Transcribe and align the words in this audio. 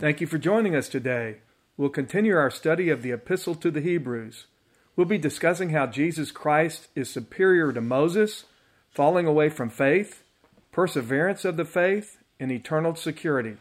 Thank 0.00 0.20
you 0.20 0.28
for 0.28 0.38
joining 0.38 0.76
us 0.76 0.88
today. 0.88 1.38
We'll 1.76 1.88
continue 1.88 2.36
our 2.36 2.52
study 2.52 2.88
of 2.88 3.02
the 3.02 3.10
Epistle 3.10 3.56
to 3.56 3.68
the 3.68 3.80
Hebrews. 3.80 4.46
We'll 4.94 5.08
be 5.08 5.18
discussing 5.18 5.70
how 5.70 5.88
Jesus 5.88 6.30
Christ 6.30 6.86
is 6.94 7.10
superior 7.10 7.72
to 7.72 7.80
Moses, 7.80 8.44
falling 8.88 9.26
away 9.26 9.48
from 9.48 9.70
faith, 9.70 10.22
perseverance 10.70 11.44
of 11.44 11.56
the 11.56 11.64
faith, 11.64 12.18
and 12.38 12.52
eternal 12.52 12.94
security. 12.94 13.56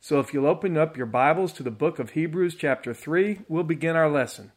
So 0.00 0.20
if 0.20 0.32
you'll 0.32 0.46
open 0.46 0.78
up 0.78 0.96
your 0.96 1.04
Bibles 1.04 1.52
to 1.54 1.62
the 1.62 1.70
book 1.70 1.98
of 1.98 2.10
Hebrews, 2.12 2.54
chapter 2.54 2.94
3, 2.94 3.40
we'll 3.46 3.62
begin 3.62 3.94
our 3.94 4.10
lesson. 4.10 4.52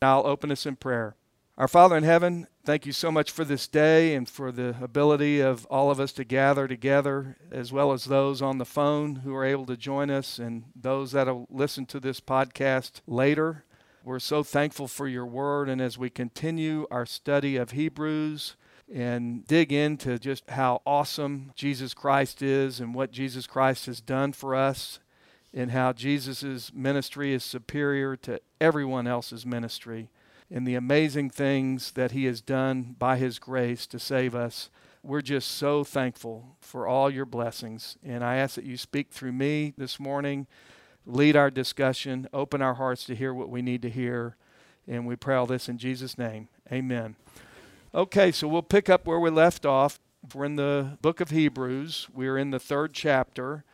I'll 0.00 0.24
open 0.24 0.52
us 0.52 0.66
in 0.66 0.76
prayer. 0.76 1.16
Our 1.58 1.68
Father 1.68 1.96
in 1.96 2.04
heaven, 2.04 2.46
thank 2.64 2.86
you 2.86 2.92
so 2.92 3.12
much 3.12 3.30
for 3.30 3.44
this 3.44 3.68
day 3.68 4.14
and 4.14 4.26
for 4.26 4.50
the 4.50 4.76
ability 4.80 5.40
of 5.40 5.66
all 5.66 5.90
of 5.90 6.00
us 6.00 6.12
to 6.12 6.24
gather 6.24 6.66
together, 6.66 7.36
as 7.50 7.70
well 7.70 7.92
as 7.92 8.04
those 8.06 8.40
on 8.40 8.56
the 8.56 8.64
phone 8.64 9.16
who 9.16 9.34
are 9.34 9.44
able 9.44 9.66
to 9.66 9.76
join 9.76 10.08
us 10.08 10.38
and 10.38 10.64
those 10.74 11.12
that 11.12 11.26
will 11.26 11.46
listen 11.50 11.84
to 11.86 12.00
this 12.00 12.18
podcast 12.18 13.02
later. 13.06 13.64
We're 14.04 14.20
so 14.20 14.42
thankful 14.42 14.88
for 14.88 15.06
your 15.06 15.26
word, 15.26 15.68
and 15.68 15.82
as 15.82 15.98
we 15.98 16.08
continue 16.08 16.86
our 16.90 17.04
study 17.04 17.56
of 17.56 17.72
Hebrews 17.72 18.56
and 18.90 19.46
dig 19.46 19.70
into 19.70 20.18
just 20.18 20.48
how 20.48 20.80
awesome 20.86 21.52
Jesus 21.54 21.92
Christ 21.92 22.40
is 22.40 22.80
and 22.80 22.94
what 22.94 23.12
Jesus 23.12 23.46
Christ 23.46 23.84
has 23.84 24.00
done 24.00 24.32
for 24.32 24.54
us, 24.54 24.98
and 25.52 25.72
how 25.72 25.92
Jesus' 25.92 26.72
ministry 26.72 27.34
is 27.34 27.44
superior 27.44 28.16
to 28.16 28.40
everyone 28.60 29.06
else's 29.06 29.44
ministry 29.44 30.08
in 30.50 30.64
the 30.64 30.74
amazing 30.74 31.30
things 31.30 31.92
that 31.92 32.10
He 32.12 32.24
has 32.24 32.40
done 32.40 32.96
by 32.98 33.16
His 33.16 33.38
grace 33.38 33.86
to 33.86 33.98
save 33.98 34.34
us. 34.34 34.68
We're 35.02 35.22
just 35.22 35.52
so 35.52 35.84
thankful 35.84 36.56
for 36.60 36.86
all 36.86 37.08
your 37.08 37.24
blessings. 37.24 37.96
And 38.04 38.22
I 38.24 38.36
ask 38.36 38.56
that 38.56 38.64
you 38.64 38.76
speak 38.76 39.10
through 39.10 39.32
me 39.32 39.72
this 39.78 39.98
morning, 39.98 40.46
lead 41.06 41.36
our 41.36 41.50
discussion, 41.50 42.28
open 42.32 42.60
our 42.60 42.74
hearts 42.74 43.04
to 43.04 43.14
hear 43.14 43.32
what 43.32 43.48
we 43.48 43.62
need 43.62 43.80
to 43.82 43.90
hear. 43.90 44.36
And 44.86 45.06
we 45.06 45.16
pray 45.16 45.36
all 45.36 45.46
this 45.46 45.68
in 45.68 45.78
Jesus' 45.78 46.18
name. 46.18 46.48
Amen. 46.70 47.16
Okay, 47.94 48.30
so 48.32 48.46
we'll 48.46 48.62
pick 48.62 48.88
up 48.88 49.06
where 49.06 49.20
we 49.20 49.30
left 49.30 49.64
off. 49.64 49.98
We're 50.34 50.44
in 50.44 50.56
the 50.56 50.98
book 51.00 51.20
of 51.20 51.30
Hebrews, 51.30 52.08
we're 52.12 52.36
in 52.36 52.50
the 52.50 52.60
third 52.60 52.92
chapter. 52.92 53.64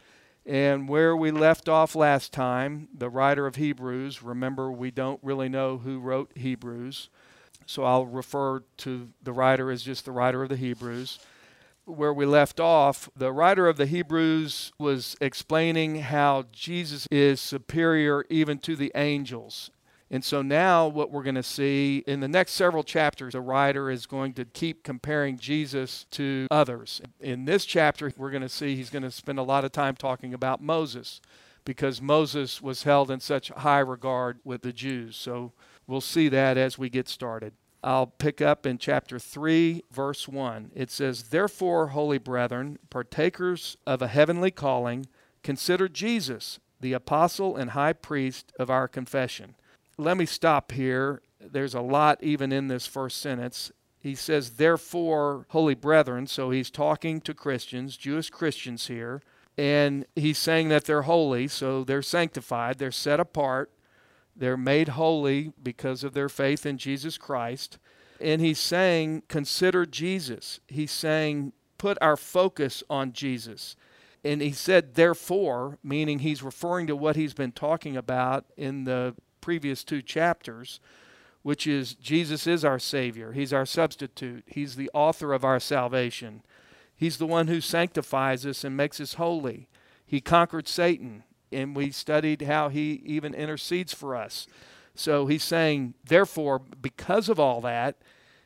And 0.47 0.89
where 0.89 1.16
we 1.16 1.33
left 1.33 1.69
off 1.69 1.97
last 1.97 2.33
time, 2.33 2.89
the 2.97 3.11
writer 3.11 3.48
of 3.48 3.56
Hebrews, 3.56 4.22
remember 4.22 4.70
we 4.70 4.92
don't 4.92 5.19
really 5.22 5.48
know 5.48 5.78
who 5.78 5.98
wrote 5.98 6.30
Hebrews, 6.36 7.11
so 7.66 7.83
I'll 7.83 8.06
refer 8.06 8.61
to 8.78 9.08
the 9.20 9.33
writer 9.33 9.72
as 9.72 9.83
just 9.83 10.05
the 10.05 10.12
writer 10.12 10.44
of 10.44 10.48
the 10.48 10.56
Hebrews. 10.56 11.19
Where 11.84 12.14
we 12.14 12.27
left 12.27 12.61
off, 12.61 13.08
the 13.17 13.33
writer 13.33 13.67
of 13.67 13.77
the 13.77 13.86
Hebrews 13.86 14.72
was 14.78 15.17
explaining 15.20 15.97
how 15.97 16.44
Jesus 16.52 17.08
is 17.11 17.41
superior 17.41 18.24
even 18.30 18.58
to 18.58 18.77
the 18.77 18.92
angels. 18.94 19.72
And 20.10 20.24
so 20.24 20.40
now, 20.40 20.86
what 20.86 21.10
we're 21.10 21.24
going 21.24 21.34
to 21.34 21.42
see 21.42 22.04
in 22.06 22.20
the 22.20 22.28
next 22.28 22.52
several 22.52 22.84
chapters, 22.84 23.32
the 23.32 23.40
writer 23.40 23.90
is 23.90 24.06
going 24.06 24.34
to 24.34 24.44
keep 24.44 24.84
comparing 24.84 25.36
Jesus 25.36 26.06
to 26.12 26.46
others. 26.50 27.00
In 27.20 27.44
this 27.44 27.64
chapter, 27.64 28.12
we're 28.16 28.30
going 28.30 28.42
to 28.42 28.48
see 28.48 28.77
he's 28.77 28.90
going 28.90 29.02
to 29.02 29.10
spend 29.10 29.40
a 29.40 29.42
lot 29.42 29.64
of 29.64 29.72
time 29.72 29.96
talking 29.96 30.32
about 30.32 30.62
Moses 30.62 31.20
because 31.64 32.00
Moses 32.00 32.62
was 32.62 32.84
held 32.84 33.10
in 33.10 33.18
such 33.18 33.48
high 33.48 33.80
regard 33.80 34.38
with 34.44 34.62
the 34.62 34.72
Jews. 34.72 35.16
So 35.16 35.52
we'll 35.88 36.00
see 36.00 36.28
that 36.28 36.56
as 36.56 36.78
we 36.78 36.88
get 36.88 37.08
started. 37.08 37.54
I'll 37.82 38.06
pick 38.06 38.40
up 38.40 38.64
in 38.64 38.78
chapter 38.78 39.18
3, 39.18 39.82
verse 39.90 40.28
1. 40.28 40.70
It 40.74 40.92
says, 40.92 41.24
Therefore, 41.24 41.88
holy 41.88 42.18
brethren, 42.18 42.78
partakers 42.90 43.77
of 43.86 44.02
a 44.02 44.08
heavenly 44.08 44.52
calling, 44.52 45.06
consider 45.42 45.88
Jesus, 45.88 46.60
the 46.80 46.92
apostle 46.92 47.56
and 47.56 47.70
high 47.70 47.92
priest 47.92 48.52
of 48.58 48.70
our 48.70 48.86
confession 48.86 49.56
let 49.98 50.16
me 50.16 50.27
stop 50.27 50.72
here. 50.72 51.22
There's 51.41 51.75
a 51.75 51.80
lot 51.80 52.22
even 52.22 52.52
in 52.52 52.69
this 52.69 52.86
first 52.86 53.19
sentence. 53.19 53.72
He 53.98 54.14
says, 54.14 54.51
Therefore, 54.51 55.46
holy 55.51 55.74
brethren, 55.74 56.27
so 56.27 56.51
he's 56.51 56.70
talking 56.70 57.20
to 57.23 57.34
Christians, 57.34 57.96
Jewish 57.96 58.30
Christians 58.30 58.86
here, 58.86 59.23
and 59.58 60.07
he's 60.14 60.39
saying 60.39 60.68
that 60.68 60.84
they're 60.84 61.02
holy, 61.02 61.48
so 61.48 61.83
they're 61.83 62.02
sanctified, 62.02 62.79
they're 62.79 62.92
set 62.92 63.20
apart, 63.20 63.70
they're 64.34 64.57
made 64.57 64.89
holy 64.90 65.52
because 65.62 66.05
of 66.05 66.13
their 66.13 66.28
faith 66.28 66.67
in 66.67 66.78
Jesus 66.78 67.17
Christ. 67.17 67.78
And 68.20 68.40
he's 68.40 68.58
saying, 68.58 69.23
Consider 69.28 69.86
Jesus. 69.86 70.61
He's 70.68 70.92
saying, 70.92 71.52
Put 71.78 71.98
our 72.01 72.17
focus 72.17 72.83
on 72.89 73.13
Jesus 73.13 73.77
and 74.24 74.40
he 74.40 74.51
said 74.51 74.95
therefore 74.95 75.78
meaning 75.84 76.18
he's 76.18 76.42
referring 76.42 76.86
to 76.89 76.96
what 76.96 77.17
he's 77.17 77.34
been 77.34 77.52
talking 77.52 77.96
about 77.96 78.45
in 78.57 78.84
the 78.84 79.14
previous 79.46 79.84
two 79.84 80.02
chapters, 80.02 80.80
which 81.45 81.68
is 81.68 81.95
Jesus 81.95 82.48
is 82.48 82.64
our 82.64 82.80
Savior. 82.80 83.30
He's 83.30 83.52
our 83.52 83.64
substitute. 83.64 84.42
He's 84.45 84.74
the 84.74 84.90
author 84.92 85.33
of 85.33 85.45
our 85.45 85.61
salvation. 85.61 86.42
He's 86.96 87.18
the 87.18 87.29
one 87.29 87.46
who 87.46 87.61
sanctifies 87.61 88.45
us 88.45 88.64
and 88.64 88.77
makes 88.77 89.01
us 89.01 89.14
holy. 89.14 89.68
He 90.05 90.20
conquered 90.20 90.67
Satan, 90.67 91.23
and 91.52 91.77
we 91.77 91.92
studied 91.92 92.42
how 92.42 92.70
he 92.70 93.01
even 93.05 93.34
intercedes 93.34 93.95
for 93.95 94.17
us. 94.17 94.48
So 94.96 95.29
he's 95.29 95.45
saying, 95.45 95.95
therefore, 96.05 96.58
because 96.58 97.28
of 97.28 97.39
all 97.39 97.61
that, 97.61 97.98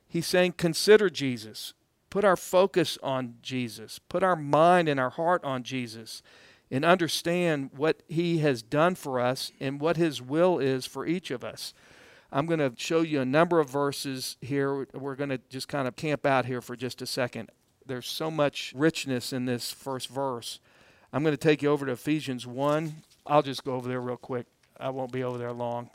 he's 0.07 0.27
saying, 0.27 0.57
consider 0.59 1.09
Jesus. 1.09 1.73
Put 2.11 2.27
our 2.27 2.37
focus 2.37 2.99
on 3.03 3.37
Jesus. 3.41 3.99
Put 3.99 4.23
our 4.23 4.37
mind 4.37 4.87
and 4.87 5.01
our 5.01 5.09
heart 5.09 5.43
on 5.45 5.63
Jesus 5.63 6.23
and 6.71 6.85
understand 6.85 7.71
what 7.77 8.03
He 8.09 8.39
has 8.39 8.63
done 8.63 8.95
for 8.95 9.21
us 9.21 9.53
and 9.61 9.81
what 9.81 9.97
His 9.97 10.23
will 10.23 10.59
is 10.59 10.87
for 10.87 11.07
each 11.07 11.31
of 11.31 11.45
us. 11.45 11.75
I'm 12.33 12.47
going 12.47 12.61
to 12.61 12.73
show 12.77 13.01
you 13.01 13.21
a 13.21 13.25
number 13.25 13.59
of 13.59 13.69
verses 13.69 14.37
here. 14.41 14.87
We're 14.93 15.17
going 15.17 15.31
to 15.31 15.41
just 15.49 15.69
kind 15.69 15.89
of 15.89 15.97
camp 15.97 16.25
out 16.25 16.47
here 16.47 16.61
for 16.61 16.77
just 16.77 17.03
a 17.03 17.07
second. 17.07 17.51
There's 17.87 18.07
so 18.07 18.31
much 18.31 18.73
richness 18.77 19.33
in 19.33 19.47
this 19.47 19.73
first 19.73 20.09
verse. 20.09 20.61
I'm 21.13 21.25
going 21.25 21.35
to 21.35 21.37
take 21.37 21.61
you 21.61 21.71
over 21.71 21.87
to 21.87 21.93
Ephesians 21.93 22.47
1. 22.47 22.95
I'll 23.27 23.43
just 23.43 23.65
go 23.65 23.75
over 23.75 23.89
there 23.89 24.01
real 24.01 24.17
quick. 24.17 24.47
I 24.79 24.91
won't 24.91 25.11
be 25.11 25.25
over 25.25 25.39
there 25.39 25.53
long. 25.53 25.91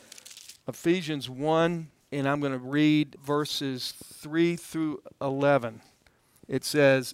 Ephesians 0.68 1.30
1, 1.30 1.88
and 2.12 2.28
I'm 2.28 2.42
going 2.42 2.52
to 2.52 2.60
read 2.60 3.16
verses 3.24 3.94
3 4.16 4.58
through 4.58 5.02
11. 5.22 5.82
It 6.50 6.66
says, 6.66 7.14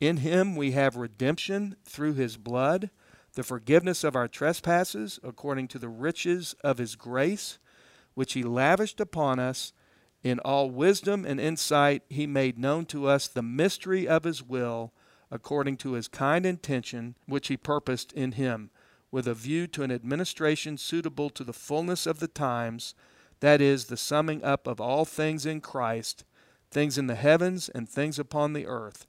In 0.00 0.18
him 0.18 0.56
we 0.56 0.72
have 0.72 0.96
redemption 0.96 1.76
through 1.84 2.14
his 2.14 2.36
blood, 2.36 2.90
the 3.34 3.42
forgiveness 3.42 4.04
of 4.04 4.16
our 4.16 4.28
trespasses, 4.28 5.18
according 5.22 5.68
to 5.68 5.78
the 5.78 5.88
riches 5.88 6.54
of 6.62 6.78
his 6.78 6.96
grace, 6.96 7.58
which 8.14 8.34
he 8.34 8.42
lavished 8.42 9.00
upon 9.00 9.38
us. 9.38 9.72
In 10.22 10.38
all 10.40 10.70
wisdom 10.70 11.24
and 11.24 11.40
insight, 11.40 12.02
he 12.08 12.26
made 12.26 12.58
known 12.58 12.86
to 12.86 13.06
us 13.06 13.28
the 13.28 13.42
mystery 13.42 14.08
of 14.08 14.24
his 14.24 14.42
will, 14.42 14.92
according 15.30 15.76
to 15.78 15.92
his 15.92 16.08
kind 16.08 16.46
intention, 16.46 17.16
which 17.26 17.48
he 17.48 17.56
purposed 17.56 18.12
in 18.12 18.32
him, 18.32 18.70
with 19.10 19.26
a 19.26 19.34
view 19.34 19.66
to 19.68 19.82
an 19.82 19.90
administration 19.90 20.78
suitable 20.78 21.28
to 21.30 21.44
the 21.44 21.52
fullness 21.52 22.06
of 22.06 22.20
the 22.20 22.28
times, 22.28 22.94
that 23.40 23.60
is, 23.60 23.86
the 23.86 23.96
summing 23.96 24.42
up 24.42 24.66
of 24.66 24.80
all 24.80 25.04
things 25.04 25.44
in 25.44 25.60
Christ, 25.60 26.24
things 26.70 26.96
in 26.96 27.06
the 27.06 27.14
heavens 27.14 27.68
and 27.68 27.88
things 27.88 28.18
upon 28.18 28.52
the 28.52 28.66
earth. 28.66 29.06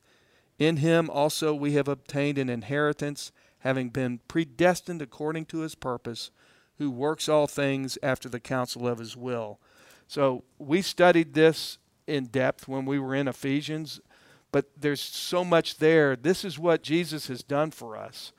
In 0.58 0.78
him 0.78 1.10
also 1.10 1.54
we 1.54 1.74
have 1.74 1.88
obtained 1.88 2.38
an 2.38 2.50
inheritance, 2.50 3.32
having 3.60 3.90
been 3.90 4.20
predestined 4.28 5.02
according 5.02 5.46
to 5.46 5.60
his 5.60 5.76
purpose, 5.76 6.32
who 6.78 6.92
works 6.92 7.30
all 7.30 7.48
things 7.48 7.98
after 8.04 8.30
the 8.30 8.40
counsel 8.40 8.88
of 8.88 9.00
his 9.00 9.16
will. 9.16 9.60
So 10.08 10.44
we 10.58 10.82
studied 10.82 11.34
this 11.34 11.78
in 12.08 12.26
depth 12.26 12.68
when 12.68 12.86
we 12.86 13.00
were 13.00 13.16
in 13.16 13.28
Ephesians, 13.28 14.00
but 14.52 14.70
there's 14.80 15.02
so 15.02 15.44
much 15.44 15.78
there. 15.78 16.16
This 16.16 16.46
is 16.46 16.60
what 16.60 16.84
Jesus 16.84 17.28
has 17.28 17.44
done 17.44 17.72
for 17.72 17.98
us. 17.98 18.32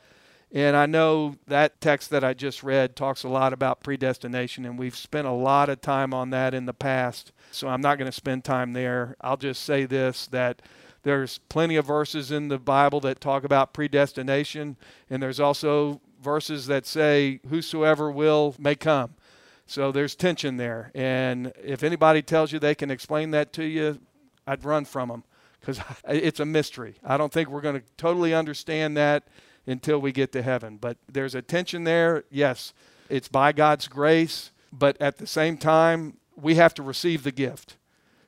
And 0.52 0.76
I 0.76 0.86
know 0.86 1.34
that 1.48 1.80
text 1.80 2.10
that 2.10 2.22
I 2.22 2.32
just 2.32 2.62
read 2.62 2.94
talks 2.94 3.24
a 3.24 3.28
lot 3.28 3.52
about 3.52 3.82
predestination, 3.82 4.64
and 4.64 4.78
we've 4.78 4.96
spent 4.96 5.26
a 5.26 5.32
lot 5.32 5.68
of 5.68 5.80
time 5.80 6.14
on 6.14 6.30
that 6.30 6.54
in 6.54 6.66
the 6.66 6.72
past. 6.72 7.32
So 7.50 7.68
I'm 7.68 7.80
not 7.80 7.98
going 7.98 8.10
to 8.10 8.16
spend 8.16 8.44
time 8.44 8.72
there. 8.72 9.16
I'll 9.20 9.36
just 9.36 9.64
say 9.64 9.86
this 9.86 10.28
that 10.28 10.62
there's 11.06 11.38
plenty 11.48 11.76
of 11.76 11.86
verses 11.86 12.32
in 12.32 12.48
the 12.48 12.58
Bible 12.58 12.98
that 12.98 13.20
talk 13.20 13.44
about 13.44 13.72
predestination, 13.72 14.76
and 15.08 15.22
there's 15.22 15.38
also 15.38 16.00
verses 16.20 16.66
that 16.66 16.84
say, 16.84 17.38
Whosoever 17.48 18.10
will 18.10 18.56
may 18.58 18.74
come. 18.74 19.14
So 19.66 19.92
there's 19.92 20.16
tension 20.16 20.56
there. 20.56 20.90
And 20.96 21.52
if 21.62 21.84
anybody 21.84 22.22
tells 22.22 22.50
you 22.50 22.58
they 22.58 22.74
can 22.74 22.90
explain 22.90 23.30
that 23.30 23.52
to 23.52 23.62
you, 23.62 24.00
I'd 24.48 24.64
run 24.64 24.84
from 24.84 25.10
them 25.10 25.22
because 25.60 25.78
it's 26.08 26.40
a 26.40 26.44
mystery. 26.44 26.96
I 27.04 27.16
don't 27.16 27.32
think 27.32 27.50
we're 27.50 27.60
going 27.60 27.80
to 27.80 27.86
totally 27.96 28.34
understand 28.34 28.96
that 28.96 29.28
until 29.64 30.00
we 30.00 30.10
get 30.10 30.32
to 30.32 30.42
heaven. 30.42 30.76
But 30.76 30.96
there's 31.08 31.36
a 31.36 31.42
tension 31.42 31.84
there. 31.84 32.24
Yes, 32.30 32.74
it's 33.08 33.28
by 33.28 33.52
God's 33.52 33.86
grace, 33.86 34.50
but 34.72 35.00
at 35.00 35.18
the 35.18 35.26
same 35.28 35.56
time, 35.56 36.16
we 36.34 36.56
have 36.56 36.74
to 36.74 36.82
receive 36.82 37.22
the 37.22 37.30
gift. 37.30 37.76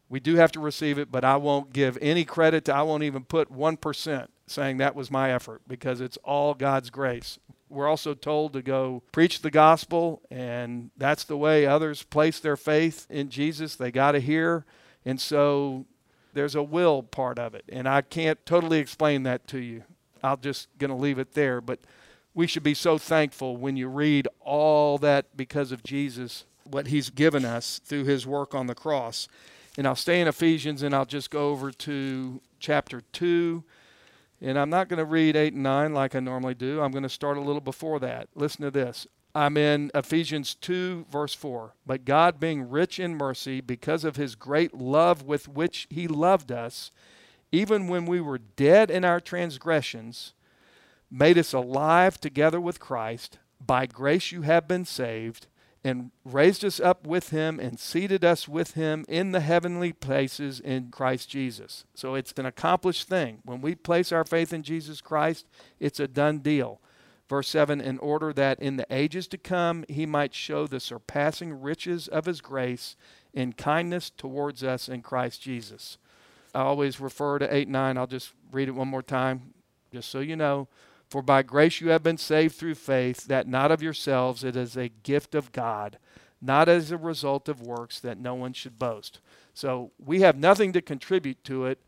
We 0.09 0.21
do 0.21 0.37
have 0.37 0.53
to 0.53 0.61
receive 0.61 0.99
it, 0.99 1.13
but 1.13 1.25
I 1.25 1.37
won't 1.37 1.73
give 1.73 1.99
any 2.01 2.25
credit 2.25 2.65
to, 2.67 2.75
I 2.75 2.83
won't 2.83 3.03
even 3.03 3.25
put 3.25 3.53
1% 3.53 4.29
saying 4.47 4.79
that 4.79 4.95
was 4.95 5.11
my 5.11 5.31
effort 5.33 5.63
because 5.69 6.01
it's 6.01 6.17
all 6.19 6.55
God's 6.55 6.91
grace. 6.91 7.39
We're 7.69 7.89
also 7.89 8.15
told 8.15 8.55
to 8.55 8.63
go 8.63 9.03
preach 9.13 9.43
the 9.43 9.51
gospel, 9.51 10.23
and 10.31 10.91
that's 10.97 11.25
the 11.25 11.37
way 11.37 11.67
others 11.67 12.03
place 12.03 12.41
their 12.41 12.57
faith 12.57 13.07
in 13.11 13.29
Jesus. 13.29 13.77
They 13.77 13.91
got 13.91 14.13
to 14.13 14.21
hear. 14.21 14.65
And 15.05 15.21
so 15.21 15.85
there's 16.33 16.55
a 16.55 16.63
will 16.63 17.03
part 17.03 17.39
of 17.39 17.55
it. 17.55 17.65
And 17.69 17.87
I 17.87 18.01
can't 18.01 18.45
totally 18.47 18.79
explain 18.79 19.25
that 19.25 19.47
to 19.49 19.59
you. 19.59 19.85
I'm 20.23 20.41
just 20.41 20.69
going 20.79 20.91
to 20.91 20.97
leave 20.97 21.19
it 21.19 21.35
there. 21.35 21.61
But 21.61 21.81
we 22.35 22.47
should 22.47 22.63
be 22.63 22.75
so 22.75 22.97
thankful 22.97 23.57
when 23.57 23.77
you 23.77 23.89
read 23.89 24.29
all 24.41 24.97
that 24.99 25.37
because 25.37 25.71
of 25.71 25.83
Jesus, 25.83 26.45
what 26.65 26.87
he's 26.87 27.11
given 27.11 27.45
us 27.45 27.81
through 27.85 28.05
his 28.05 28.27
work 28.27 28.55
on 28.55 28.67
the 28.67 28.75
cross. 28.75 29.29
And 29.79 29.87
I'll 29.87 29.95
stay 29.95 30.21
in 30.21 30.27
Ephesians 30.27 30.83
and 30.83 30.93
I'll 30.93 31.07
just 31.07 31.31
go 31.31 31.51
over 31.51 31.71
to 31.71 32.41
chapter 32.59 33.01
2. 33.13 33.63
And 34.41 34.59
I'm 34.59 34.71
not 34.71 34.89
going 34.89 34.99
to 34.99 35.05
read 35.05 35.37
8 35.37 35.53
and 35.53 35.63
9 35.63 35.95
like 35.95 36.17
I 36.17 36.21
normally 36.21 36.55
do. 36.55 36.81
I'm 36.81 36.91
going 36.91 37.05
to 37.05 37.09
start 37.09 37.37
a 37.37 37.41
little 37.41 37.61
before 37.61 38.01
that. 38.01 38.29
Listen 38.35 38.65
to 38.65 38.73
this. 38.73 39.07
I'm 39.37 39.57
in 39.57 39.93
Ephesians 39.95 40.57
2, 40.57 41.07
verse 41.09 41.33
4. 41.33 41.75
But 41.87 42.05
God, 42.05 42.41
being 42.41 42.69
rich 42.69 42.99
in 42.99 43.15
mercy, 43.15 43.61
because 43.61 44.03
of 44.03 44.17
his 44.17 44.35
great 44.35 44.75
love 44.75 45.23
with 45.23 45.47
which 45.47 45.87
he 45.91 46.09
loved 46.09 46.51
us, 46.51 46.91
even 47.53 47.87
when 47.87 48.05
we 48.05 48.21
were 48.21 48.39
dead 48.39 48.91
in 48.91 49.05
our 49.05 49.21
transgressions, 49.21 50.35
made 51.09 51.39
us 51.39 51.53
alive 51.53 52.21
together 52.21 52.61
with 52.61 52.81
Christ. 52.81 53.39
By 53.65 53.87
grace 53.87 54.33
you 54.33 54.43
have 54.43 54.67
been 54.67 54.85
saved 54.85 55.47
and 55.85 56.11
raised 56.25 56.65
us 56.65 56.81
up 56.81 57.07
with 57.07 57.31
him 57.31 57.61
and 57.61 57.79
seated 57.79 58.25
us 58.25 58.49
with 58.49 58.75
him 58.75 59.05
in 59.09 59.33
the 59.33 59.41
heavenly 59.41 59.93
places 59.93 60.61
in 60.61 60.91
Christ 60.91 61.31
Jesus. 61.31 61.85
So 61.95 62.15
it's 62.15 62.33
an 62.37 62.47
accomplished 62.47 63.09
thing. 63.09 63.39
When 63.45 63.61
we 63.61 63.75
place 63.75 64.11
our 64.13 64.25
faith 64.25 64.53
in 64.53 64.63
Jesus 64.63 65.01
Christ, 65.01 65.47
it's 65.79 66.01
a 66.01 66.09
done 66.09 66.39
deal. 66.39 66.81
Verse 67.29 67.49
7 67.49 67.81
In 67.81 67.99
order 67.99 68.33
that 68.33 68.59
in 68.61 68.77
the 68.77 68.87
ages 68.91 69.29
to 69.29 69.39
come 69.39 69.85
he 69.89 70.07
might 70.07 70.35
show 70.35 70.67
the 70.67 70.81
surpassing 70.81 71.61
riches 71.61 72.09
of 72.09 72.25
his 72.25 72.41
grace 72.41 72.97
in 73.33 73.53
kindness 73.53 74.11
towards 74.11 74.65
us 74.65 74.89
in 74.89 75.03
Christ 75.03 75.43
Jesus. 75.43 75.99
I 76.55 76.63
always 76.63 76.99
refer 76.99 77.39
to 77.39 77.55
8 77.55 77.69
9. 77.69 77.99
I'll 77.99 78.07
just 78.07 78.33
read 78.51 78.69
it 78.69 78.73
one 78.73 78.89
more 78.89 79.03
time, 79.03 79.55
just 79.93 80.11
so 80.11 80.21
you 80.21 80.37
know. 80.37 80.69
For 81.09 81.23
by 81.23 81.43
grace 81.43 81.81
you 81.81 81.89
have 81.89 82.03
been 82.03 82.19
saved 82.19 82.55
through 82.57 82.75
faith, 82.75 83.27
that 83.27 83.49
not 83.49 83.73
of 83.73 83.83
yourselves, 83.83 84.45
it 84.45 84.57
is 84.57 84.77
a 84.77 84.91
gift 84.91 85.35
of 85.35 85.53
God, 85.53 85.99
not 86.41 86.69
as 86.69 86.91
a 86.91 86.99
result 86.99 87.49
of 87.49 87.63
works, 87.63 87.99
that 88.01 88.19
no 88.19 88.35
one 88.35 88.53
should 88.53 88.79
boast. 88.79 89.21
So 89.55 89.91
we 89.99 90.21
have 90.21 90.37
nothing 90.37 90.73
to 90.75 90.83
contribute 90.83 91.43
to 91.45 91.65
it 91.67 91.81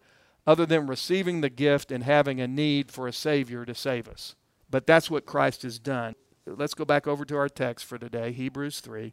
other 0.47 0.65
than 0.65 0.87
receiving 0.87 1.41
the 1.41 1.51
gift 1.51 1.93
and 1.93 2.03
having 2.03 2.41
a 2.41 2.49
need 2.49 2.91
for 2.91 3.07
a 3.07 3.13
Savior 3.13 3.65
to 3.67 3.75
save 3.75 4.09
us. 4.09 4.35
But 4.71 4.87
that's 4.87 5.11
what 5.11 5.27
Christ 5.27 5.63
has 5.63 5.79
done. 5.79 6.15
Let's 6.47 6.75
go 6.75 6.85
back 6.85 7.07
over 7.07 7.25
to 7.27 7.37
our 7.37 7.49
text 7.49 7.85
for 7.85 7.99
today, 7.99 8.33
Hebrews 8.33 8.81
3. 8.81 9.13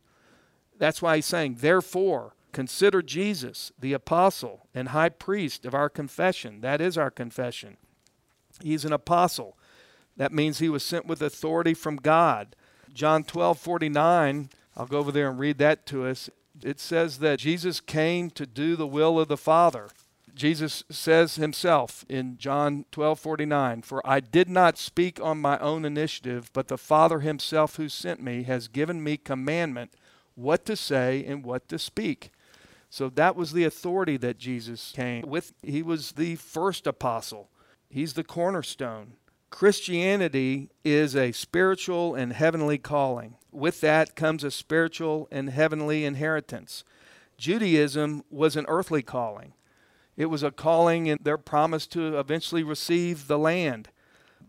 That's 0.79 1.01
why 1.01 1.17
he's 1.17 1.25
saying, 1.25 1.57
Therefore, 1.59 2.33
consider 2.53 3.01
Jesus, 3.01 3.71
the 3.77 3.93
apostle 3.93 4.67
and 4.73 4.89
high 4.89 5.09
priest 5.09 5.65
of 5.65 5.75
our 5.75 5.89
confession. 5.89 6.61
That 6.61 6.79
is 6.79 6.97
our 6.97 7.11
confession. 7.11 7.77
He's 8.63 8.85
an 8.85 8.93
apostle 8.93 9.57
that 10.17 10.33
means 10.33 10.59
he 10.59 10.69
was 10.69 10.83
sent 10.83 11.05
with 11.05 11.21
authority 11.21 11.73
from 11.73 11.97
God. 11.97 12.55
John 12.93 13.23
12 13.23 13.59
49, 13.59 14.49
I'll 14.75 14.87
go 14.87 14.99
over 14.99 15.11
there 15.11 15.29
and 15.29 15.39
read 15.39 15.59
that 15.59 15.85
to 15.87 16.05
us. 16.05 16.29
It 16.63 16.79
says 16.79 17.19
that 17.19 17.39
Jesus 17.39 17.79
came 17.79 18.29
to 18.31 18.45
do 18.45 18.75
the 18.75 18.87
will 18.87 19.19
of 19.19 19.27
the 19.27 19.37
Father. 19.37 19.89
Jesus 20.33 20.83
says 20.89 21.35
himself 21.35 22.05
in 22.07 22.37
John 22.37 22.85
12 22.91 23.19
49, 23.19 23.81
For 23.81 24.07
I 24.07 24.19
did 24.19 24.49
not 24.49 24.77
speak 24.77 25.19
on 25.19 25.39
my 25.39 25.57
own 25.59 25.85
initiative, 25.85 26.51
but 26.53 26.67
the 26.67 26.77
Father 26.77 27.19
himself 27.19 27.75
who 27.75 27.89
sent 27.89 28.21
me 28.21 28.43
has 28.43 28.67
given 28.67 29.03
me 29.03 29.17
commandment 29.17 29.93
what 30.35 30.65
to 30.65 30.75
say 30.75 31.25
and 31.25 31.43
what 31.43 31.67
to 31.69 31.79
speak. 31.79 32.31
So 32.89 33.09
that 33.09 33.35
was 33.35 33.51
the 33.51 33.65
authority 33.65 34.17
that 34.17 34.37
Jesus 34.37 34.93
came 34.95 35.23
with. 35.23 35.53
He 35.61 35.81
was 35.81 36.13
the 36.13 36.35
first 36.35 36.87
apostle, 36.87 37.49
he's 37.89 38.13
the 38.13 38.23
cornerstone. 38.23 39.13
Christianity 39.49 40.69
is 40.83 41.15
a 41.15 41.31
spiritual 41.31 42.15
and 42.15 42.33
heavenly 42.33 42.77
calling. 42.77 43.35
With 43.51 43.81
that 43.81 44.15
comes 44.15 44.43
a 44.43 44.51
spiritual 44.51 45.27
and 45.31 45.49
heavenly 45.49 46.05
inheritance. 46.05 46.83
Judaism 47.37 48.23
was 48.29 48.55
an 48.55 48.65
earthly 48.67 49.01
calling. 49.01 49.53
It 50.17 50.25
was 50.25 50.43
a 50.43 50.51
calling 50.51 51.07
in 51.07 51.19
their 51.21 51.37
promise 51.37 51.87
to 51.87 52.17
eventually 52.19 52.63
receive 52.63 53.27
the 53.27 53.37
land. 53.37 53.89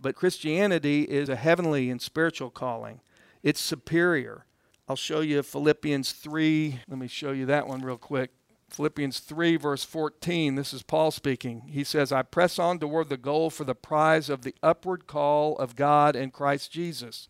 But 0.00 0.16
Christianity 0.16 1.02
is 1.02 1.28
a 1.28 1.36
heavenly 1.36 1.90
and 1.90 2.00
spiritual 2.00 2.50
calling. 2.50 3.00
It's 3.42 3.60
superior. 3.60 4.46
I'll 4.88 4.96
show 4.96 5.20
you 5.20 5.42
Philippians 5.42 6.12
3. 6.12 6.80
Let 6.88 6.98
me 6.98 7.08
show 7.08 7.32
you 7.32 7.46
that 7.46 7.68
one 7.68 7.82
real 7.82 7.98
quick. 7.98 8.30
Philippians 8.70 9.20
3, 9.20 9.56
verse 9.56 9.84
14, 9.84 10.54
this 10.54 10.72
is 10.72 10.82
Paul 10.82 11.10
speaking. 11.10 11.62
He 11.68 11.84
says, 11.84 12.12
I 12.12 12.22
press 12.22 12.58
on 12.58 12.78
toward 12.78 13.08
the 13.08 13.16
goal 13.16 13.50
for 13.50 13.64
the 13.64 13.74
prize 13.74 14.28
of 14.28 14.42
the 14.42 14.54
upward 14.62 15.06
call 15.06 15.56
of 15.56 15.74
God 15.74 16.14
in 16.14 16.30
Christ 16.30 16.70
Jesus. 16.70 17.28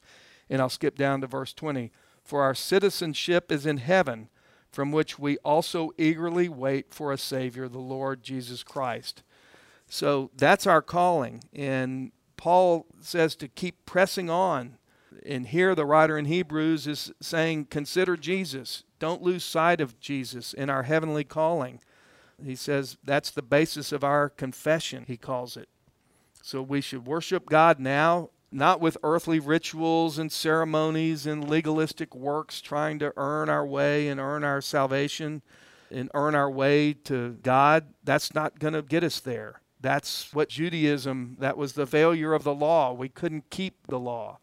And 0.50 0.60
I'll 0.60 0.68
skip 0.68 0.96
down 0.96 1.20
to 1.20 1.26
verse 1.26 1.52
20. 1.52 1.92
For 2.24 2.42
our 2.42 2.54
citizenship 2.54 3.52
is 3.52 3.66
in 3.66 3.78
heaven, 3.78 4.28
from 4.70 4.92
which 4.92 5.18
we 5.18 5.38
also 5.38 5.92
eagerly 5.96 6.48
wait 6.48 6.92
for 6.92 7.12
a 7.12 7.18
Savior, 7.18 7.68
the 7.68 7.78
Lord 7.78 8.22
Jesus 8.22 8.62
Christ. 8.62 9.22
So 9.88 10.30
that's 10.36 10.66
our 10.66 10.82
calling. 10.82 11.42
And 11.54 12.12
Paul 12.36 12.86
says 13.00 13.34
to 13.36 13.48
keep 13.48 13.86
pressing 13.86 14.28
on. 14.28 14.76
And 15.24 15.46
here 15.46 15.74
the 15.74 15.86
writer 15.86 16.18
in 16.18 16.26
Hebrews 16.26 16.86
is 16.86 17.12
saying, 17.20 17.66
Consider 17.66 18.16
Jesus. 18.16 18.84
Don't 18.98 19.22
lose 19.22 19.44
sight 19.44 19.80
of 19.80 20.00
Jesus 20.00 20.52
in 20.52 20.70
our 20.70 20.84
heavenly 20.84 21.24
calling. 21.24 21.80
He 22.42 22.54
says 22.54 22.96
that's 23.02 23.30
the 23.30 23.42
basis 23.42 23.92
of 23.92 24.04
our 24.04 24.28
confession, 24.28 25.04
he 25.06 25.16
calls 25.16 25.56
it. 25.56 25.68
So 26.42 26.62
we 26.62 26.80
should 26.80 27.06
worship 27.06 27.46
God 27.46 27.78
now, 27.80 28.30
not 28.50 28.80
with 28.80 28.96
earthly 29.02 29.40
rituals 29.40 30.18
and 30.18 30.32
ceremonies 30.32 31.26
and 31.26 31.48
legalistic 31.48 32.14
works, 32.14 32.60
trying 32.60 32.98
to 33.00 33.12
earn 33.16 33.48
our 33.48 33.66
way 33.66 34.08
and 34.08 34.20
earn 34.20 34.44
our 34.44 34.60
salvation 34.60 35.42
and 35.90 36.10
earn 36.14 36.34
our 36.34 36.50
way 36.50 36.92
to 36.92 37.38
God. 37.42 37.92
That's 38.04 38.34
not 38.34 38.58
going 38.58 38.74
to 38.74 38.82
get 38.82 39.04
us 39.04 39.20
there. 39.20 39.60
That's 39.80 40.32
what 40.32 40.48
Judaism, 40.48 41.36
that 41.38 41.56
was 41.56 41.74
the 41.74 41.86
failure 41.86 42.34
of 42.34 42.44
the 42.44 42.54
law. 42.54 42.92
We 42.92 43.08
couldn't 43.08 43.50
keep 43.50 43.86
the 43.86 43.98
law. 43.98 44.38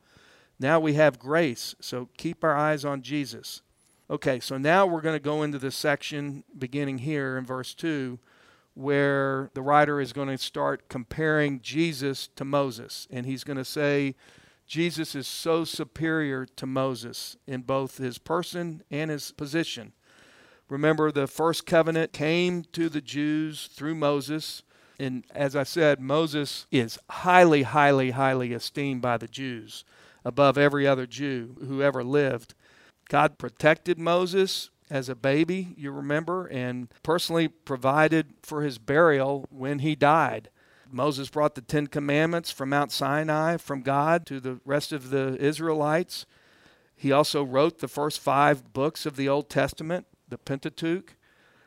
Now 0.60 0.80
we 0.80 0.94
have 0.94 1.20
grace, 1.20 1.76
so 1.82 2.10
keep 2.18 2.44
our 2.44 2.56
eyes 2.56 2.86
on 2.86 3.02
Jesus. 3.02 3.62
Okay, 4.08 4.40
so 4.40 4.58
now 4.58 4.86
we're 4.86 5.02
going 5.02 5.16
to 5.16 5.24
go 5.24 5.42
into 5.42 5.58
the 5.58 5.72
section 5.72 6.44
beginning 6.58 7.00
here 7.00 7.38
in 7.38 7.46
verse 7.46 7.74
2 7.74 8.20
where 8.76 9.50
the 9.54 9.62
writer 9.62 10.02
is 10.02 10.14
going 10.14 10.28
to 10.28 10.38
start 10.38 10.90
comparing 10.90 11.62
Jesus 11.62 12.28
to 12.36 12.44
Moses. 12.44 13.08
And 13.10 13.26
he's 13.26 13.46
going 13.46 13.58
to 13.58 13.66
say, 13.66 14.16
Jesus 14.68 15.16
is 15.16 15.28
so 15.28 15.64
superior 15.64 16.46
to 16.46 16.66
Moses 16.66 17.38
in 17.48 17.62
both 17.62 17.98
his 17.98 18.18
person 18.18 18.84
and 18.92 19.10
his 19.10 19.32
position. 19.32 19.94
Remember, 20.68 21.12
the 21.12 21.26
first 21.26 21.66
covenant 21.66 22.12
came 22.12 22.64
to 22.74 22.90
the 22.90 23.02
Jews 23.02 23.70
through 23.74 23.96
Moses. 23.96 24.62
And 25.00 25.24
as 25.34 25.56
I 25.56 25.64
said, 25.64 26.02
Moses 26.02 26.68
is 26.70 27.00
highly, 27.10 27.64
highly, 27.64 28.12
highly 28.12 28.52
esteemed 28.52 29.02
by 29.02 29.18
the 29.18 29.28
Jews 29.28 29.86
above 30.26 30.58
every 30.58 30.86
other 30.86 31.06
Jew 31.08 31.56
who 31.66 31.82
ever 31.82 32.04
lived. 32.04 32.56
God 33.10 33.38
protected 33.38 34.00
Moses 34.00 34.70
as 34.90 35.10
a 35.10 35.16
baby, 35.16 35.74
you 35.78 35.92
remember, 35.92 36.46
and 36.48 36.90
personally 37.04 37.48
provided 37.48 38.34
for 38.44 38.62
his 38.62 38.78
burial 38.78 39.46
when 39.50 39.80
he 39.80 39.96
died. 39.96 40.50
Moses 40.92 41.30
brought 41.30 41.56
the 41.56 41.62
Ten 41.62 41.88
Commandments 41.88 42.52
from 42.52 42.70
Mount 42.70 42.92
Sinai 42.92 43.58
from 43.58 43.82
God 43.82 44.26
to 44.28 44.40
the 44.40 44.60
rest 44.66 44.92
of 44.92 45.10
the 45.10 45.36
Israelites. 45.40 46.26
He 46.96 47.12
also 47.12 47.44
wrote 47.44 47.80
the 47.80 47.88
first 47.88 48.20
five 48.20 48.72
books 48.74 49.06
of 49.06 49.16
the 49.16 49.28
Old 49.28 49.50
Testament, 49.50 50.06
the 50.30 50.38
Pentateuch. 50.38 51.16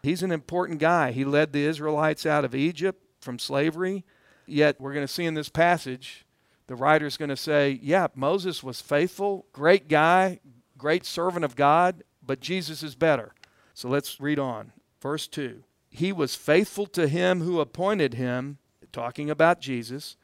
He's 0.02 0.22
an 0.22 0.32
important 0.32 0.78
guy. 0.78 1.10
He 1.10 1.24
led 1.24 1.52
the 1.52 1.64
Israelites 1.64 2.24
out 2.24 2.44
of 2.44 2.54
Egypt 2.54 3.02
from 3.20 3.38
slavery. 3.38 4.04
Yet, 4.46 4.80
we're 4.80 4.94
going 4.94 5.06
to 5.06 5.12
see 5.12 5.26
in 5.26 5.34
this 5.34 5.50
passage, 5.50 6.24
the 6.68 6.76
writer's 6.76 7.16
going 7.16 7.28
to 7.28 7.36
say, 7.36 7.78
yeah, 7.82 8.06
Moses 8.14 8.62
was 8.62 8.80
faithful, 8.80 9.46
great 9.52 9.88
guy, 9.88 10.40
great 10.78 11.04
servant 11.04 11.44
of 11.44 11.56
God, 11.56 12.02
but 12.24 12.40
Jesus 12.40 12.82
is 12.82 12.94
better. 12.94 13.34
So 13.74 13.88
let's 13.88 14.20
read 14.20 14.38
on. 14.38 14.72
Verse 15.00 15.26
2 15.28 15.62
He 15.90 16.12
was 16.12 16.34
faithful 16.34 16.86
to 16.86 17.08
him 17.08 17.42
who 17.42 17.60
appointed 17.60 18.14
him, 18.14 18.58
talking 18.92 19.28
about 19.28 19.60
Jesus, 19.60 20.16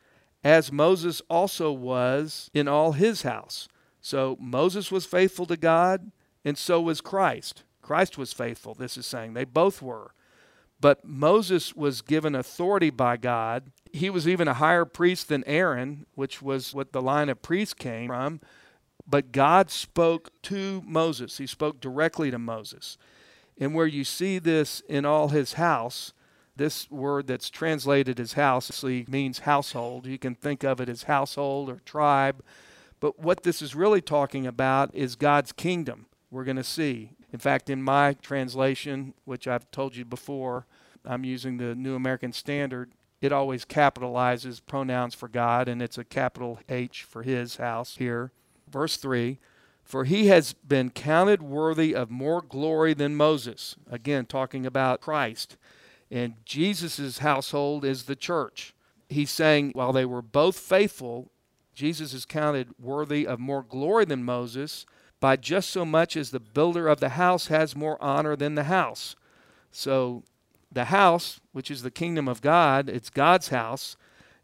as 0.43 0.73
Moses 0.73 1.21
also 1.29 1.73
was 1.73 2.51
in 2.55 2.69
all 2.69 2.93
his 2.93 3.23
house. 3.23 3.69
So 4.01 4.37
Moses 4.39 4.93
was 4.93 5.07
faithful 5.07 5.47
to 5.47 5.57
God, 5.57 6.13
and 6.45 6.59
so 6.59 6.81
was 6.81 7.01
Christ. 7.01 7.63
Christ 7.81 8.19
was 8.19 8.33
faithful, 8.33 8.75
this 8.75 8.97
is 8.97 9.07
saying. 9.07 9.35
They 9.35 9.45
both 9.45 9.81
were. 9.81 10.13
But 10.81 11.05
Moses 11.05 11.75
was 11.75 12.03
given 12.03 12.35
authority 12.35 12.91
by 12.91 13.17
God. 13.17 13.71
He 13.93 14.11
was 14.11 14.29
even 14.29 14.49
a 14.49 14.55
higher 14.55 14.85
priest 14.85 15.29
than 15.29 15.45
Aaron, 15.47 16.05
which 16.15 16.43
was 16.43 16.75
what 16.75 16.93
the 16.93 17.01
line 17.01 17.29
of 17.29 17.41
priests 17.41 17.75
came 17.75 18.09
from. 18.09 18.41
But 19.07 19.33
God 19.33 19.71
spoke 19.71 20.31
to 20.43 20.83
Moses, 20.87 21.39
He 21.39 21.47
spoke 21.47 21.81
directly 21.81 22.31
to 22.31 22.39
Moses. 22.39 22.97
And 23.59 23.75
where 23.75 23.87
you 23.87 24.05
see 24.05 24.39
this 24.39 24.83
in 24.89 25.05
all 25.05 25.29
his 25.29 25.55
house, 25.55 26.13
this 26.57 26.91
word 26.91 27.27
that's 27.27 27.51
translated 27.51 28.19
as 28.19 28.35
house 28.35 28.71
actually 28.71 29.05
means 29.09 29.41
household. 29.41 30.07
You 30.07 30.19
can 30.19 30.35
think 30.35 30.65
of 30.65 30.81
it 30.81 30.89
as 30.89 31.05
household 31.05 31.69
or 31.69 31.81
tribe. 31.85 32.43
But 33.01 33.19
what 33.19 33.43
this 33.43 33.61
is 33.61 33.75
really 33.75 34.01
talking 34.01 34.47
about 34.47 34.95
is 34.95 35.17
God's 35.17 35.53
kingdom, 35.53 36.07
we're 36.31 36.45
going 36.45 36.57
to 36.57 36.65
see. 36.65 37.11
In 37.33 37.39
fact, 37.39 37.69
in 37.69 37.83
my 37.83 38.15
translation, 38.15 39.15
which 39.25 39.49
I've 39.49 39.71
told 39.71 39.97
you 39.97 40.05
before, 40.05 40.67
I'm 41.05 41.25
using 41.25 41.57
the 41.57 41.75
New 41.75 41.95
American 41.95 42.33
Standard, 42.33 42.93
it 43.21 43.33
always 43.33 43.65
capitalizes 43.65 44.61
pronouns 44.65 45.15
for 45.15 45.29
God, 45.29 45.69
and 45.69 45.83
it's 45.83 45.99
a 45.99 46.05
capital 46.05 46.61
H 46.69 47.03
for 47.03 47.23
his 47.23 47.57
house 47.57 47.97
here. 47.97 48.33
Verse 48.75 48.97
3 48.97 49.39
For 49.85 50.03
he 50.03 50.27
has 50.27 50.53
been 50.53 50.91
counted 50.91 51.41
worthy 51.41 51.95
of 51.95 52.11
more 52.11 52.43
glory 52.43 52.93
than 52.93 53.15
Moses. 53.15 53.77
Again, 53.89 54.27
talking 54.27 54.67
about 54.67 55.01
Christ. 55.01 55.57
And 56.11 56.35
Jesus' 56.45 57.19
household 57.19 57.85
is 57.85 58.03
the 58.03 58.17
church. 58.17 58.75
He's 59.09 59.31
saying, 59.31 59.71
while 59.75 59.93
they 59.93 60.05
were 60.05 60.23
both 60.23 60.59
faithful, 60.59 61.31
Jesus 61.73 62.13
is 62.13 62.25
counted 62.25 62.75
worthy 62.81 63.29
of 63.29 63.39
more 63.39 63.63
glory 63.63 64.07
than 64.07 64.25
Moses 64.25 64.87
by 65.21 65.37
just 65.37 65.71
so 65.71 65.85
much 65.85 66.17
as 66.17 66.31
the 66.31 66.41
builder 66.41 66.89
of 66.89 66.99
the 66.99 67.11
house 67.11 67.47
has 67.47 67.77
more 67.77 68.03
honor 68.03 68.35
than 68.35 68.57
the 68.57 68.65
house. 68.65 69.15
So, 69.71 70.25
the 70.73 70.87
house, 70.87 71.41
which 71.53 71.71
is 71.71 71.83
the 71.83 71.93
kingdom 71.93 72.27
of 72.27 72.41
God, 72.41 72.89
it's 72.89 73.09
God's 73.09 73.49
house. 73.51 73.97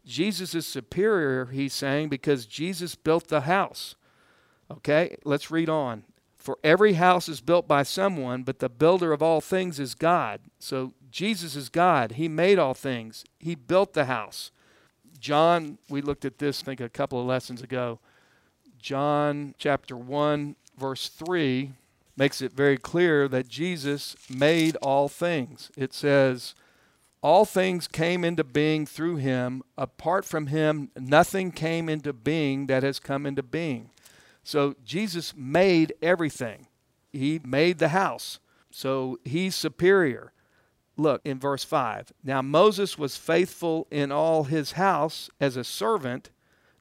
Jesus 0.05 0.55
is 0.55 0.65
superior, 0.65 1.47
he's 1.47 1.73
saying, 1.73 2.07
because 2.07 2.45
Jesus 2.45 2.95
built 2.95 3.27
the 3.27 3.41
house. 3.41 3.95
Okay, 4.77 5.17
let's 5.23 5.51
read 5.51 5.69
on. 5.69 6.03
For 6.37 6.57
every 6.63 6.93
house 6.93 7.29
is 7.29 7.39
built 7.39 7.67
by 7.67 7.83
someone, 7.83 8.43
but 8.43 8.59
the 8.59 8.69
builder 8.69 9.13
of 9.13 9.21
all 9.21 9.41
things 9.41 9.79
is 9.79 9.93
God. 9.93 10.41
So 10.59 10.93
Jesus 11.11 11.55
is 11.55 11.69
God. 11.69 12.13
He 12.13 12.27
made 12.27 12.57
all 12.57 12.73
things, 12.73 13.23
He 13.39 13.55
built 13.55 13.93
the 13.93 14.05
house. 14.05 14.51
John, 15.19 15.77
we 15.87 16.01
looked 16.01 16.25
at 16.25 16.39
this, 16.39 16.63
I 16.63 16.65
think, 16.65 16.81
a 16.81 16.89
couple 16.89 17.19
of 17.19 17.27
lessons 17.27 17.61
ago. 17.61 17.99
John 18.79 19.53
chapter 19.59 19.95
1, 19.95 20.55
verse 20.79 21.09
3 21.09 21.73
makes 22.17 22.41
it 22.41 22.53
very 22.53 22.77
clear 22.77 23.27
that 23.27 23.47
Jesus 23.47 24.15
made 24.29 24.75
all 24.77 25.07
things. 25.07 25.71
It 25.77 25.93
says, 25.93 26.55
All 27.21 27.45
things 27.45 27.87
came 27.87 28.23
into 28.23 28.43
being 28.43 28.87
through 28.87 29.17
him. 29.17 29.61
Apart 29.77 30.25
from 30.25 30.47
him, 30.47 30.89
nothing 30.99 31.51
came 31.51 31.87
into 31.87 32.13
being 32.13 32.65
that 32.65 32.81
has 32.81 32.99
come 32.99 33.27
into 33.27 33.43
being. 33.43 33.91
So 34.43 34.75
Jesus 34.83 35.33
made 35.35 35.93
everything, 36.01 36.67
he 37.11 37.39
made 37.43 37.79
the 37.79 37.89
house. 37.89 38.39
So 38.73 39.19
he's 39.25 39.53
superior. 39.53 40.31
Look 40.97 41.21
in 41.25 41.39
verse 41.39 41.63
5. 41.63 42.13
Now 42.23 42.41
Moses 42.41 42.97
was 42.97 43.17
faithful 43.17 43.87
in 43.91 44.11
all 44.11 44.45
his 44.45 44.73
house 44.73 45.29
as 45.39 45.57
a 45.57 45.63
servant 45.63 46.29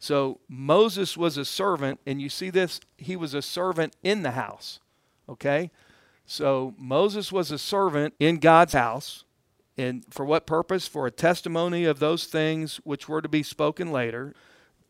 so 0.00 0.40
Moses 0.48 1.14
was 1.14 1.36
a 1.36 1.44
servant, 1.44 2.00
and 2.06 2.22
you 2.22 2.30
see 2.30 2.48
this, 2.48 2.80
he 2.96 3.16
was 3.16 3.34
a 3.34 3.42
servant 3.42 3.94
in 4.02 4.22
the 4.22 4.30
house. 4.30 4.80
Okay? 5.28 5.70
So 6.24 6.74
Moses 6.78 7.30
was 7.30 7.50
a 7.50 7.58
servant 7.58 8.14
in 8.18 8.38
God's 8.38 8.72
house. 8.72 9.24
And 9.76 10.02
for 10.10 10.24
what 10.24 10.46
purpose? 10.46 10.88
For 10.88 11.06
a 11.06 11.10
testimony 11.10 11.84
of 11.84 11.98
those 11.98 12.24
things 12.24 12.80
which 12.82 13.10
were 13.10 13.20
to 13.20 13.28
be 13.28 13.42
spoken 13.42 13.92
later. 13.92 14.34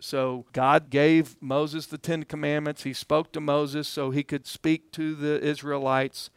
So 0.01 0.47
God 0.53 0.91
gave 0.91 1.37
Moses 1.41 1.87
the 1.87 1.99
Ten 1.99 2.25
Commandments. 2.25 2.83
He 2.83 2.93
spoke 2.93 3.33
to 3.33 3.41
Moses 3.41 3.87
so 3.89 4.11
he 4.11 4.23
could 4.23 4.47
speak 4.47 4.93
to 4.93 5.15
the 5.15 5.41
Israelites. 5.41 6.31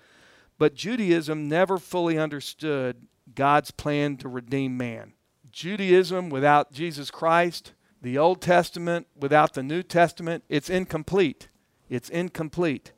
But 0.58 0.76
Judaism 0.76 1.48
never 1.48 1.78
fully 1.78 2.18
understood 2.18 3.08
God's 3.34 3.72
plan 3.72 4.18
to 4.18 4.30
redeem 4.30 4.78
man. 4.78 5.14
Judaism 5.52 6.30
without 6.30 6.72
Jesus 6.72 7.10
Christ 7.10 7.74
the 8.04 8.18
Old 8.18 8.42
Testament 8.42 9.08
without 9.18 9.54
the 9.54 9.64
New 9.64 9.82
Testament, 9.82 10.44
it's 10.50 10.70
incomplete. 10.70 11.48
It's 11.90 12.10
incomplete. 12.10 12.92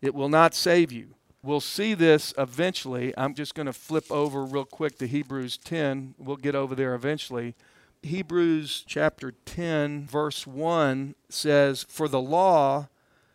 It 0.00 0.14
will 0.14 0.30
not 0.30 0.54
save 0.54 0.90
you. 0.90 1.14
We'll 1.42 1.60
see 1.60 1.92
this 1.92 2.32
eventually. 2.38 3.14
I'm 3.16 3.34
just 3.34 3.54
going 3.54 3.66
to 3.66 3.72
flip 3.72 4.10
over 4.10 4.42
real 4.44 4.64
quick 4.64 4.96
to 4.98 5.06
Hebrews 5.06 5.58
10. 5.58 6.14
We'll 6.18 6.36
get 6.36 6.54
over 6.54 6.74
there 6.74 6.94
eventually. 6.94 7.54
Hebrews 8.02 8.82
chapter 8.86 9.32
10, 9.32 10.06
verse 10.06 10.46
1 10.46 11.14
says, 11.28 11.84
For 11.88 12.08
the 12.08 12.20
law, 12.20 12.88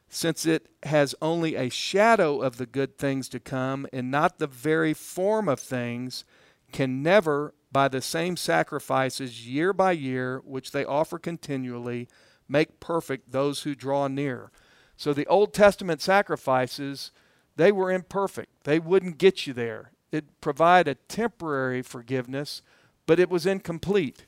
since 0.09 0.45
it 0.45 0.67
has 0.83 1.13
only 1.21 1.55
a 1.55 1.69
shadow 1.69 2.41
of 2.41 2.57
the 2.57 2.65
good 2.65 2.97
things 2.97 3.29
to 3.29 3.39
come 3.39 3.85
and 3.93 4.09
not 4.09 4.39
the 4.39 4.47
very 4.47 4.93
form 4.93 5.47
of 5.47 5.59
things, 5.59 6.25
can 6.71 7.03
never 7.03 7.53
by 7.71 7.87
the 7.87 8.01
same 8.01 8.37
sacrifices 8.37 9.47
year 9.47 9.73
by 9.73 9.91
year, 9.91 10.41
which 10.45 10.71
they 10.71 10.85
offer 10.85 11.19
continually, 11.19 12.07
make 12.47 12.79
perfect 12.79 13.31
those 13.31 13.63
who 13.63 13.75
draw 13.75 14.07
near. 14.07 14.49
So 14.97 15.13
the 15.13 15.27
Old 15.27 15.53
Testament 15.53 16.01
sacrifices, 16.01 17.11
they 17.55 17.71
were 17.71 17.91
imperfect. 17.91 18.63
They 18.63 18.79
wouldn't 18.79 19.17
get 19.17 19.45
you 19.45 19.53
there. 19.53 19.91
It 20.11 20.39
provided 20.41 20.97
a 20.97 21.13
temporary 21.13 21.81
forgiveness, 21.81 22.61
but 23.05 23.19
it 23.19 23.29
was 23.29 23.45
incomplete. 23.45 24.25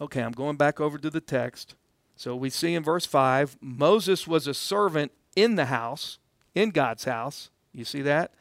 Okay, 0.00 0.22
I'm 0.22 0.32
going 0.32 0.56
back 0.56 0.80
over 0.80 0.98
to 0.98 1.10
the 1.10 1.20
text. 1.20 1.74
So 2.16 2.34
we 2.34 2.50
see 2.50 2.74
in 2.74 2.82
verse 2.82 3.06
5 3.06 3.58
Moses 3.60 4.26
was 4.26 4.46
a 4.46 4.54
servant 4.54 5.12
in 5.36 5.56
the 5.56 5.66
house, 5.66 6.18
in 6.54 6.70
God's 6.70 7.04
house. 7.04 7.50
You 7.72 7.84
see 7.84 8.02
that? 8.02 8.32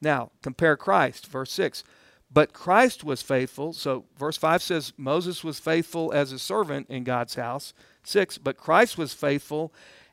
Now, 0.00 0.30
compare 0.42 0.76
Christ, 0.76 1.26
verse 1.26 1.52
6. 1.52 1.84
But 2.32 2.52
Christ 2.52 3.02
was 3.02 3.22
faithful. 3.22 3.72
So, 3.72 4.04
verse 4.16 4.36
5 4.36 4.62
says 4.62 4.92
Moses 4.96 5.42
was 5.42 5.58
faithful 5.58 6.12
as 6.12 6.30
a 6.32 6.38
servant 6.38 6.88
in 6.88 7.02
God's 7.02 7.34
house. 7.34 7.74
6, 8.04 8.38
but 8.38 8.56
Christ 8.56 8.96
was 8.96 9.12
faithful 9.12 9.72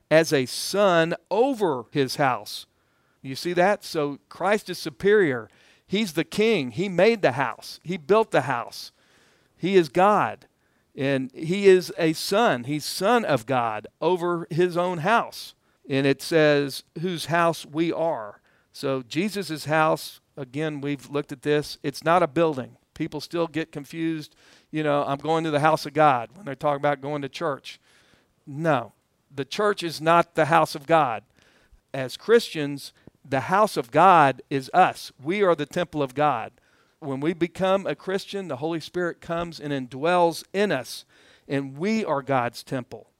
as 0.09 0.33
a 0.33 0.45
son 0.47 1.13
over 1.29 1.85
his 1.91 2.15
house. 2.15 2.65
You 3.21 3.35
see 3.35 3.53
that? 3.53 3.83
So, 3.83 4.19
Christ 4.29 4.69
is 4.69 4.79
superior. 4.79 5.47
He's 5.85 6.13
the 6.13 6.23
king. 6.23 6.71
He 6.71 6.89
made 6.89 7.21
the 7.21 7.33
house, 7.33 7.79
he 7.83 7.97
built 7.97 8.31
the 8.31 8.41
house. 8.41 8.91
He 9.59 9.75
is 9.75 9.89
God. 9.89 10.45
And 10.97 11.31
he 11.33 11.67
is 11.67 11.93
a 11.97 12.13
son. 12.13 12.63
He's 12.63 12.83
son 12.83 13.23
of 13.23 13.45
God 13.45 13.87
over 14.01 14.47
his 14.49 14.75
own 14.75 14.99
house. 14.99 15.53
And 15.87 16.05
it 16.05 16.21
says, 16.21 16.83
whose 16.99 17.27
house 17.27 17.65
we 17.65 17.93
are. 17.93 18.41
So, 18.73 19.03
Jesus' 19.03 19.65
house 19.65 20.19
again, 20.37 20.79
we've 20.79 21.09
looked 21.09 21.31
at 21.31 21.41
this. 21.41 21.77
It's 21.83 22.03
not 22.03 22.23
a 22.23 22.27
building. 22.27 22.77
People 22.93 23.19
still 23.19 23.47
get 23.47 23.71
confused. 23.71 24.35
You 24.71 24.83
know, 24.83 25.03
I'm 25.05 25.17
going 25.17 25.43
to 25.43 25.51
the 25.51 25.59
house 25.59 25.85
of 25.85 25.93
God 25.93 26.29
when 26.35 26.45
they 26.45 26.55
talk 26.55 26.77
about 26.77 27.01
going 27.01 27.23
to 27.23 27.29
church. 27.29 27.79
No, 28.45 28.93
the 29.33 29.45
church 29.45 29.83
is 29.83 29.99
not 29.99 30.35
the 30.35 30.45
house 30.45 30.75
of 30.75 30.87
God. 30.87 31.23
As 31.93 32.15
Christians, 32.15 32.93
the 33.27 33.41
house 33.41 33.75
of 33.75 33.91
God 33.91 34.41
is 34.49 34.69
us. 34.73 35.11
We 35.21 35.41
are 35.41 35.55
the 35.55 35.65
temple 35.65 36.01
of 36.01 36.13
God. 36.13 36.51
When 36.99 37.19
we 37.19 37.33
become 37.33 37.85
a 37.85 37.95
Christian, 37.95 38.47
the 38.47 38.55
Holy 38.57 38.79
Spirit 38.79 39.21
comes 39.21 39.59
and 39.59 39.71
indwells 39.71 40.43
in 40.51 40.71
us, 40.71 41.05
and 41.47 41.77
we 41.77 42.03
are 42.03 42.23
God's 42.23 42.63
temple. 42.63 43.11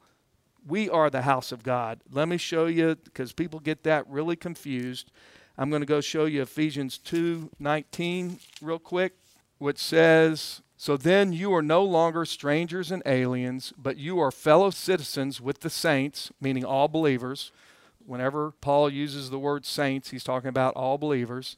We 0.65 0.89
are 0.89 1.10
the 1.10 1.22
house 1.22 1.51
of 1.51 1.63
God. 1.63 2.01
Let 2.12 2.27
me 2.27 2.38
show 2.38 2.65
you, 2.65 2.96
because 2.96 3.34
people 3.34 3.60
get 3.60 3.84
that 3.84 4.07
really 4.10 4.36
confused. 4.36 5.12
I'm 5.57 5.69
going 5.69 5.81
to 5.81 5.86
go 5.86 6.01
show 6.01 6.25
you 6.25 6.41
Ephesians 6.41 6.98
2:19 6.98 8.39
real 8.62 8.79
quick, 8.79 9.17
which 9.60 9.77
says, 9.77 10.62
"So 10.75 10.98
then 10.98 11.31
you 11.31 11.53
are 11.53 11.62
no 11.62 11.84
longer 11.84 12.25
strangers 12.25 12.91
and 12.91 13.03
aliens, 13.05 13.74
but 13.77 13.98
you 13.98 14.19
are 14.19 14.31
fellow 14.31 14.72
citizens 14.72 15.39
with 15.39 15.62
the 15.62 15.69
saints, 15.69 16.31
meaning 16.41 16.65
all 16.65 16.88
believers." 16.88 17.51
Whenever 18.05 18.51
Paul 18.51 18.89
uses 18.89 19.29
the 19.29 19.39
word 19.39 19.65
saints, 19.65 20.10
he's 20.10 20.24
talking 20.24 20.50
about 20.50 20.75
all 20.75 20.98
believers, 20.98 21.55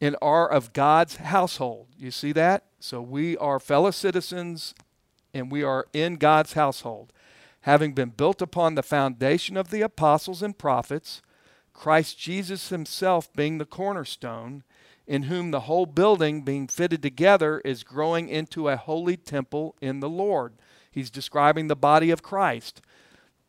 and 0.00 0.16
are 0.20 0.48
of 0.48 0.72
God's 0.72 1.16
household. 1.16 1.88
You 1.96 2.10
see 2.10 2.32
that? 2.32 2.64
So 2.80 3.00
we 3.00 3.36
are 3.38 3.58
fellow 3.58 3.90
citizens 3.90 4.74
and 5.32 5.50
we 5.50 5.62
are 5.62 5.86
in 5.92 6.16
God's 6.16 6.52
household 6.52 7.12
having 7.64 7.94
been 7.94 8.10
built 8.10 8.42
upon 8.42 8.74
the 8.74 8.82
foundation 8.82 9.56
of 9.56 9.70
the 9.70 9.80
apostles 9.80 10.42
and 10.42 10.58
prophets, 10.58 11.22
Christ 11.72 12.18
Jesus 12.18 12.68
himself 12.68 13.32
being 13.32 13.56
the 13.56 13.64
cornerstone, 13.64 14.64
in 15.06 15.24
whom 15.24 15.50
the 15.50 15.60
whole 15.60 15.86
building 15.86 16.42
being 16.42 16.68
fitted 16.68 17.00
together 17.00 17.60
is 17.64 17.82
growing 17.82 18.28
into 18.28 18.68
a 18.68 18.76
holy 18.76 19.16
temple 19.16 19.76
in 19.80 20.00
the 20.00 20.10
Lord. 20.10 20.52
He's 20.90 21.08
describing 21.08 21.68
the 21.68 21.74
body 21.74 22.10
of 22.10 22.22
Christ. 22.22 22.82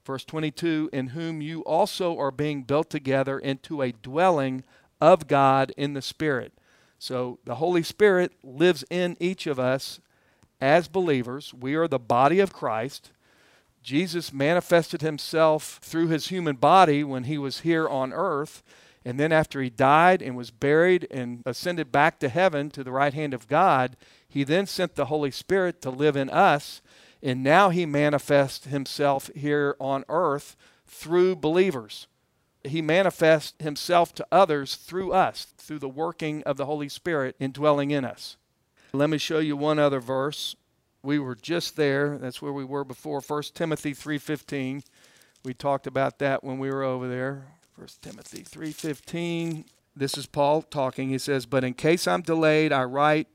Verse 0.06 0.24
22 0.24 0.92
In 0.94 1.08
whom 1.08 1.42
you 1.42 1.60
also 1.66 2.18
are 2.18 2.32
being 2.32 2.64
built 2.64 2.90
together 2.90 3.38
into 3.38 3.82
a 3.82 3.92
dwelling 3.92 4.64
of 5.06 5.28
God 5.28 5.72
in 5.78 5.94
the 5.94 6.02
Spirit. 6.02 6.52
So 6.98 7.38
the 7.46 7.56
Holy 7.56 7.84
Spirit 7.84 8.32
lives 8.44 8.84
in 8.90 9.16
each 9.20 9.46
of 9.46 9.60
us 9.60 10.00
as 10.60 10.88
believers. 10.88 11.54
We 11.54 11.76
are 11.76 11.88
the 11.88 12.00
body 12.00 12.40
of 12.40 12.52
Christ. 12.52 13.12
Jesus 13.84 14.34
manifested 14.34 15.02
himself 15.02 15.80
through 15.84 16.08
his 16.08 16.30
human 16.30 16.56
body 16.56 17.04
when 17.04 17.26
he 17.26 17.38
was 17.38 17.60
here 17.60 17.88
on 17.88 18.12
earth. 18.12 18.64
And 19.08 19.20
then, 19.20 19.32
after 19.32 19.62
he 19.62 19.70
died 19.70 20.24
and 20.24 20.36
was 20.36 20.50
buried 20.50 21.08
and 21.12 21.44
ascended 21.46 21.92
back 21.92 22.20
to 22.22 22.30
heaven 22.30 22.72
to 22.72 22.84
the 22.84 22.92
right 22.92 23.14
hand 23.14 23.36
of 23.36 23.48
God, 23.48 23.96
he 24.28 24.44
then 24.44 24.66
sent 24.66 24.96
the 24.96 25.06
Holy 25.06 25.30
Spirit 25.30 25.84
to 25.84 25.92
live 25.92 26.16
in 26.16 26.32
us. 26.32 26.82
And 27.22 27.44
now 27.44 27.70
he 27.70 27.86
manifests 27.86 28.66
himself 28.66 29.30
here 29.36 29.76
on 29.80 30.04
earth 30.10 30.56
through 30.88 31.36
believers. 31.36 32.08
He 32.66 32.82
manifests 32.82 33.54
himself 33.62 34.14
to 34.16 34.28
others 34.32 34.76
through 34.76 35.14
us, 35.14 35.48
through 35.58 35.80
the 35.80 35.90
working 35.90 36.44
of 36.44 36.58
the 36.58 36.66
Holy 36.66 36.90
Spirit 36.90 37.36
indwelling 37.40 37.92
in 37.92 38.06
us. 38.06 38.38
Let 38.94 39.10
me 39.10 39.18
show 39.18 39.40
you 39.40 39.58
one 39.58 39.80
other 39.80 40.00
verse 40.00 40.56
we 41.06 41.20
were 41.20 41.36
just 41.36 41.76
there. 41.76 42.18
That's 42.18 42.42
where 42.42 42.52
we 42.52 42.66
were 42.66 42.84
before. 42.84 43.22
1 43.22 43.44
Timothy 43.54 43.94
3.15. 43.94 44.84
We 45.44 45.54
talked 45.54 45.86
about 45.86 46.20
that 46.20 46.44
when 46.44 46.58
we 46.58 46.70
were 46.70 46.84
over 46.84 47.08
there. 47.08 47.46
1 47.76 47.88
Timothy 48.02 48.42
3.15. 48.42 49.66
This 49.96 50.18
is 50.18 50.26
Paul 50.26 50.64
talking. 50.64 51.10
He 51.10 51.20
says, 51.20 51.46
But 51.46 51.64
in 51.64 51.76
case 51.76 52.08
I'm 52.08 52.24
delayed, 52.24 52.74
I 52.74 52.84
write 52.84 53.28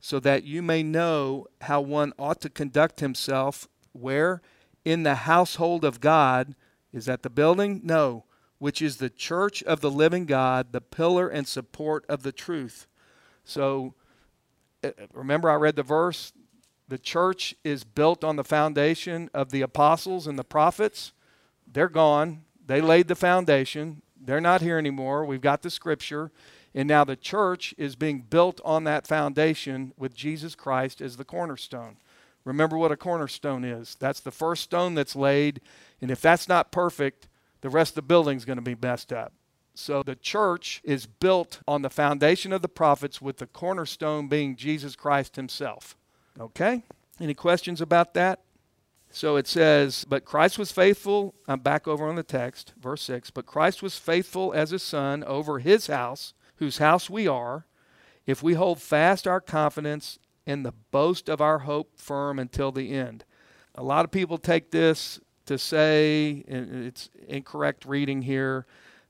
so 0.00 0.18
that 0.20 0.44
you 0.44 0.62
may 0.62 0.82
know 0.82 1.46
how 1.60 1.80
one 1.80 2.12
ought 2.18 2.40
to 2.40 2.50
conduct 2.50 3.00
himself 3.00 3.68
where? 3.92 4.40
In 4.84 5.02
the 5.02 5.14
household 5.14 5.84
of 5.84 6.00
God. 6.00 6.54
Is 6.92 7.06
that 7.06 7.22
the 7.22 7.30
building? 7.30 7.80
No. 7.84 8.24
Which 8.64 8.80
is 8.80 8.96
the 8.96 9.10
church 9.10 9.62
of 9.64 9.82
the 9.82 9.90
living 9.90 10.24
God, 10.24 10.72
the 10.72 10.80
pillar 10.80 11.28
and 11.28 11.46
support 11.46 12.06
of 12.08 12.22
the 12.22 12.32
truth. 12.32 12.86
So, 13.44 13.92
uh, 14.82 14.92
remember, 15.12 15.50
I 15.50 15.56
read 15.56 15.76
the 15.76 15.82
verse 15.82 16.32
the 16.88 16.96
church 16.96 17.54
is 17.62 17.84
built 17.84 18.24
on 18.24 18.36
the 18.36 18.42
foundation 18.42 19.28
of 19.34 19.50
the 19.50 19.60
apostles 19.60 20.26
and 20.26 20.38
the 20.38 20.44
prophets. 20.44 21.12
They're 21.70 21.90
gone. 21.90 22.44
They 22.66 22.80
laid 22.80 23.08
the 23.08 23.14
foundation. 23.14 24.00
They're 24.18 24.40
not 24.40 24.62
here 24.62 24.78
anymore. 24.78 25.26
We've 25.26 25.42
got 25.42 25.60
the 25.60 25.68
scripture. 25.68 26.32
And 26.74 26.88
now 26.88 27.04
the 27.04 27.16
church 27.16 27.74
is 27.76 27.96
being 27.96 28.22
built 28.22 28.62
on 28.64 28.84
that 28.84 29.06
foundation 29.06 29.92
with 29.98 30.14
Jesus 30.14 30.54
Christ 30.54 31.02
as 31.02 31.18
the 31.18 31.24
cornerstone. 31.26 31.98
Remember 32.46 32.78
what 32.78 32.92
a 32.92 32.96
cornerstone 32.96 33.62
is. 33.62 33.94
That's 34.00 34.20
the 34.20 34.30
first 34.30 34.62
stone 34.62 34.94
that's 34.94 35.14
laid. 35.14 35.60
And 36.00 36.10
if 36.10 36.22
that's 36.22 36.48
not 36.48 36.72
perfect, 36.72 37.28
the 37.64 37.70
rest 37.70 37.92
of 37.92 37.94
the 37.94 38.02
building's 38.02 38.44
going 38.44 38.58
to 38.58 38.62
be 38.62 38.76
messed 38.80 39.10
up. 39.10 39.32
So 39.72 40.02
the 40.02 40.16
church 40.16 40.82
is 40.84 41.06
built 41.06 41.60
on 41.66 41.80
the 41.80 41.88
foundation 41.88 42.52
of 42.52 42.60
the 42.60 42.68
prophets 42.68 43.22
with 43.22 43.38
the 43.38 43.46
cornerstone 43.46 44.28
being 44.28 44.54
Jesus 44.54 44.94
Christ 44.94 45.36
himself. 45.36 45.96
Okay? 46.38 46.82
Any 47.18 47.32
questions 47.32 47.80
about 47.80 48.12
that? 48.12 48.40
So 49.10 49.36
it 49.36 49.46
says, 49.46 50.04
But 50.06 50.26
Christ 50.26 50.58
was 50.58 50.72
faithful. 50.72 51.34
I'm 51.48 51.60
back 51.60 51.88
over 51.88 52.06
on 52.06 52.16
the 52.16 52.22
text, 52.22 52.74
verse 52.78 53.00
6. 53.00 53.30
But 53.30 53.46
Christ 53.46 53.82
was 53.82 53.96
faithful 53.96 54.52
as 54.52 54.70
a 54.70 54.78
son 54.78 55.24
over 55.24 55.58
his 55.58 55.86
house, 55.86 56.34
whose 56.56 56.76
house 56.76 57.08
we 57.08 57.26
are, 57.26 57.64
if 58.26 58.42
we 58.42 58.52
hold 58.52 58.78
fast 58.78 59.26
our 59.26 59.40
confidence 59.40 60.18
and 60.46 60.66
the 60.66 60.74
boast 60.90 61.30
of 61.30 61.40
our 61.40 61.60
hope 61.60 61.98
firm 61.98 62.38
until 62.38 62.72
the 62.72 62.92
end. 62.92 63.24
A 63.74 63.82
lot 63.82 64.04
of 64.04 64.10
people 64.10 64.36
take 64.36 64.70
this 64.70 65.18
to 65.46 65.58
say, 65.58 66.44
and 66.48 66.86
it's 66.86 67.10
incorrect 67.28 67.84
reading 67.84 68.22
here, 68.22 68.66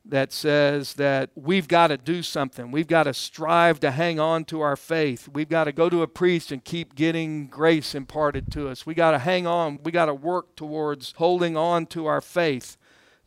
that 0.07 0.33
says 0.33 0.95
that 0.95 1.31
we've 1.35 1.67
got 1.67 1.87
to 1.87 1.97
do 1.97 2.23
something. 2.23 2.71
We've 2.71 2.87
got 2.87 3.05
to 3.05 3.15
strive 3.15 3.81
to 3.81 3.91
hang 3.91 4.21
on 4.21 4.45
to 4.47 4.61
our 4.61 4.77
faith. 4.77 5.29
We've 5.33 5.49
got 5.49 5.65
to 5.65 5.73
go 5.73 5.89
to 5.89 6.03
a 6.03 6.07
priest 6.07 6.53
and 6.53 6.63
keep 6.63 6.95
getting 6.95 7.47
grace 7.47 7.95
imparted 7.95 8.53
to 8.53 8.69
us. 8.69 8.85
We 8.85 8.95
got 8.95 9.13
to 9.13 9.19
hang 9.19 9.47
on. 9.47 9.79
We 9.83 9.93
got 9.93 10.07
to 10.07 10.15
work 10.15 10.57
towards 10.57 11.15
holding 11.17 11.57
on 11.57 11.87
to 11.87 12.05
our 12.05 12.21
faith. 12.21 12.77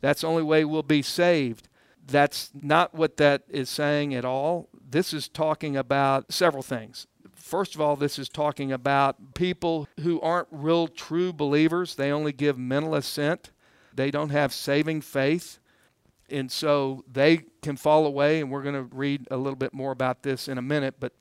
That's 0.00 0.20
the 0.20 0.28
only 0.28 0.44
way 0.44 0.64
we'll 0.64 0.84
be 0.84 1.02
saved. 1.02 1.68
That's 2.06 2.50
not 2.54 2.94
what 2.94 3.16
that 3.16 3.42
is 3.48 3.68
saying 3.68 4.14
at 4.14 4.24
all. 4.24 4.68
This 4.88 5.12
is 5.12 5.28
talking 5.28 5.76
about 5.76 6.32
several 6.32 6.62
things. 6.62 7.08
First 7.48 7.74
of 7.74 7.80
all, 7.80 7.96
this 7.96 8.18
is 8.18 8.28
talking 8.28 8.72
about 8.72 9.34
people 9.34 9.88
who 10.00 10.20
aren't 10.20 10.48
real 10.50 10.86
true 10.86 11.32
believers. 11.32 11.94
They 11.94 12.12
only 12.12 12.32
give 12.32 12.58
mental 12.58 12.94
assent. 12.94 13.52
They 13.94 14.10
don't 14.10 14.28
have 14.28 14.52
saving 14.52 15.00
faith 15.00 15.58
and 16.30 16.50
so 16.52 17.04
they 17.10 17.44
can 17.62 17.76
fall 17.76 18.06
away, 18.06 18.40
and 18.40 18.50
we're 18.50 18.62
going 18.62 18.74
to 18.74 18.94
read 18.94 19.26
a 19.30 19.36
little 19.36 19.56
bit 19.56 19.72
more 19.72 19.92
about 19.92 20.22
this 20.22 20.48
in 20.48 20.58
a 20.58 20.62
minute. 20.62 20.96
But 21.00 21.12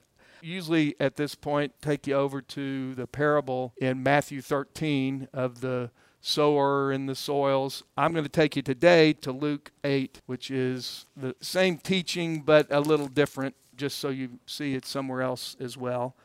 usually 0.42 0.96
at 1.00 1.16
this 1.16 1.36
point, 1.36 1.74
take 1.82 2.08
you 2.08 2.16
over 2.16 2.42
to 2.42 2.94
the 2.96 3.08
parable 3.08 3.74
in 3.78 4.04
Matthew 4.04 4.42
13 4.42 5.30
of 5.34 5.62
the 5.62 5.92
sower 6.20 6.92
and 6.92 7.08
the 7.08 7.16
soils. 7.16 7.84
I'm 7.96 8.12
going 8.12 8.26
to 8.26 8.30
take 8.30 8.56
you 8.56 8.62
today 8.62 9.13
to 9.13 9.32
Luke 9.32 9.72
8, 9.84 10.22
which 10.26 10.52
is 10.52 11.06
the 11.16 11.36
same 11.40 11.78
teaching 11.78 12.42
but 12.42 12.68
a 12.70 12.82
little 12.82 13.08
different, 13.08 13.56
just 13.78 14.00
so 14.00 14.10
you 14.10 14.40
see 14.46 14.76
it 14.76 14.86
somewhere 14.86 15.22
else 15.22 15.56
as 15.60 15.78
well. 15.78 16.16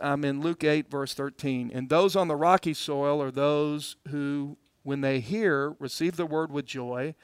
I'm 0.00 0.24
in 0.24 0.40
Luke 0.40 0.62
8, 0.62 0.90
verse 0.90 1.14
13. 1.14 1.70
And 1.74 1.88
those 1.88 2.14
on 2.14 2.28
the 2.28 2.36
rocky 2.36 2.74
soil 2.74 3.20
are 3.20 3.32
those 3.32 3.96
who, 4.08 4.56
when 4.84 5.00
they 5.00 5.20
hear, 5.20 5.74
receive 5.80 6.16
the 6.16 6.26
word 6.26 6.52
with 6.52 6.66
joy 6.66 7.14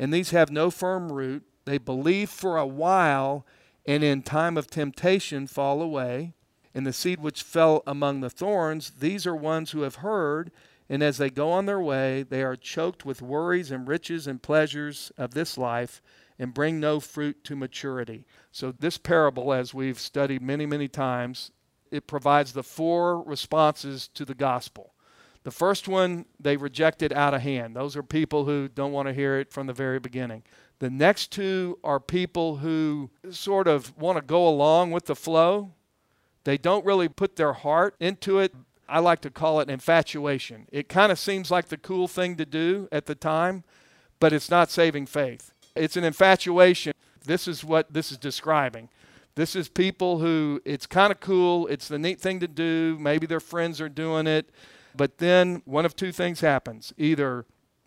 and 0.00 0.14
these 0.14 0.30
have 0.30 0.50
no 0.50 0.70
firm 0.70 1.12
root. 1.12 1.44
They 1.66 1.76
believe 1.76 2.30
for 2.30 2.56
a 2.56 2.66
while, 2.66 3.44
and 3.84 4.02
in 4.02 4.22
time 4.22 4.56
of 4.56 4.66
temptation 4.66 5.46
fall 5.46 5.82
away. 5.82 6.32
And 6.74 6.86
the 6.86 6.92
seed 6.94 7.20
which 7.20 7.42
fell 7.42 7.82
among 7.86 8.20
the 8.20 8.30
thorns, 8.30 8.92
these 9.00 9.26
are 9.26 9.36
ones 9.36 9.72
who 9.72 9.82
have 9.82 9.96
heard, 9.96 10.50
and 10.88 11.02
as 11.02 11.18
they 11.18 11.28
go 11.28 11.52
on 11.52 11.66
their 11.66 11.80
way, 11.80 12.22
they 12.22 12.42
are 12.42 12.56
choked 12.56 13.04
with 13.04 13.20
worries 13.20 13.70
and 13.70 13.86
riches 13.86 14.26
and 14.26 14.42
pleasures 14.42 15.12
of 15.18 15.34
this 15.34 15.58
life, 15.58 16.00
and 16.40 16.54
bring 16.54 16.80
no 16.80 16.98
fruit 16.98 17.44
to 17.44 17.54
maturity. 17.54 18.24
So, 18.50 18.72
this 18.72 18.96
parable, 18.96 19.52
as 19.52 19.74
we've 19.74 20.00
studied 20.00 20.40
many, 20.40 20.64
many 20.64 20.88
times, 20.88 21.52
it 21.90 22.06
provides 22.06 22.54
the 22.54 22.62
four 22.62 23.22
responses 23.22 24.08
to 24.14 24.24
the 24.24 24.34
gospel. 24.34 24.94
The 25.42 25.50
first 25.50 25.86
one, 25.86 26.24
they 26.40 26.56
rejected 26.56 27.12
out 27.12 27.34
of 27.34 27.42
hand. 27.42 27.76
Those 27.76 27.94
are 27.94 28.02
people 28.02 28.46
who 28.46 28.68
don't 28.68 28.92
want 28.92 29.06
to 29.08 29.14
hear 29.14 29.38
it 29.38 29.52
from 29.52 29.66
the 29.66 29.74
very 29.74 29.98
beginning. 29.98 30.42
The 30.78 30.88
next 30.88 31.30
two 31.30 31.78
are 31.84 32.00
people 32.00 32.56
who 32.56 33.10
sort 33.30 33.68
of 33.68 33.94
want 33.98 34.16
to 34.16 34.22
go 34.22 34.48
along 34.48 34.92
with 34.92 35.06
the 35.06 35.14
flow. 35.14 35.72
They 36.44 36.56
don't 36.56 36.86
really 36.86 37.08
put 37.08 37.36
their 37.36 37.52
heart 37.52 37.96
into 38.00 38.38
it. 38.38 38.54
I 38.88 39.00
like 39.00 39.20
to 39.20 39.30
call 39.30 39.60
it 39.60 39.68
infatuation. 39.68 40.68
It 40.72 40.88
kind 40.88 41.12
of 41.12 41.18
seems 41.18 41.50
like 41.50 41.68
the 41.68 41.76
cool 41.76 42.08
thing 42.08 42.36
to 42.36 42.46
do 42.46 42.88
at 42.90 43.04
the 43.04 43.14
time, 43.14 43.62
but 44.18 44.32
it's 44.32 44.50
not 44.50 44.70
saving 44.70 45.04
faith. 45.04 45.52
It's 45.74 45.96
an 45.96 46.04
infatuation. 46.04 46.92
This 47.24 47.46
is 47.46 47.64
what 47.64 47.92
this 47.92 48.10
is 48.10 48.18
describing. 48.18 48.88
This 49.34 49.54
is 49.54 49.68
people 49.68 50.18
who 50.18 50.60
it's 50.64 50.86
kind 50.86 51.12
of 51.12 51.20
cool, 51.20 51.66
it's 51.68 51.88
the 51.88 51.98
neat 51.98 52.20
thing 52.20 52.40
to 52.40 52.48
do, 52.48 52.96
maybe 53.00 53.26
their 53.26 53.40
friends 53.40 53.80
are 53.80 53.88
doing 53.88 54.26
it 54.26 54.50
but 54.94 55.18
then 55.18 55.62
one 55.64 55.84
of 55.84 55.94
two 55.94 56.12
things 56.12 56.40
happens. 56.40 56.92
Either 56.96 57.46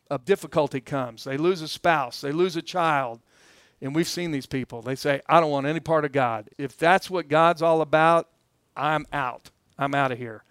a 0.09 0.17
difficulty 0.17 0.81
comes, 0.81 1.23
they 1.23 1.37
lose 1.37 1.61
a 1.61 1.67
spouse, 1.67 2.21
they 2.21 2.31
lose 2.31 2.55
a 2.55 2.61
child. 2.61 3.19
And 3.81 3.93
we've 3.93 4.07
seen 4.07 4.31
these 4.31 4.45
people. 4.45 4.81
They 4.81 4.95
say, 4.95 5.21
I 5.27 5.41
don't 5.41 5.51
want 5.51 5.65
any 5.65 5.81
part 5.81 6.05
of 6.05 6.13
God. 6.13 6.49
If 6.57 6.77
that's 6.77 7.09
what 7.09 7.27
God's 7.27 7.61
all 7.61 7.81
about, 7.81 8.29
I'm 8.77 9.05
out. 9.11 9.51
I'm 9.77 9.93
out 9.93 10.13
of 10.13 10.17
here. 10.17 10.45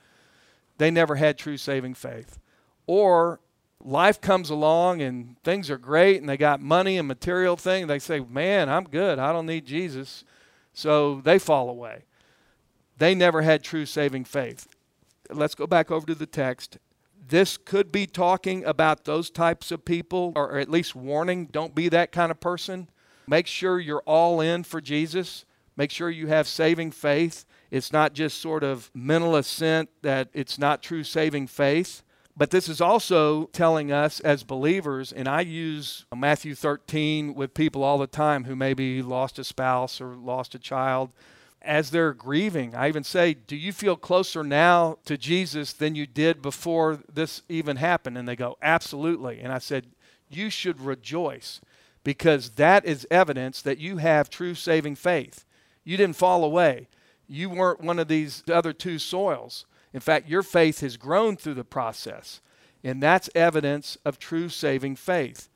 They 0.76 0.90
never 0.90 1.14
had 1.14 1.38
true 1.38 1.56
saving 1.56 1.94
faith. 1.94 2.38
Or 2.86 3.40
life 3.84 4.20
comes 4.20 4.50
along 4.50 5.02
and 5.02 5.36
things 5.42 5.70
are 5.70 5.78
great 5.78 6.20
and 6.20 6.28
they 6.28 6.36
got 6.36 6.60
money 6.60 6.98
and 6.98 7.08
material 7.08 7.56
things. 7.56 7.88
They 7.88 7.98
say, 7.98 8.20
Man, 8.20 8.68
I'm 8.68 8.84
good. 8.84 9.18
I 9.18 9.32
don't 9.32 9.46
need 9.46 9.66
Jesus. 9.66 10.24
So 10.72 11.20
they 11.22 11.38
fall 11.38 11.68
away. 11.68 12.04
They 12.98 13.14
never 13.14 13.42
had 13.42 13.62
true 13.62 13.84
saving 13.84 14.24
faith 14.24 14.68
let's 15.34 15.54
go 15.54 15.66
back 15.66 15.90
over 15.90 16.06
to 16.06 16.14
the 16.14 16.26
text. 16.26 16.78
This 17.28 17.56
could 17.56 17.92
be 17.92 18.06
talking 18.06 18.64
about 18.64 19.04
those 19.04 19.30
types 19.30 19.70
of 19.70 19.84
people, 19.84 20.32
or 20.34 20.58
at 20.58 20.70
least 20.70 20.94
warning 20.94 21.46
don't 21.46 21.74
be 21.74 21.88
that 21.88 22.12
kind 22.12 22.30
of 22.30 22.40
person. 22.40 22.88
Make 23.26 23.46
sure 23.46 23.78
you're 23.78 24.02
all 24.06 24.40
in 24.40 24.64
for 24.64 24.80
Jesus. 24.80 25.44
Make 25.76 25.90
sure 25.90 26.10
you 26.10 26.26
have 26.26 26.46
saving 26.46 26.90
faith. 26.90 27.44
It's 27.70 27.92
not 27.92 28.12
just 28.12 28.40
sort 28.40 28.64
of 28.64 28.90
mental 28.92 29.36
assent 29.36 29.88
that 30.02 30.28
it's 30.34 30.58
not 30.58 30.82
true 30.82 31.04
saving 31.04 31.46
faith. 31.46 32.02
But 32.36 32.50
this 32.50 32.68
is 32.68 32.80
also 32.80 33.46
telling 33.46 33.92
us 33.92 34.18
as 34.20 34.42
believers, 34.42 35.12
and 35.12 35.28
I 35.28 35.42
use 35.42 36.06
Matthew 36.14 36.54
13 36.54 37.34
with 37.34 37.52
people 37.52 37.82
all 37.82 37.98
the 37.98 38.06
time 38.06 38.44
who 38.44 38.56
maybe 38.56 39.02
lost 39.02 39.38
a 39.38 39.44
spouse 39.44 40.00
or 40.00 40.16
lost 40.16 40.54
a 40.54 40.58
child 40.58 41.10
as 41.60 41.90
they're 41.90 42.14
grieving. 42.14 42.74
I 42.74 42.88
even 42.88 43.04
say, 43.04 43.34
Do 43.34 43.54
you 43.54 43.72
feel 43.72 43.96
closer 43.96 44.42
now 44.42 44.98
to 45.04 45.18
Jesus 45.18 45.72
than 45.72 45.94
you 45.94 46.06
did 46.06 46.42
before 46.42 47.00
this 47.12 47.42
even 47.48 47.76
happened? 47.76 48.16
And 48.16 48.26
they 48.26 48.36
go, 48.36 48.56
Absolutely. 48.62 49.40
And 49.40 49.52
I 49.52 49.58
said, 49.58 49.86
You 50.30 50.48
should 50.48 50.80
rejoice 50.80 51.60
because 52.04 52.50
that 52.50 52.84
is 52.84 53.06
evidence 53.10 53.62
that 53.62 53.78
you 53.78 53.98
have 53.98 54.30
true 54.30 54.54
saving 54.54 54.96
faith. 54.96 55.44
You 55.84 55.96
didn't 55.96 56.16
fall 56.16 56.44
away, 56.44 56.88
you 57.28 57.50
weren't 57.50 57.80
one 57.80 57.98
of 57.98 58.08
these 58.08 58.42
other 58.50 58.72
two 58.72 58.98
soils. 58.98 59.66
In 59.92 60.00
fact, 60.00 60.28
your 60.28 60.42
faith 60.42 60.80
has 60.80 60.96
grown 60.96 61.36
through 61.36 61.54
the 61.54 61.64
process. 61.64 62.40
And 62.84 63.02
that's 63.02 63.30
evidence 63.34 63.96
of 64.04 64.18
true 64.18 64.48
saving 64.48 64.96
faith. 64.96 65.48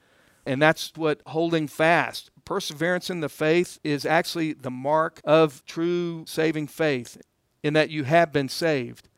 And 0.44 0.62
that's 0.62 0.92
what 0.94 1.20
holding 1.26 1.66
fast, 1.66 2.30
perseverance 2.44 3.10
in 3.10 3.20
the 3.20 3.28
faith 3.28 3.80
is 3.82 4.06
actually 4.06 4.52
the 4.52 4.70
mark 4.70 5.20
of 5.24 5.64
true 5.66 6.24
saving 6.26 6.68
faith, 6.68 7.20
in 7.64 7.74
that 7.74 7.90
you 7.90 8.04
have 8.04 8.32
been 8.32 8.48
saved. 8.48 9.08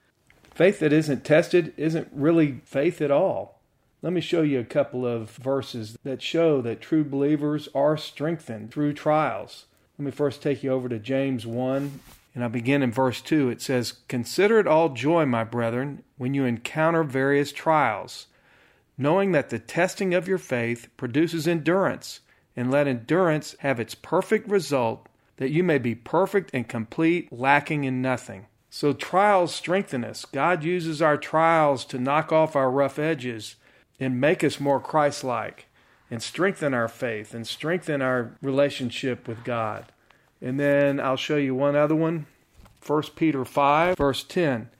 Faith 0.55 0.81
that 0.81 0.93
isn't 0.93 1.25
tested 1.25 1.75
isn't 1.77 2.09
really 2.13 2.61
faith 2.65 3.03
at 3.03 3.11
all. 3.11 3.61
Let 4.01 4.13
me 4.13 4.21
show 4.21 4.43
you 4.43 4.61
a 4.61 4.65
couple 4.65 5.07
of 5.07 5.31
verses 5.33 5.99
that 6.03 6.23
show 6.23 6.63
that 6.63 6.81
true 6.81 7.05
believers 7.05 7.69
are 7.75 7.97
strengthened 7.97 8.71
through 8.71 8.95
trials. 8.95 9.67
Let 9.99 10.07
me 10.07 10.11
first 10.13 10.41
take 10.41 10.63
you 10.63 10.73
over 10.73 10.89
to 10.89 10.99
James 10.99 11.47
1, 11.47 12.01
and 12.38 12.44
I 12.44 12.46
begin 12.48 12.85
in 12.85 12.92
verse 12.92 13.20
2. 13.20 13.51
It 13.51 13.61
says, 13.61 13.94
Consider 14.07 14.61
it 14.61 14.68
all 14.68 14.90
joy, 14.90 15.27
my 15.27 15.42
brethren, 15.42 16.05
when 16.18 16.35
you 16.35 16.44
encounter 16.44 17.03
various 17.03 17.51
trials, 17.51 18.29
knowing 18.96 19.33
that 19.33 19.51
the 19.51 19.59
testing 19.59 20.14
of 20.14 20.29
your 20.29 20.38
faith 20.38 20.88
produces 20.96 21.48
endurance 21.48 22.20
and 22.55 22.70
let 22.70 22.87
endurance 22.87 23.57
have 23.59 23.81
its 23.81 23.96
perfect 23.96 24.48
result, 24.48 25.09
that 25.38 25.51
you 25.51 25.64
may 25.64 25.79
be 25.79 25.96
perfect 25.96 26.51
and 26.55 26.68
complete, 26.68 27.33
lacking 27.33 27.83
in 27.83 28.01
nothing. 28.01 28.46
So, 28.70 28.92
trials 28.92 29.53
strengthen 29.53 30.05
us. 30.05 30.24
God 30.24 30.62
uses 30.62 31.03
our 31.03 31.16
trials 31.16 31.85
to 31.87 31.98
knock 31.98 32.31
off 32.31 32.55
our 32.55 32.70
rough 32.70 33.01
edges 33.01 33.57
and 33.98 34.20
make 34.20 34.44
us 34.44 34.61
more 34.61 34.79
Christ 34.79 35.24
like 35.24 35.66
and 36.09 36.22
strengthen 36.22 36.72
our 36.72 36.87
faith 36.87 37.35
and 37.35 37.44
strengthen 37.44 38.01
our 38.01 38.38
relationship 38.40 39.27
with 39.27 39.42
God. 39.42 39.87
And 40.40 40.59
then 40.59 41.01
I'll 41.01 41.16
show 41.16 41.37
you 41.37 41.55
one 41.55 41.77
other 41.77 41.94
one 41.94 42.27
1 42.87 43.03
Peter 43.16 43.44
5, 43.44 43.96
verse 43.96 44.24
10. 44.24 44.70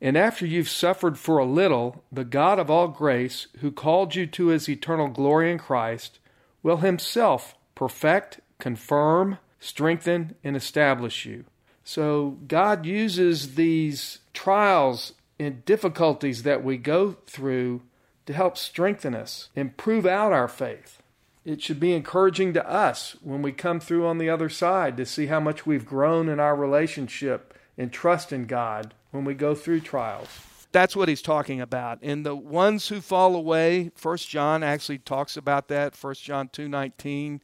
And 0.00 0.16
after 0.16 0.44
you've 0.44 0.68
suffered 0.68 1.18
for 1.18 1.38
a 1.38 1.46
little, 1.46 2.02
the 2.10 2.24
God 2.24 2.58
of 2.58 2.70
all 2.70 2.88
grace, 2.88 3.46
who 3.60 3.70
called 3.70 4.14
you 4.14 4.26
to 4.26 4.48
his 4.48 4.68
eternal 4.68 5.08
glory 5.08 5.50
in 5.50 5.58
Christ, 5.58 6.18
will 6.62 6.78
himself 6.78 7.54
perfect, 7.74 8.40
confirm, 8.58 9.38
strengthen, 9.60 10.34
and 10.42 10.56
establish 10.56 11.24
you. 11.24 11.44
So 11.84 12.38
God 12.48 12.86
uses 12.86 13.54
these 13.54 14.20
trials 14.32 15.14
and 15.38 15.64
difficulties 15.64 16.42
that 16.42 16.64
we 16.64 16.76
go 16.76 17.16
through 17.26 17.82
to 18.26 18.32
help 18.32 18.56
strengthen 18.56 19.14
us 19.14 19.50
and 19.54 19.76
prove 19.76 20.06
out 20.06 20.32
our 20.32 20.48
faith. 20.48 21.02
It 21.44 21.62
should 21.62 21.80
be 21.80 21.92
encouraging 21.92 22.54
to 22.54 22.68
us 22.68 23.16
when 23.22 23.42
we 23.42 23.52
come 23.52 23.80
through 23.80 24.06
on 24.06 24.18
the 24.18 24.30
other 24.30 24.48
side 24.48 24.96
to 24.96 25.06
see 25.06 25.26
how 25.26 25.40
much 25.40 25.66
we've 25.66 25.84
grown 25.84 26.28
in 26.28 26.40
our 26.40 26.56
relationship 26.56 27.54
and 27.76 27.92
trust 27.92 28.32
in 28.32 28.46
God 28.46 28.94
when 29.10 29.24
we 29.24 29.34
go 29.34 29.54
through 29.54 29.80
trials 29.80 30.28
that's 30.74 30.96
what 30.96 31.08
he's 31.08 31.22
talking 31.22 31.60
about. 31.60 32.00
And 32.02 32.26
the 32.26 32.34
ones 32.34 32.88
who 32.88 33.00
fall 33.00 33.36
away, 33.36 33.92
First 33.94 34.28
John 34.28 34.64
actually 34.64 34.98
talks 34.98 35.36
about 35.36 35.68
that. 35.68 35.94
First 35.94 36.24
John 36.24 36.48
2:19. 36.48 37.40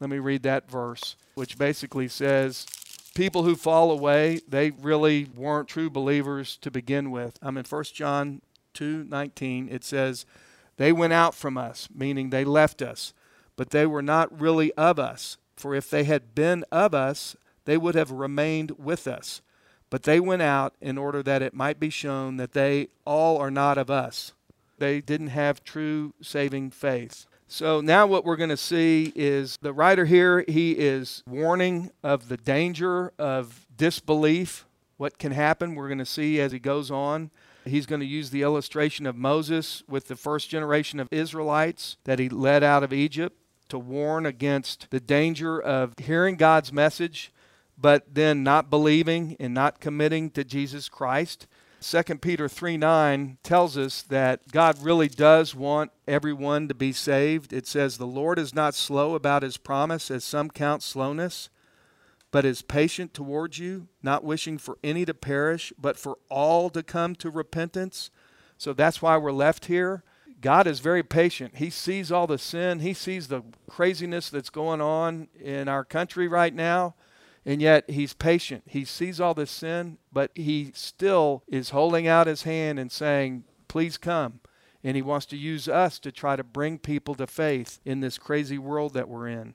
Let 0.00 0.10
me 0.10 0.18
read 0.18 0.42
that 0.42 0.68
verse, 0.68 1.14
which 1.34 1.56
basically 1.56 2.08
says, 2.08 2.66
people 3.14 3.44
who 3.44 3.54
fall 3.54 3.92
away, 3.92 4.40
they 4.48 4.72
really 4.72 5.28
weren't 5.36 5.68
true 5.68 5.88
believers 5.88 6.56
to 6.56 6.72
begin 6.72 7.12
with. 7.12 7.38
I'm 7.40 7.56
in 7.56 7.64
First 7.64 7.94
John 7.94 8.42
2:19. 8.74 9.68
It 9.70 9.84
says, 9.84 10.26
"They 10.76 10.92
went 10.92 11.12
out 11.12 11.36
from 11.36 11.56
us, 11.56 11.88
meaning 11.94 12.30
they 12.30 12.44
left 12.44 12.82
us, 12.82 13.14
but 13.56 13.70
they 13.70 13.86
were 13.86 14.02
not 14.02 14.40
really 14.40 14.72
of 14.74 14.98
us. 14.98 15.36
For 15.56 15.74
if 15.74 15.88
they 15.88 16.04
had 16.04 16.34
been 16.34 16.64
of 16.72 16.94
us, 16.94 17.36
they 17.64 17.76
would 17.76 17.94
have 17.94 18.10
remained 18.10 18.72
with 18.78 19.06
us." 19.06 19.42
But 19.90 20.04
they 20.04 20.20
went 20.20 20.42
out 20.42 20.74
in 20.80 20.96
order 20.96 21.22
that 21.22 21.42
it 21.42 21.52
might 21.52 21.78
be 21.78 21.90
shown 21.90 22.38
that 22.38 22.52
they 22.52 22.88
all 23.04 23.36
are 23.36 23.50
not 23.50 23.76
of 23.76 23.90
us. 23.90 24.32
They 24.78 25.02
didn't 25.02 25.28
have 25.28 25.62
true 25.62 26.14
saving 26.22 26.70
faith. 26.70 27.26
So 27.46 27.82
now 27.82 28.06
what 28.06 28.24
we're 28.24 28.36
going 28.36 28.48
to 28.48 28.56
see 28.56 29.12
is 29.14 29.58
the 29.60 29.74
writer 29.74 30.06
here, 30.06 30.42
he 30.48 30.72
is 30.72 31.22
warning 31.28 31.90
of 32.02 32.30
the 32.30 32.38
danger 32.38 33.12
of 33.18 33.66
disbelief, 33.76 34.64
what 34.96 35.18
can 35.18 35.32
happen. 35.32 35.74
We're 35.74 35.88
going 35.88 35.98
to 35.98 36.06
see 36.06 36.40
as 36.40 36.52
he 36.52 36.58
goes 36.58 36.90
on. 36.90 37.30
He's 37.66 37.84
going 37.84 38.00
to 38.00 38.06
use 38.06 38.30
the 38.30 38.40
illustration 38.40 39.04
of 39.04 39.16
Moses 39.16 39.82
with 39.86 40.08
the 40.08 40.16
first 40.16 40.48
generation 40.48 40.98
of 40.98 41.08
Israelites 41.10 41.98
that 42.04 42.18
he 42.18 42.30
led 42.30 42.64
out 42.64 42.82
of 42.82 42.94
Egypt 42.94 43.36
to 43.72 43.78
warn 43.78 44.24
against 44.24 44.86
the 44.90 45.00
danger 45.00 45.60
of 45.60 45.92
hearing 45.98 46.36
God's 46.36 46.72
message 46.72 47.32
but 47.82 48.14
then 48.14 48.42
not 48.42 48.70
believing 48.70 49.36
and 49.40 49.52
not 49.52 49.80
committing 49.80 50.30
to 50.30 50.44
Jesus 50.44 50.88
Christ. 50.88 51.46
2 51.80 52.02
Peter 52.18 52.48
3 52.48 52.76
9 52.76 53.38
tells 53.42 53.76
us 53.76 54.02
that 54.02 54.52
God 54.52 54.80
really 54.80 55.08
does 55.08 55.54
want 55.54 55.90
everyone 56.06 56.68
to 56.68 56.74
be 56.74 56.92
saved. 56.92 57.52
It 57.52 57.66
says, 57.66 57.98
The 57.98 58.06
Lord 58.06 58.38
is 58.38 58.54
not 58.54 58.74
slow 58.74 59.16
about 59.16 59.42
his 59.42 59.56
promise, 59.56 60.10
as 60.10 60.22
some 60.22 60.48
count 60.48 60.82
slowness, 60.82 61.48
but 62.30 62.44
is 62.44 62.62
patient 62.62 63.12
towards 63.12 63.58
you, 63.58 63.88
not 64.00 64.22
wishing 64.22 64.58
for 64.58 64.78
any 64.84 65.04
to 65.04 65.14
perish, 65.14 65.72
but 65.76 65.98
for 65.98 66.18
all 66.28 66.70
to 66.70 66.84
come 66.84 67.16
to 67.16 67.30
repentance. 67.30 68.10
So 68.56 68.72
that's 68.72 69.02
why 69.02 69.16
we're 69.16 69.32
left 69.32 69.64
here. 69.64 70.04
God 70.42 70.66
is 70.66 70.80
very 70.80 71.02
patient. 71.02 71.56
He 71.56 71.70
sees 71.70 72.12
all 72.12 72.26
the 72.26 72.36
sin, 72.36 72.80
He 72.80 72.92
sees 72.92 73.28
the 73.28 73.42
craziness 73.70 74.28
that's 74.28 74.50
going 74.50 74.82
on 74.82 75.28
in 75.40 75.68
our 75.68 75.84
country 75.84 76.28
right 76.28 76.54
now. 76.54 76.94
And 77.44 77.60
yet 77.60 77.90
he's 77.90 78.12
patient. 78.12 78.62
He 78.66 78.84
sees 78.84 79.20
all 79.20 79.34
this 79.34 79.50
sin, 79.50 79.98
but 80.12 80.30
he 80.34 80.70
still 80.74 81.42
is 81.48 81.70
holding 81.70 82.06
out 82.06 82.28
his 82.28 82.44
hand 82.44 82.78
and 82.78 82.92
saying, 82.92 83.44
Please 83.66 83.96
come. 83.96 84.40
And 84.84 84.96
he 84.96 85.02
wants 85.02 85.26
to 85.26 85.36
use 85.36 85.68
us 85.68 85.98
to 86.00 86.12
try 86.12 86.36
to 86.36 86.44
bring 86.44 86.78
people 86.78 87.14
to 87.16 87.26
faith 87.26 87.80
in 87.84 88.00
this 88.00 88.18
crazy 88.18 88.58
world 88.58 88.94
that 88.94 89.08
we're 89.08 89.28
in. 89.28 89.54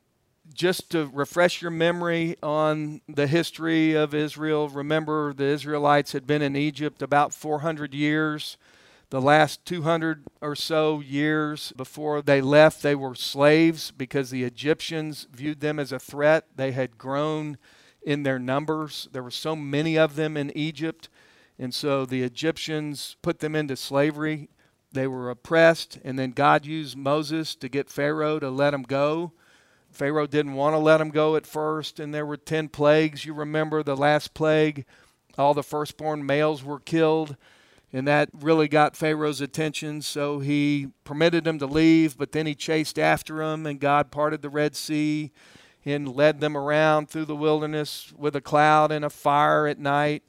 Just 0.54 0.92
to 0.92 1.10
refresh 1.14 1.62
your 1.62 1.72
memory 1.72 2.38
on 2.42 3.02
the 3.08 3.28
history 3.28 3.94
of 3.94 4.14
Israel, 4.14 4.70
remember 4.70 5.34
the 5.34 5.46
Israelites 5.46 6.14
had 6.14 6.26
been 6.26 6.42
in 6.42 6.56
Egypt 6.56 7.02
about 7.02 7.34
400 7.34 7.94
years. 7.94 8.58
The 9.10 9.22
last 9.22 9.66
200 9.66 10.26
or 10.42 10.54
so 10.54 11.00
years 11.00 11.72
before 11.78 12.22
they 12.22 12.42
left, 12.42 12.82
they 12.82 12.94
were 12.94 13.16
slaves 13.16 13.92
because 13.92 14.30
the 14.30 14.44
Egyptians 14.44 15.28
viewed 15.32 15.62
them 15.62 15.80
as 15.80 15.94
a 15.94 16.00
threat. 16.00 16.48
They 16.58 16.74
had 16.74 16.98
grown 16.98 17.58
in 18.02 18.24
their 18.24 18.38
numbers. 18.38 19.08
There 19.14 19.24
were 19.24 19.32
so 19.32 19.56
many 19.56 19.98
of 19.98 20.18
them 20.18 20.36
in 20.36 20.56
Egypt. 20.58 21.08
And 21.58 21.74
so 21.74 22.06
the 22.06 22.22
Egyptians 22.22 23.16
put 23.22 23.40
them 23.40 23.56
into 23.56 23.78
slavery. 23.78 24.50
They 24.92 25.08
were 25.08 25.30
oppressed. 25.30 26.00
And 26.04 26.20
then 26.20 26.32
God 26.32 26.66
used 26.66 26.98
Moses 26.98 27.56
to 27.56 27.70
get 27.70 27.90
Pharaoh 27.90 28.40
to 28.40 28.50
let 28.50 28.72
them 28.72 28.84
go. 28.84 29.32
Pharaoh 29.90 30.28
didn't 30.28 30.56
want 30.56 30.74
to 30.74 30.80
let 30.80 30.98
them 30.98 31.12
go 31.12 31.38
at 31.38 31.48
first. 31.48 32.02
And 32.02 32.14
there 32.14 32.26
were 32.26 32.36
10 32.36 32.68
plagues. 32.70 33.26
You 33.26 33.34
remember 33.34 33.84
the 33.84 33.96
last 33.96 34.34
plague, 34.34 34.86
all 35.38 35.54
the 35.54 35.64
firstborn 35.64 36.26
males 36.26 36.62
were 36.62 36.80
killed. 36.80 37.38
And 37.94 38.08
that 38.08 38.30
really 38.34 38.68
got 38.68 38.98
Pharaoh's 38.98 39.42
attention. 39.42 40.02
So 40.02 40.40
he 40.40 40.90
permitted 41.04 41.46
them 41.46 41.60
to 41.60 41.66
leave, 41.66 42.18
but 42.18 42.34
then 42.34 42.46
he 42.46 42.56
chased 42.56 43.00
after 43.00 43.38
them, 43.38 43.66
and 43.66 43.80
God 43.80 44.12
parted 44.12 44.42
the 44.42 44.50
Red 44.50 44.76
Sea 44.76 45.32
and 45.86 46.14
led 46.14 46.42
them 46.42 46.58
around 46.58 47.10
through 47.10 47.26
the 47.26 47.36
wilderness 47.36 48.14
with 48.18 48.36
a 48.36 48.42
cloud 48.42 48.92
and 48.92 49.06
a 49.06 49.10
fire 49.10 49.68
at 49.68 49.80
night. 49.80 50.24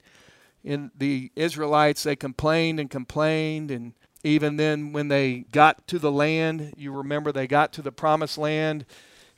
And 0.64 0.92
the 0.96 1.32
Israelites, 1.34 2.04
they 2.04 2.14
complained 2.14 2.78
and 2.78 2.88
complained. 2.88 3.72
And 3.72 3.94
even 4.22 4.56
then, 4.56 4.92
when 4.92 5.08
they 5.08 5.46
got 5.50 5.86
to 5.88 5.98
the 5.98 6.12
land, 6.12 6.74
you 6.76 6.92
remember 6.92 7.32
they 7.32 7.48
got 7.48 7.72
to 7.72 7.82
the 7.82 7.90
promised 7.90 8.38
land 8.38 8.86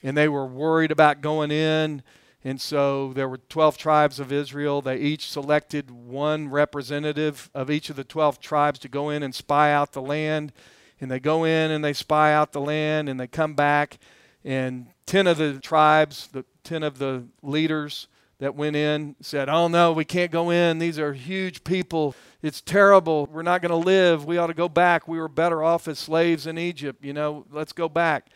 and 0.02 0.16
they 0.16 0.28
were 0.28 0.46
worried 0.46 0.90
about 0.90 1.20
going 1.20 1.50
in. 1.50 2.02
And 2.42 2.60
so 2.60 3.12
there 3.12 3.28
were 3.28 3.38
12 3.38 3.76
tribes 3.76 4.18
of 4.18 4.32
Israel. 4.32 4.80
They 4.80 4.96
each 4.96 5.30
selected 5.30 5.90
one 5.90 6.48
representative 6.48 7.50
of 7.54 7.70
each 7.70 7.90
of 7.90 7.96
the 7.96 8.04
12 8.04 8.40
tribes 8.40 8.78
to 8.80 8.88
go 8.88 9.10
in 9.10 9.22
and 9.22 9.34
spy 9.34 9.72
out 9.72 9.92
the 9.92 10.02
land. 10.02 10.52
And 11.00 11.10
they 11.10 11.20
go 11.20 11.44
in 11.44 11.70
and 11.70 11.84
they 11.84 11.92
spy 11.92 12.32
out 12.32 12.52
the 12.52 12.60
land 12.60 13.08
and 13.08 13.20
they 13.20 13.26
come 13.26 13.54
back 13.54 13.98
and 14.44 14.86
10 15.06 15.26
of 15.26 15.38
the 15.38 15.58
tribes, 15.58 16.28
the 16.28 16.44
10 16.64 16.82
of 16.82 16.98
the 16.98 17.24
leaders, 17.42 18.08
that 18.38 18.54
went 18.54 18.74
in 18.74 19.16
said, 19.20 19.50
Oh 19.50 19.68
no, 19.68 19.92
we 19.92 20.04
can't 20.04 20.32
go 20.32 20.48
in. 20.50 20.78
These 20.78 20.98
are 20.98 21.12
huge 21.12 21.62
people. 21.62 22.14
It's 22.42 22.62
terrible. 22.62 23.26
We're 23.26 23.42
not 23.42 23.60
going 23.60 23.70
to 23.70 23.76
live. 23.76 24.24
We 24.24 24.38
ought 24.38 24.46
to 24.46 24.54
go 24.54 24.68
back. 24.68 25.06
We 25.06 25.18
were 25.18 25.28
better 25.28 25.62
off 25.62 25.86
as 25.86 25.98
slaves 25.98 26.46
in 26.46 26.56
Egypt. 26.56 27.04
You 27.04 27.12
know, 27.12 27.44
let's 27.52 27.72
go 27.72 27.86
back. 27.88 28.28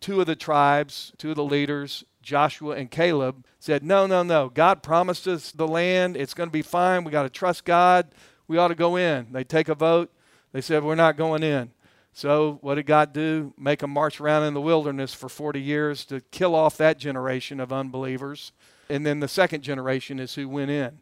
Two 0.00 0.20
of 0.20 0.26
the 0.26 0.36
tribes, 0.36 1.12
two 1.16 1.30
of 1.30 1.36
the 1.36 1.44
leaders, 1.44 2.04
Joshua 2.22 2.76
and 2.76 2.90
Caleb, 2.90 3.44
said, 3.58 3.82
No, 3.82 4.06
no, 4.06 4.22
no. 4.22 4.48
God 4.48 4.82
promised 4.82 5.26
us 5.26 5.52
the 5.52 5.68
land. 5.68 6.16
It's 6.16 6.34
going 6.34 6.48
to 6.48 6.52
be 6.52 6.62
fine. 6.62 7.04
We 7.04 7.12
got 7.12 7.22
to 7.22 7.30
trust 7.30 7.64
God. 7.64 8.08
We 8.46 8.58
ought 8.58 8.68
to 8.68 8.74
go 8.74 8.96
in. 8.96 9.28
They 9.32 9.44
take 9.44 9.68
a 9.68 9.74
vote. 9.74 10.12
They 10.52 10.60
said, 10.60 10.82
We're 10.82 10.94
not 10.94 11.16
going 11.16 11.42
in. 11.42 11.70
So, 12.12 12.58
what 12.62 12.74
did 12.74 12.86
God 12.86 13.12
do? 13.12 13.54
Make 13.56 13.78
them 13.80 13.90
march 13.90 14.20
around 14.20 14.44
in 14.44 14.54
the 14.54 14.60
wilderness 14.60 15.14
for 15.14 15.28
40 15.28 15.60
years 15.60 16.04
to 16.06 16.20
kill 16.32 16.54
off 16.54 16.76
that 16.78 16.98
generation 16.98 17.60
of 17.60 17.72
unbelievers. 17.72 18.52
And 18.90 19.06
then 19.06 19.20
the 19.20 19.28
second 19.28 19.62
generation 19.62 20.18
is 20.18 20.34
who 20.34 20.48
went 20.48 20.70
in. 20.70 20.98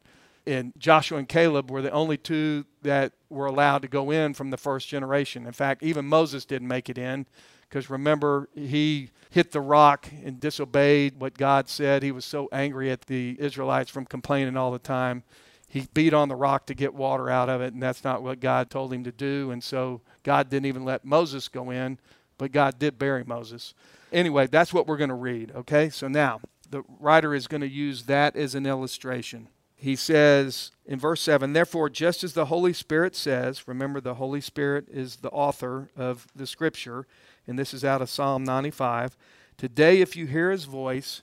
And 0.46 0.72
Joshua 0.78 1.18
and 1.18 1.28
Caleb 1.28 1.70
were 1.70 1.82
the 1.82 1.90
only 1.90 2.16
two 2.16 2.66
that 2.82 3.12
were 3.30 3.46
allowed 3.46 3.82
to 3.82 3.88
go 3.88 4.10
in 4.10 4.34
from 4.34 4.50
the 4.50 4.56
first 4.56 4.88
generation. 4.88 5.46
In 5.46 5.52
fact, 5.52 5.82
even 5.82 6.04
Moses 6.04 6.44
didn't 6.44 6.68
make 6.68 6.88
it 6.88 6.98
in 6.98 7.26
because 7.68 7.90
remember, 7.90 8.48
he 8.54 9.10
hit 9.30 9.52
the 9.52 9.60
rock 9.60 10.08
and 10.24 10.40
disobeyed 10.40 11.20
what 11.20 11.36
God 11.36 11.68
said. 11.68 12.02
He 12.02 12.12
was 12.12 12.24
so 12.24 12.48
angry 12.52 12.90
at 12.90 13.02
the 13.02 13.36
Israelites 13.38 13.90
from 13.90 14.06
complaining 14.06 14.56
all 14.56 14.70
the 14.70 14.78
time. 14.78 15.24
He 15.68 15.88
beat 15.92 16.14
on 16.14 16.28
the 16.28 16.36
rock 16.36 16.66
to 16.66 16.74
get 16.74 16.94
water 16.94 17.28
out 17.28 17.48
of 17.48 17.60
it, 17.60 17.74
and 17.74 17.82
that's 17.82 18.04
not 18.04 18.22
what 18.22 18.40
God 18.40 18.70
told 18.70 18.92
him 18.92 19.04
to 19.04 19.12
do. 19.12 19.50
And 19.50 19.62
so 19.62 20.00
God 20.22 20.48
didn't 20.48 20.66
even 20.66 20.84
let 20.84 21.04
Moses 21.04 21.48
go 21.48 21.70
in, 21.70 21.98
but 22.38 22.52
God 22.52 22.78
did 22.78 22.98
bury 22.98 23.24
Moses. 23.24 23.74
Anyway, 24.12 24.46
that's 24.46 24.72
what 24.72 24.86
we're 24.86 24.96
going 24.96 25.10
to 25.10 25.14
read, 25.14 25.52
okay? 25.54 25.90
So 25.90 26.08
now, 26.08 26.40
the 26.70 26.82
writer 27.00 27.34
is 27.34 27.46
going 27.46 27.60
to 27.60 27.68
use 27.68 28.04
that 28.04 28.36
as 28.36 28.54
an 28.54 28.66
illustration. 28.66 29.48
He 29.76 29.94
says 29.94 30.72
in 30.86 30.98
verse 30.98 31.20
7 31.20 31.52
Therefore, 31.52 31.90
just 31.90 32.24
as 32.24 32.32
the 32.32 32.46
Holy 32.46 32.72
Spirit 32.72 33.14
says, 33.14 33.68
remember 33.68 34.00
the 34.00 34.14
Holy 34.14 34.40
Spirit 34.40 34.86
is 34.90 35.16
the 35.16 35.30
author 35.30 35.90
of 35.96 36.26
the 36.34 36.46
scripture, 36.46 37.06
and 37.46 37.58
this 37.58 37.72
is 37.72 37.84
out 37.84 38.02
of 38.02 38.10
Psalm 38.10 38.44
95. 38.44 39.16
Today, 39.56 40.00
if 40.00 40.16
you 40.16 40.26
hear 40.26 40.50
his 40.50 40.64
voice, 40.64 41.22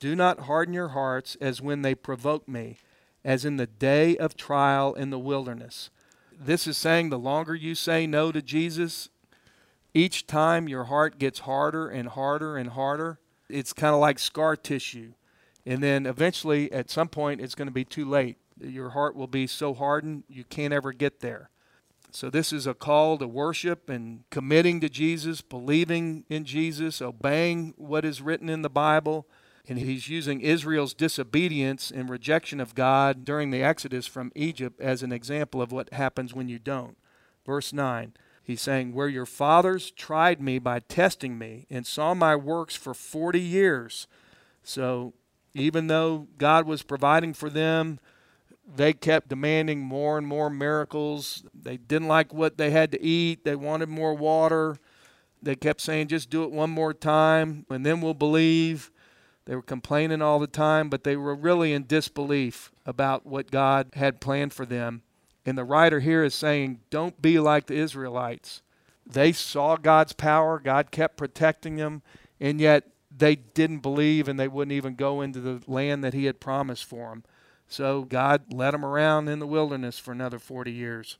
do 0.00 0.14
not 0.14 0.40
harden 0.40 0.74
your 0.74 0.88
hearts 0.88 1.36
as 1.40 1.60
when 1.60 1.82
they 1.82 1.94
provoke 1.94 2.48
me, 2.48 2.78
as 3.24 3.44
in 3.44 3.56
the 3.56 3.66
day 3.66 4.16
of 4.16 4.36
trial 4.36 4.94
in 4.94 5.10
the 5.10 5.18
wilderness. 5.18 5.90
This 6.32 6.66
is 6.66 6.76
saying 6.76 7.10
the 7.10 7.18
longer 7.18 7.54
you 7.54 7.74
say 7.74 8.06
no 8.06 8.32
to 8.32 8.42
Jesus, 8.42 9.08
each 9.92 10.26
time 10.26 10.68
your 10.68 10.84
heart 10.84 11.18
gets 11.18 11.40
harder 11.40 11.88
and 11.88 12.08
harder 12.08 12.56
and 12.56 12.70
harder 12.70 13.18
it's 13.48 13.72
kind 13.72 13.94
of 13.94 14.00
like 14.00 14.18
scar 14.18 14.56
tissue. 14.56 15.12
And 15.66 15.82
then 15.82 16.06
eventually, 16.06 16.70
at 16.72 16.90
some 16.90 17.08
point, 17.08 17.40
it's 17.40 17.54
going 17.54 17.68
to 17.68 17.72
be 17.72 17.84
too 17.84 18.08
late. 18.08 18.36
Your 18.60 18.90
heart 18.90 19.16
will 19.16 19.26
be 19.26 19.46
so 19.46 19.74
hardened, 19.74 20.24
you 20.28 20.44
can't 20.44 20.72
ever 20.72 20.92
get 20.92 21.20
there. 21.20 21.50
So, 22.14 22.30
this 22.30 22.52
is 22.52 22.64
a 22.64 22.74
call 22.74 23.18
to 23.18 23.26
worship 23.26 23.90
and 23.90 24.22
committing 24.30 24.80
to 24.82 24.88
Jesus, 24.88 25.40
believing 25.40 26.24
in 26.28 26.44
Jesus, 26.44 27.02
obeying 27.02 27.74
what 27.76 28.04
is 28.04 28.22
written 28.22 28.48
in 28.48 28.62
the 28.62 28.70
Bible. 28.70 29.26
And 29.66 29.80
he's 29.80 30.08
using 30.08 30.40
Israel's 30.40 30.94
disobedience 30.94 31.90
and 31.90 32.08
rejection 32.08 32.60
of 32.60 32.76
God 32.76 33.24
during 33.24 33.50
the 33.50 33.64
Exodus 33.64 34.06
from 34.06 34.30
Egypt 34.36 34.80
as 34.80 35.02
an 35.02 35.10
example 35.10 35.60
of 35.60 35.72
what 35.72 35.92
happens 35.92 36.32
when 36.32 36.48
you 36.48 36.60
don't. 36.60 36.96
Verse 37.44 37.72
9 37.72 38.12
He's 38.44 38.60
saying, 38.60 38.92
Where 38.92 39.08
your 39.08 39.26
fathers 39.26 39.90
tried 39.90 40.40
me 40.40 40.60
by 40.60 40.78
testing 40.78 41.36
me 41.36 41.66
and 41.68 41.84
saw 41.84 42.14
my 42.14 42.36
works 42.36 42.76
for 42.76 42.94
40 42.94 43.40
years. 43.40 44.06
So 44.62 45.14
even 45.52 45.88
though 45.88 46.28
God 46.38 46.64
was 46.64 46.84
providing 46.84 47.34
for 47.34 47.50
them, 47.50 47.98
they 48.66 48.92
kept 48.92 49.28
demanding 49.28 49.80
more 49.80 50.18
and 50.18 50.26
more 50.26 50.50
miracles. 50.50 51.44
They 51.54 51.76
didn't 51.76 52.08
like 52.08 52.32
what 52.32 52.56
they 52.56 52.70
had 52.70 52.92
to 52.92 53.02
eat, 53.02 53.44
they 53.44 53.56
wanted 53.56 53.88
more 53.88 54.14
water. 54.14 54.78
They 55.42 55.54
kept 55.54 55.82
saying, 55.82 56.08
Just 56.08 56.30
do 56.30 56.42
it 56.44 56.50
one 56.50 56.70
more 56.70 56.94
time 56.94 57.66
and 57.68 57.84
then 57.84 58.00
we'll 58.00 58.14
believe. 58.14 58.90
They 59.46 59.54
were 59.54 59.62
complaining 59.62 60.22
all 60.22 60.38
the 60.38 60.46
time, 60.46 60.88
but 60.88 61.04
they 61.04 61.16
were 61.16 61.34
really 61.34 61.74
in 61.74 61.86
disbelief 61.86 62.72
about 62.86 63.26
what 63.26 63.50
God 63.50 63.90
had 63.92 64.20
planned 64.20 64.54
for 64.54 64.64
them. 64.64 65.02
And 65.44 65.58
the 65.58 65.64
writer 65.64 66.00
here 66.00 66.24
is 66.24 66.34
saying, 66.34 66.80
don't 66.88 67.20
be 67.20 67.38
like 67.38 67.66
the 67.66 67.74
Israelites. 67.74 68.62
They 69.06 69.32
saw 69.32 69.76
God's 69.76 70.14
power, 70.14 70.58
God 70.58 70.90
kept 70.90 71.18
protecting 71.18 71.76
them, 71.76 72.00
and 72.40 72.58
yet 72.58 72.84
they 73.14 73.36
didn't 73.36 73.80
believe 73.80 74.28
and 74.28 74.40
they 74.40 74.48
wouldn't 74.48 74.72
even 74.72 74.94
go 74.94 75.20
into 75.20 75.40
the 75.40 75.60
land 75.66 76.02
that 76.04 76.14
He 76.14 76.24
had 76.24 76.40
promised 76.40 76.86
for 76.86 77.10
them. 77.10 77.24
So 77.74 78.02
God 78.02 78.54
led 78.54 78.72
them 78.72 78.84
around 78.84 79.28
in 79.28 79.40
the 79.40 79.48
wilderness 79.48 79.98
for 79.98 80.12
another 80.12 80.38
40 80.38 80.70
years. 80.70 81.18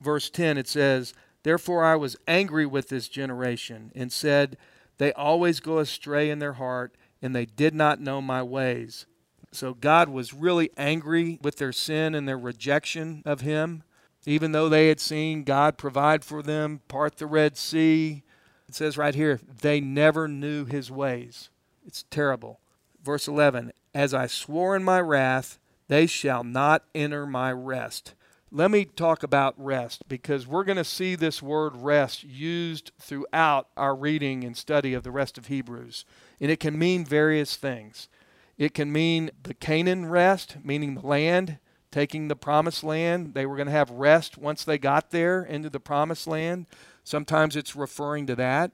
Verse 0.00 0.28
10 0.28 0.58
it 0.58 0.66
says, 0.66 1.14
Therefore 1.44 1.84
I 1.84 1.94
was 1.94 2.16
angry 2.26 2.66
with 2.66 2.88
this 2.88 3.06
generation 3.06 3.92
and 3.94 4.10
said, 4.10 4.56
They 4.98 5.12
always 5.12 5.60
go 5.60 5.78
astray 5.78 6.28
in 6.28 6.40
their 6.40 6.54
heart, 6.54 6.96
and 7.22 7.36
they 7.36 7.44
did 7.44 7.72
not 7.72 8.00
know 8.00 8.20
my 8.20 8.42
ways. 8.42 9.06
So 9.52 9.74
God 9.74 10.08
was 10.08 10.34
really 10.34 10.70
angry 10.76 11.38
with 11.40 11.58
their 11.58 11.72
sin 11.72 12.16
and 12.16 12.26
their 12.26 12.36
rejection 12.36 13.22
of 13.24 13.42
Him. 13.42 13.84
Even 14.26 14.50
though 14.50 14.68
they 14.68 14.88
had 14.88 14.98
seen 14.98 15.44
God 15.44 15.78
provide 15.78 16.24
for 16.24 16.42
them, 16.42 16.80
part 16.88 17.18
the 17.18 17.26
Red 17.26 17.56
Sea, 17.56 18.24
it 18.68 18.74
says 18.74 18.98
right 18.98 19.14
here, 19.14 19.38
they 19.60 19.80
never 19.80 20.26
knew 20.26 20.64
His 20.64 20.90
ways. 20.90 21.48
It's 21.86 22.04
terrible. 22.10 22.58
Verse 23.04 23.28
11 23.28 23.70
As 23.94 24.12
I 24.12 24.26
swore 24.26 24.74
in 24.74 24.82
my 24.82 25.00
wrath, 25.00 25.60
they 25.88 26.06
shall 26.06 26.44
not 26.44 26.84
enter 26.94 27.26
my 27.26 27.52
rest. 27.52 28.14
Let 28.52 28.70
me 28.70 28.84
talk 28.84 29.22
about 29.22 29.54
rest 29.56 30.08
because 30.08 30.46
we're 30.46 30.64
going 30.64 30.76
to 30.76 30.84
see 30.84 31.14
this 31.14 31.42
word 31.42 31.76
rest 31.76 32.24
used 32.24 32.92
throughout 32.98 33.68
our 33.76 33.94
reading 33.94 34.44
and 34.44 34.56
study 34.56 34.94
of 34.94 35.02
the 35.02 35.10
rest 35.10 35.36
of 35.36 35.46
Hebrews. 35.46 36.04
And 36.40 36.50
it 36.50 36.60
can 36.60 36.78
mean 36.78 37.04
various 37.04 37.56
things. 37.56 38.08
It 38.56 38.72
can 38.72 38.92
mean 38.92 39.30
the 39.42 39.54
Canaan 39.54 40.06
rest, 40.06 40.56
meaning 40.62 40.94
the 40.94 41.06
land, 41.06 41.58
taking 41.90 42.28
the 42.28 42.36
promised 42.36 42.84
land. 42.84 43.34
They 43.34 43.46
were 43.46 43.56
going 43.56 43.66
to 43.66 43.72
have 43.72 43.90
rest 43.90 44.38
once 44.38 44.64
they 44.64 44.78
got 44.78 45.10
there 45.10 45.42
into 45.42 45.68
the 45.68 45.80
promised 45.80 46.26
land. 46.26 46.66
Sometimes 47.04 47.56
it's 47.56 47.76
referring 47.76 48.26
to 48.26 48.36
that. 48.36 48.70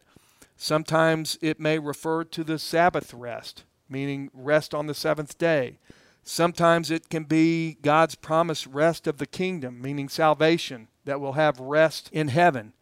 Sometimes 0.57 1.39
it 1.41 1.59
may 1.59 1.79
refer 1.79 2.25
to 2.25 2.45
the 2.45 2.59
Sabbath 2.59 3.13
rest, 3.13 3.65
meaning 3.89 4.31
rest 4.33 4.75
on 4.75 4.87
the 4.87 4.95
seventh 4.95 5.39
day. 5.39 5.79
Sometimes 6.25 6.91
it 6.91 7.09
can 7.09 7.25
be 7.25 7.77
God's 7.83 8.15
promised 8.15 8.67
rest 8.67 9.07
of 9.07 9.19
the 9.19 9.27
kingdom, 9.27 9.83
meaning 9.83 10.09
salvation, 10.09 10.89
that 11.05 11.21
will 11.21 11.33
have 11.33 11.59
rest 11.59 12.09
in 12.13 12.29
heaven. 12.29 12.73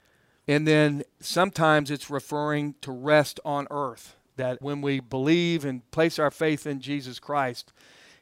And 0.47 0.67
then 0.67 1.05
sometimes 1.21 1.91
it's 1.91 2.11
referring 2.11 2.75
to 2.83 2.93
rest 2.93 3.41
on 3.45 3.67
earth, 3.71 4.17
that 4.37 4.61
when 4.61 4.83
we 4.83 5.01
believe 5.01 5.65
and 5.65 5.89
place 5.91 6.19
our 6.19 6.31
faith 6.31 6.67
in 6.67 6.81
Jesus 6.81 7.19
Christ, 7.19 7.73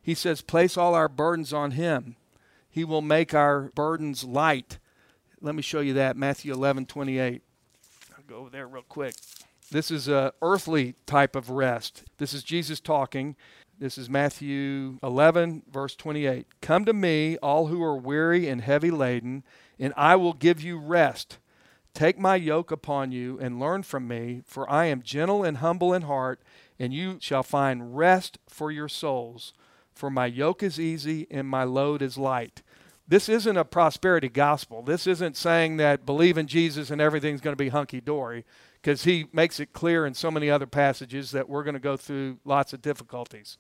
he 0.01 0.15
says, 0.15 0.41
place 0.41 0.77
all 0.77 0.95
our 0.95 1.09
burdens 1.09 1.53
on 1.53 1.73
him. 1.73 2.17
He 2.71 2.85
will 2.85 3.03
make 3.03 3.35
our 3.35 3.73
burdens 3.75 4.25
light. 4.25 4.79
Let 5.41 5.55
me 5.55 5.63
show 5.63 5.81
you 5.81 5.95
that, 5.95 6.17
Matthew 6.17 6.53
11, 6.53 6.87
28. 6.87 7.43
I'll 8.17 8.25
go 8.27 8.37
over 8.37 8.51
there 8.51 8.69
real 8.69 8.85
quick. 8.89 9.15
This 9.71 9.91
is 9.91 10.09
a 10.09 10.33
earthly 10.41 10.95
type 11.07 11.37
of 11.37 11.51
rest. 11.51 12.05
This 12.19 12.33
is 12.33 12.43
Jesus 12.43 12.81
talking. 12.81 13.37
This 13.81 13.97
is 13.97 14.11
Matthew 14.11 14.99
11, 15.05 15.63
verse 15.71 15.95
28. 15.95 16.49
Come 16.61 16.85
to 16.85 16.93
me, 16.93 17.37
all 17.37 17.69
who 17.69 17.81
are 17.81 17.97
weary 17.97 18.49
and 18.49 18.61
heavy 18.61 18.91
laden, 18.91 19.45
and 19.79 19.95
I 19.97 20.17
will 20.17 20.33
give 20.33 20.61
you 20.61 20.81
rest. 20.81 21.39
Take 21.95 22.19
my 22.19 22.35
yoke 22.35 22.73
upon 22.73 23.13
you 23.13 23.39
and 23.39 23.61
learn 23.61 23.85
from 23.85 24.09
me, 24.09 24.43
for 24.45 24.69
I 24.69 24.87
am 24.87 25.01
gentle 25.01 25.45
and 25.45 25.59
humble 25.59 25.95
in 25.95 26.03
heart, 26.03 26.43
and 26.77 26.93
you 26.93 27.19
shall 27.21 27.45
find 27.45 27.97
rest 27.97 28.39
for 28.49 28.73
your 28.73 28.89
souls. 28.89 29.53
For 29.95 30.11
my 30.11 30.27
yoke 30.27 30.65
is 30.65 30.81
easy 30.81 31.29
and 31.31 31.47
my 31.47 31.63
load 31.63 32.03
is 32.03 32.19
light. 32.19 32.63
This 33.07 33.29
isn't 33.29 33.57
a 33.57 33.65
prosperity 33.65 34.29
gospel. 34.29 34.83
This 34.83 35.07
isn't 35.07 35.37
saying 35.37 35.77
that 35.77 36.05
believe 36.05 36.37
in 36.37 36.49
Jesus 36.49 36.91
and 36.91 37.01
everything's 37.01 37.41
going 37.41 37.57
to 37.57 37.65
be 37.65 37.69
hunky 37.69 38.01
dory, 38.01 38.45
because 38.89 39.05
he 39.05 39.27
makes 39.35 39.61
it 39.61 39.75
clear 39.75 40.07
in 40.07 40.15
so 40.15 40.31
many 40.31 40.49
other 40.49 40.67
passages 40.67 41.31
that 41.33 41.47
we're 41.47 41.63
going 41.63 41.75
to 41.75 41.79
go 41.79 41.95
through 41.95 42.39
lots 42.47 42.73
of 42.73 42.81
difficulties. 42.81 43.59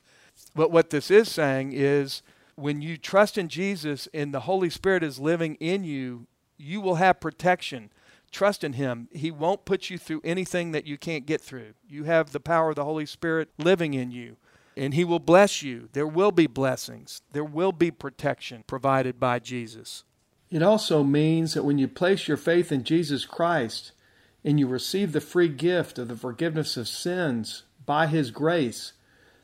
But 0.54 0.70
what 0.70 0.88
this 0.88 1.10
is 1.10 1.30
saying 1.30 1.72
is 1.74 2.22
when 2.54 2.80
you 2.80 2.96
trust 2.96 3.36
in 3.36 3.48
Jesus 3.48 4.08
and 4.14 4.32
the 4.32 4.40
Holy 4.40 4.70
Spirit 4.70 5.02
is 5.02 5.18
living 5.18 5.56
in 5.56 5.84
you, 5.84 6.28
you 6.56 6.80
will 6.80 6.94
have 6.94 7.20
protection 7.20 7.90
Trust 8.30 8.64
in 8.64 8.74
Him. 8.74 9.08
He 9.12 9.30
won't 9.30 9.64
put 9.64 9.90
you 9.90 9.98
through 9.98 10.20
anything 10.24 10.72
that 10.72 10.86
you 10.86 10.98
can't 10.98 11.26
get 11.26 11.40
through. 11.40 11.74
You 11.86 12.04
have 12.04 12.32
the 12.32 12.40
power 12.40 12.70
of 12.70 12.76
the 12.76 12.84
Holy 12.84 13.06
Spirit 13.06 13.48
living 13.58 13.94
in 13.94 14.10
you, 14.10 14.36
and 14.76 14.92
He 14.92 15.04
will 15.04 15.18
bless 15.18 15.62
you. 15.62 15.88
There 15.92 16.06
will 16.06 16.32
be 16.32 16.46
blessings, 16.46 17.22
there 17.32 17.44
will 17.44 17.72
be 17.72 17.90
protection 17.90 18.64
provided 18.66 19.18
by 19.18 19.38
Jesus. 19.38 20.04
It 20.50 20.62
also 20.62 21.02
means 21.02 21.54
that 21.54 21.64
when 21.64 21.78
you 21.78 21.88
place 21.88 22.28
your 22.28 22.36
faith 22.36 22.70
in 22.72 22.84
Jesus 22.84 23.24
Christ 23.24 23.92
and 24.44 24.59
you 24.59 24.66
receive 24.66 25.12
the 25.12 25.20
free 25.20 25.48
gift 25.48 25.98
of 25.98 26.09
the 26.09 26.16
forgiveness 26.16 26.77
of 26.77 26.88
sins 26.88 27.64
by 27.85 28.07
His 28.07 28.31
grace, 28.31 28.92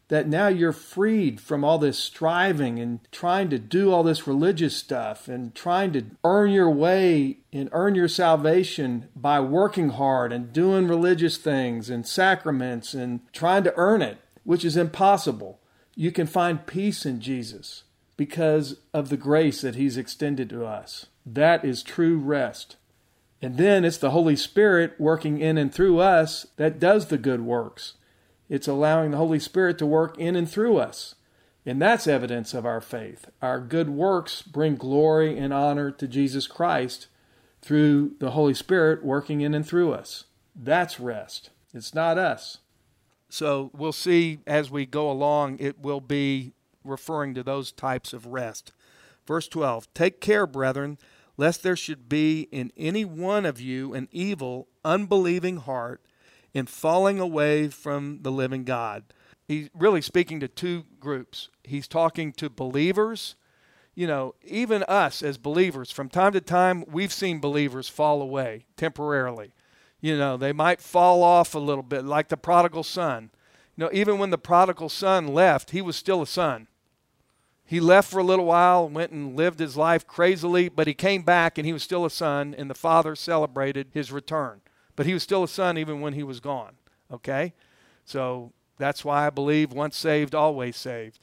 that 0.09 0.29
now 0.29 0.49
you're 0.49 0.73
freed 0.73 1.41
from 1.41 1.65
all 1.65 1.79
this 1.79 1.99
striving 1.99 2.79
and 2.79 3.01
trying 3.11 3.49
to 3.51 3.59
do 3.59 3.91
all 3.91 4.03
this 4.03 4.27
religious 4.27 4.77
stuff 4.77 5.29
and 5.29 5.55
trying 5.55 5.93
to 5.93 6.05
earn 6.23 6.51
your 6.51 6.71
way 6.71 7.39
and 7.53 7.69
earn 7.73 7.95
your 7.95 8.09
salvation 8.09 9.09
by 9.17 9.41
working 9.41 9.89
hard 9.91 10.33
and 10.33 10.53
doing 10.53 10.87
religious 10.87 11.39
things 11.39 11.89
and 11.89 12.07
sacraments 12.07 12.93
and 12.93 13.21
trying 13.33 13.65
to 13.65 13.73
earn 13.77 14.03
it, 14.03 14.19
which 14.45 14.65
is 14.65 14.77
impossible. 14.77 15.59
You 15.97 16.13
can 16.13 16.27
find 16.27 16.67
peace 16.67 17.07
in 17.07 17.21
Jesus 17.21 17.85
because 18.17 18.81
of 18.93 19.09
the 19.09 19.17
grace 19.17 19.63
that 19.63 19.75
He's 19.75 19.97
extended 19.97 20.51
to 20.51 20.67
us. 20.67 21.07
That 21.25 21.65
is 21.65 21.83
true 21.83 22.19
rest. 22.19 22.77
And 23.45 23.59
then 23.59 23.85
it's 23.85 23.99
the 23.99 24.13
Holy 24.13 24.37
Spirit 24.37 24.95
working 24.99 25.39
in 25.39 25.59
and 25.59 25.73
through 25.73 25.99
us 25.99 26.47
that 26.57 26.81
does 26.81 27.09
the 27.09 27.19
good 27.19 27.43
works. 27.43 27.93
It's 28.49 28.67
allowing 28.67 29.11
the 29.11 29.19
Holy 29.19 29.39
Spirit 29.39 29.77
to 29.81 29.87
work 29.87 30.17
in 30.19 30.35
and 30.35 30.51
through 30.51 30.79
us. 30.79 31.15
And 31.67 31.79
that's 31.79 32.07
evidence 32.07 32.55
of 32.55 32.65
our 32.65 32.81
faith. 32.81 33.27
Our 33.43 33.61
good 33.61 33.91
works 33.91 34.41
bring 34.41 34.77
glory 34.77 35.37
and 35.37 35.53
honor 35.53 35.91
to 35.91 36.09
Jesus 36.09 36.47
Christ 36.47 37.09
through 37.61 38.15
the 38.19 38.31
Holy 38.31 38.55
Spirit 38.55 39.05
working 39.05 39.43
in 39.43 39.53
and 39.53 39.69
through 39.69 39.93
us. 39.93 40.25
That's 40.57 40.99
rest. 40.99 41.51
It's 41.75 41.93
not 41.93 42.17
us. 42.17 42.61
So 43.29 43.71
we'll 43.75 43.93
see 43.93 44.39
as 44.47 44.71
we 44.71 44.87
go 44.87 45.11
along, 45.11 45.59
it 45.59 45.79
will 45.79 46.01
be 46.01 46.55
referring 46.83 47.35
to 47.35 47.43
those 47.43 47.73
types 47.73 48.15
of 48.15 48.25
rest. 48.25 48.73
Verse 49.27 49.49
12 49.49 49.93
Take 49.93 50.23
care, 50.23 50.47
brethren, 50.47 50.97
lest 51.37 51.63
there 51.63 51.77
should 51.77 52.09
be 52.09 52.43
in 52.53 52.73
any 52.77 53.05
one 53.05 53.45
of 53.45 53.61
you 53.61 53.95
an 53.95 54.09
evil, 54.13 54.69
unbelieving 54.85 55.59
heart 55.59 56.01
in 56.53 56.67
falling 56.67 57.19
away 57.19 57.69
from 57.69 58.21
the 58.23 58.31
living 58.31 58.65
God. 58.65 59.05
He's 59.47 59.69
really 59.75 60.01
speaking 60.01 60.41
to 60.41 60.49
two 60.49 60.85
groups. 61.01 61.49
He's 61.65 61.89
talking 61.89 62.33
to 62.35 62.49
believers. 62.49 63.35
You 63.95 64.07
know, 64.07 64.35
even 64.43 64.83
us 64.85 65.23
as 65.23 65.39
believers, 65.39 65.91
from 65.91 66.09
time 66.09 66.33
to 66.33 66.41
time, 66.41 66.85
we've 66.89 67.13
seen 67.13 67.41
believers 67.41 67.89
fall 67.89 68.23
away 68.23 68.67
temporarily. 68.77 69.53
You 70.01 70.17
know, 70.17 70.37
they 70.37 70.53
might 70.53 70.81
fall 70.81 71.23
off 71.23 71.55
a 71.55 71.59
little 71.59 71.83
bit, 71.83 72.05
like 72.05 72.29
the 72.29 72.37
prodigal 72.37 72.83
son. 72.83 73.31
You 73.77 73.85
know, 73.85 73.91
even 73.93 74.19
when 74.19 74.31
the 74.31 74.39
prodigal 74.39 74.89
son 74.89 75.29
left, 75.29 75.71
he 75.71 75.81
was 75.81 75.97
still 75.97 76.23
a 76.23 76.27
son. 76.27 76.69
He 77.67 77.81
left 77.81 78.11
for 78.11 78.19
a 78.19 78.25
little 78.25 78.45
while, 78.45 78.89
went 78.89 79.13
and 79.13 79.37
lived 79.37 79.59
his 79.59 79.77
life 79.77 80.07
crazily, 80.07 80.69
but 80.69 80.87
he 80.87 80.95
came 80.95 81.23
back 81.23 81.57
and 81.57 81.67
he 81.67 81.73
was 81.73 81.83
still 81.83 82.05
a 82.05 82.11
son, 82.11 82.55
and 82.57 82.69
the 82.69 82.75
father 82.75 83.17
celebrated 83.17 83.89
his 83.93 84.13
return. 84.13 84.61
But 84.97 85.07
he 85.07 85.15
was 85.15 85.23
still 85.23 85.43
a 85.43 85.49
son 85.49 85.79
even 85.79 86.01
when 86.01 86.13
he 86.13 86.23
was 86.23 86.41
gone. 86.41 86.75
Okay? 87.11 87.55
So 88.05 88.53
that's 88.79 89.05
why 89.05 89.27
I 89.27 89.31
believe 89.31 89.73
once 89.73 89.97
saved, 89.97 90.35
always 90.35 90.77
saved. 90.77 91.21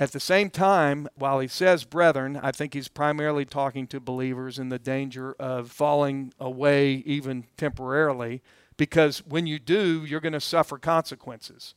At 0.00 0.12
the 0.12 0.20
same 0.20 0.48
time, 0.48 1.08
while 1.16 1.40
he 1.40 1.48
says 1.48 1.84
brethren, 1.84 2.38
I 2.40 2.52
think 2.52 2.72
he's 2.72 2.88
primarily 2.88 3.44
talking 3.44 3.86
to 3.88 3.98
believers 3.98 4.58
in 4.58 4.68
the 4.68 4.78
danger 4.78 5.34
of 5.40 5.72
falling 5.72 6.32
away 6.38 7.02
even 7.04 7.44
temporarily, 7.56 8.40
because 8.76 9.18
when 9.26 9.46
you 9.48 9.58
do, 9.58 10.04
you're 10.04 10.20
going 10.20 10.32
to 10.34 10.40
suffer 10.40 10.78
consequences. 10.78 11.74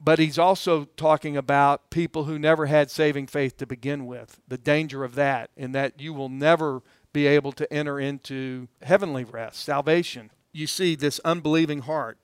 But 0.00 0.18
he's 0.18 0.38
also 0.38 0.84
talking 0.96 1.36
about 1.36 1.90
people 1.90 2.24
who 2.24 2.38
never 2.38 2.66
had 2.66 2.90
saving 2.90 3.26
faith 3.26 3.56
to 3.56 3.66
begin 3.66 4.06
with, 4.06 4.40
the 4.46 4.58
danger 4.58 5.02
of 5.02 5.16
that, 5.16 5.50
in 5.56 5.72
that 5.72 6.00
you 6.00 6.14
will 6.14 6.28
never 6.28 6.82
be 7.12 7.26
able 7.26 7.52
to 7.52 7.72
enter 7.72 7.98
into 7.98 8.68
heavenly 8.82 9.24
rest, 9.24 9.60
salvation. 9.60 10.30
You 10.52 10.66
see, 10.66 10.94
this 10.94 11.20
unbelieving 11.24 11.80
heart. 11.80 12.18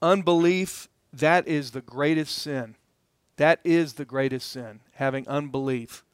Unbelief, 0.00 0.88
that 1.12 1.46
is 1.46 1.72
the 1.72 1.82
greatest 1.82 2.36
sin. 2.36 2.76
That 3.36 3.60
is 3.62 3.94
the 3.94 4.04
greatest 4.04 4.50
sin, 4.50 4.80
having 4.94 5.28
unbelief. 5.28 6.04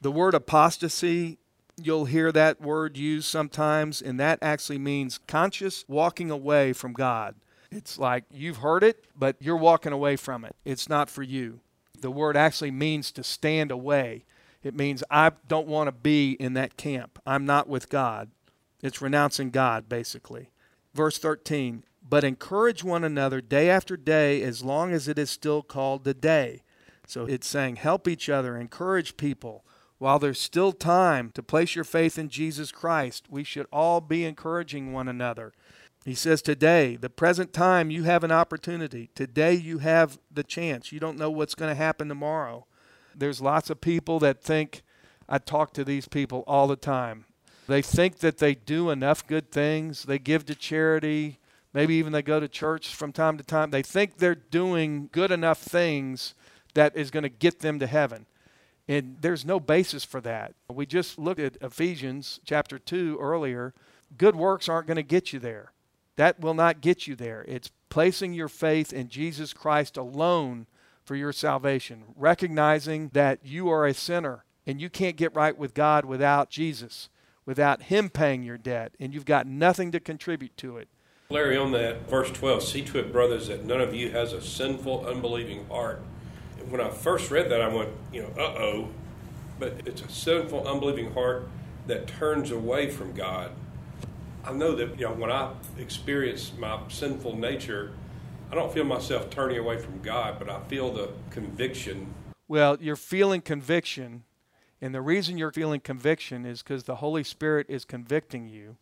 The 0.00 0.12
word 0.12 0.34
apostasy, 0.34 1.38
you'll 1.76 2.06
hear 2.06 2.32
that 2.32 2.60
word 2.60 2.96
used 2.96 3.26
sometimes, 3.26 4.00
and 4.00 4.18
that 4.20 4.38
actually 4.42 4.78
means 4.78 5.18
conscious 5.26 5.84
walking 5.88 6.30
away 6.30 6.72
from 6.72 6.92
God. 6.92 7.34
It's 7.72 7.98
like 7.98 8.24
you've 8.30 8.58
heard 8.58 8.84
it, 8.84 9.04
but 9.16 9.36
you're 9.40 9.56
walking 9.56 9.92
away 9.92 10.16
from 10.16 10.44
it. 10.44 10.54
It's 10.64 10.88
not 10.88 11.08
for 11.08 11.22
you. 11.22 11.60
The 11.98 12.10
word 12.10 12.36
actually 12.36 12.70
means 12.70 13.10
to 13.12 13.22
stand 13.22 13.70
away. 13.70 14.24
It 14.62 14.74
means 14.74 15.02
I 15.10 15.32
don't 15.48 15.66
want 15.66 15.88
to 15.88 15.92
be 15.92 16.32
in 16.32 16.54
that 16.54 16.76
camp. 16.76 17.18
I'm 17.26 17.46
not 17.46 17.68
with 17.68 17.88
God. 17.88 18.30
It's 18.82 19.00
renouncing 19.00 19.50
God, 19.50 19.88
basically. 19.88 20.50
Verse 20.94 21.18
13 21.18 21.84
But 22.06 22.24
encourage 22.24 22.84
one 22.84 23.04
another 23.04 23.40
day 23.40 23.70
after 23.70 23.96
day 23.96 24.42
as 24.42 24.62
long 24.62 24.92
as 24.92 25.08
it 25.08 25.18
is 25.18 25.30
still 25.30 25.62
called 25.62 26.04
the 26.04 26.14
day. 26.14 26.62
So 27.06 27.24
it's 27.24 27.46
saying 27.46 27.76
help 27.76 28.06
each 28.06 28.28
other, 28.28 28.56
encourage 28.56 29.16
people. 29.16 29.64
While 29.98 30.18
there's 30.18 30.40
still 30.40 30.72
time 30.72 31.30
to 31.34 31.42
place 31.44 31.76
your 31.76 31.84
faith 31.84 32.18
in 32.18 32.28
Jesus 32.28 32.72
Christ, 32.72 33.26
we 33.30 33.44
should 33.44 33.66
all 33.72 34.00
be 34.00 34.24
encouraging 34.24 34.92
one 34.92 35.08
another. 35.08 35.52
He 36.04 36.14
says, 36.14 36.42
Today, 36.42 36.96
the 36.96 37.10
present 37.10 37.52
time, 37.52 37.90
you 37.90 38.04
have 38.04 38.24
an 38.24 38.32
opportunity. 38.32 39.10
Today, 39.14 39.54
you 39.54 39.78
have 39.78 40.18
the 40.30 40.42
chance. 40.42 40.92
You 40.92 41.00
don't 41.00 41.18
know 41.18 41.30
what's 41.30 41.54
going 41.54 41.70
to 41.70 41.76
happen 41.76 42.08
tomorrow. 42.08 42.66
There's 43.14 43.40
lots 43.40 43.70
of 43.70 43.80
people 43.80 44.18
that 44.20 44.42
think, 44.42 44.82
I 45.28 45.38
talk 45.38 45.72
to 45.74 45.84
these 45.84 46.08
people 46.08 46.44
all 46.46 46.66
the 46.66 46.76
time. 46.76 47.26
They 47.68 47.82
think 47.82 48.18
that 48.18 48.38
they 48.38 48.54
do 48.54 48.90
enough 48.90 49.26
good 49.26 49.50
things, 49.50 50.02
they 50.02 50.18
give 50.18 50.44
to 50.46 50.54
charity, 50.54 51.38
maybe 51.72 51.94
even 51.94 52.12
they 52.12 52.22
go 52.22 52.40
to 52.40 52.48
church 52.48 52.94
from 52.94 53.12
time 53.12 53.38
to 53.38 53.44
time. 53.44 53.70
They 53.70 53.82
think 53.82 54.18
they're 54.18 54.34
doing 54.34 55.08
good 55.12 55.30
enough 55.30 55.58
things 55.58 56.34
that 56.74 56.96
is 56.96 57.10
going 57.10 57.22
to 57.22 57.28
get 57.28 57.60
them 57.60 57.78
to 57.78 57.86
heaven. 57.86 58.26
And 58.88 59.18
there's 59.20 59.44
no 59.44 59.60
basis 59.60 60.04
for 60.04 60.20
that. 60.22 60.54
We 60.68 60.86
just 60.86 61.18
looked 61.18 61.40
at 61.40 61.56
Ephesians 61.60 62.40
chapter 62.44 62.78
2 62.78 63.18
earlier. 63.20 63.74
Good 64.18 64.34
works 64.34 64.68
aren't 64.68 64.88
going 64.88 64.96
to 64.96 65.02
get 65.02 65.32
you 65.32 65.38
there. 65.38 65.72
That 66.22 66.38
will 66.38 66.54
not 66.54 66.80
get 66.80 67.08
you 67.08 67.16
there. 67.16 67.44
It's 67.48 67.72
placing 67.88 68.32
your 68.32 68.46
faith 68.46 68.92
in 68.92 69.08
Jesus 69.08 69.52
Christ 69.52 69.96
alone 69.96 70.68
for 71.04 71.16
your 71.16 71.32
salvation, 71.32 72.04
recognizing 72.14 73.08
that 73.08 73.40
you 73.42 73.68
are 73.68 73.84
a 73.84 73.92
sinner 73.92 74.44
and 74.64 74.80
you 74.80 74.88
can't 74.88 75.16
get 75.16 75.34
right 75.34 75.58
with 75.58 75.74
God 75.74 76.04
without 76.04 76.48
Jesus, 76.48 77.08
without 77.44 77.82
Him 77.82 78.08
paying 78.08 78.44
your 78.44 78.56
debt, 78.56 78.94
and 79.00 79.12
you've 79.12 79.24
got 79.24 79.48
nothing 79.48 79.90
to 79.90 79.98
contribute 79.98 80.56
to 80.58 80.76
it. 80.76 80.86
Larry, 81.28 81.56
on 81.56 81.72
that 81.72 82.08
verse 82.08 82.30
12, 82.30 82.62
see 82.62 82.82
to 82.82 83.00
it, 83.00 83.10
brothers, 83.10 83.48
that 83.48 83.64
none 83.64 83.80
of 83.80 83.92
you 83.92 84.12
has 84.12 84.32
a 84.32 84.40
sinful, 84.40 85.04
unbelieving 85.04 85.66
heart. 85.66 86.02
When 86.68 86.80
I 86.80 86.90
first 86.90 87.32
read 87.32 87.50
that, 87.50 87.60
I 87.60 87.66
went, 87.66 87.90
you 88.12 88.22
know, 88.22 88.32
uh 88.38 88.62
oh. 88.62 88.90
But 89.58 89.80
it's 89.86 90.02
a 90.02 90.08
sinful, 90.08 90.68
unbelieving 90.68 91.14
heart 91.14 91.48
that 91.88 92.06
turns 92.06 92.52
away 92.52 92.90
from 92.90 93.12
God. 93.12 93.50
I 94.44 94.52
know 94.52 94.74
that 94.74 94.98
you 94.98 95.06
know 95.06 95.12
when 95.12 95.30
I 95.30 95.52
experience 95.78 96.52
my 96.58 96.80
sinful 96.88 97.36
nature, 97.36 97.92
I 98.50 98.54
don't 98.54 98.72
feel 98.72 98.84
myself 98.84 99.30
turning 99.30 99.58
away 99.58 99.78
from 99.78 100.02
God, 100.02 100.38
but 100.38 100.50
I 100.50 100.60
feel 100.64 100.92
the 100.92 101.10
conviction. 101.30 102.12
Well, 102.48 102.76
you're 102.80 102.96
feeling 102.96 103.40
conviction, 103.40 104.24
and 104.80 104.94
the 104.94 105.00
reason 105.00 105.38
you're 105.38 105.52
feeling 105.52 105.80
conviction 105.80 106.44
is 106.44 106.62
because 106.62 106.82
the 106.82 106.96
Holy 106.96 107.22
Spirit 107.22 107.66
is 107.68 107.84
convicting 107.84 108.48
you. 108.48 108.76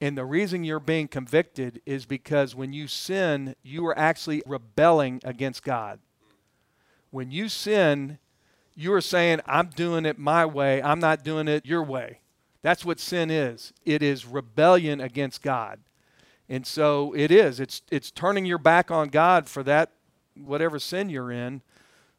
And 0.00 0.16
the 0.16 0.24
reason 0.24 0.64
you're 0.64 0.80
being 0.80 1.08
convicted 1.08 1.80
is 1.86 2.04
because 2.04 2.54
when 2.54 2.72
you 2.72 2.88
sin, 2.88 3.54
you 3.62 3.86
are 3.86 3.98
actually 3.98 4.42
rebelling 4.46 5.20
against 5.24 5.62
God. 5.62 6.00
When 7.10 7.30
you 7.30 7.48
sin, 7.48 8.18
you 8.74 8.92
are 8.92 9.00
saying, 9.00 9.40
I'm 9.46 9.68
doing 9.68 10.04
it 10.04 10.18
my 10.18 10.44
way, 10.44 10.82
I'm 10.82 11.00
not 11.00 11.22
doing 11.22 11.48
it 11.48 11.64
your 11.64 11.82
way. 11.82 12.20
That's 12.66 12.84
what 12.84 12.98
sin 12.98 13.30
is. 13.30 13.72
It 13.84 14.02
is 14.02 14.26
rebellion 14.26 15.00
against 15.00 15.40
God. 15.40 15.78
And 16.48 16.66
so 16.66 17.12
it 17.12 17.30
is. 17.30 17.60
It's 17.60 17.80
it's 17.92 18.10
turning 18.10 18.44
your 18.44 18.58
back 18.58 18.90
on 18.90 19.06
God 19.06 19.48
for 19.48 19.62
that 19.62 19.92
whatever 20.34 20.80
sin 20.80 21.08
you're 21.08 21.30
in, 21.30 21.62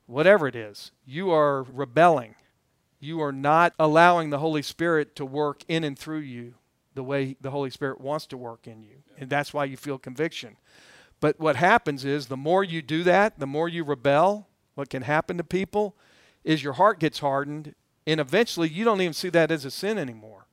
whatever 0.06 0.48
it 0.48 0.56
is. 0.56 0.94
You 1.06 1.32
are 1.32 1.64
rebelling. 1.64 2.36
You 3.02 3.22
are 3.22 3.34
not 3.34 3.74
allowing 3.78 4.30
the 4.30 4.40
Holy 4.40 4.62
Spirit 4.62 5.18
to 5.18 5.26
work 5.26 5.66
in 5.68 5.84
and 5.84 6.00
through 6.00 6.20
you 6.20 6.54
the 6.93 7.04
way 7.04 7.36
the 7.41 7.52
Holy 7.52 7.70
Spirit 7.70 8.00
wants 8.00 8.26
to 8.28 8.38
work 8.38 8.68
in 8.68 8.82
you. 8.82 9.04
And 9.18 9.30
that's 9.30 9.54
why 9.54 9.66
you 9.66 9.76
feel 9.76 9.98
conviction. 9.98 10.56
But 11.20 11.41
what 11.41 11.58
happens 11.58 12.06
is 12.06 12.28
the 12.28 12.38
more 12.38 12.64
you 12.64 12.82
do 12.82 13.04
that, 13.04 13.38
the 13.38 13.48
more 13.48 13.68
you 13.68 13.84
rebel, 13.84 14.48
what 14.76 14.89
can 14.89 15.02
happen 15.02 15.36
to 15.39 15.43
people 15.43 15.98
is 16.45 16.64
your 16.64 16.72
heart 16.72 17.02
gets 17.02 17.20
hardened 17.20 17.76
and 18.08 18.22
eventually, 18.22 18.70
you 18.70 18.86
don't 18.86 19.01
even 19.01 19.14
see 19.14 19.30
that 19.30 19.51
as 19.51 19.66
a 19.66 19.70
sin 19.70 19.97
anymore. 19.97 20.47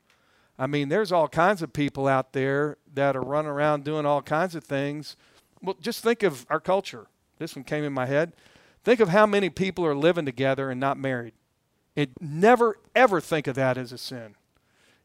I 0.59 0.67
mean, 0.67 0.89
there's 0.89 1.13
all 1.13 1.29
kinds 1.29 1.63
of 1.63 1.73
people 1.73 2.09
out 2.09 2.33
there 2.33 2.77
that 2.93 3.15
are 3.15 3.23
running 3.23 3.51
around 3.51 3.85
doing 3.85 4.05
all 4.05 4.23
kinds 4.23 4.57
of 4.57 4.65
things. 4.65 5.17
Well, 5.63 5.77
just 5.81 6.03
think 6.03 6.25
of 6.25 6.45
our 6.51 6.59
culture. 6.59 7.07
This 7.39 7.55
one 7.55 7.65
came 7.65 7.85
in 7.85 7.93
my 7.93 8.07
head. 8.07 8.33
Think 8.83 8.99
of 8.99 9.09
how 9.09 9.25
many 9.25 9.51
people 9.51 9.87
are 9.87 9.95
living 9.95 10.25
together 10.25 10.69
and 10.69 10.81
not 10.81 10.99
married. 10.99 11.33
And 11.97 12.11
never, 12.21 12.77
ever 12.95 13.21
think 13.21 13.47
of 13.47 13.55
that 13.55 13.79
as 13.79 13.93
a 13.93 13.99
sin. 13.99 14.35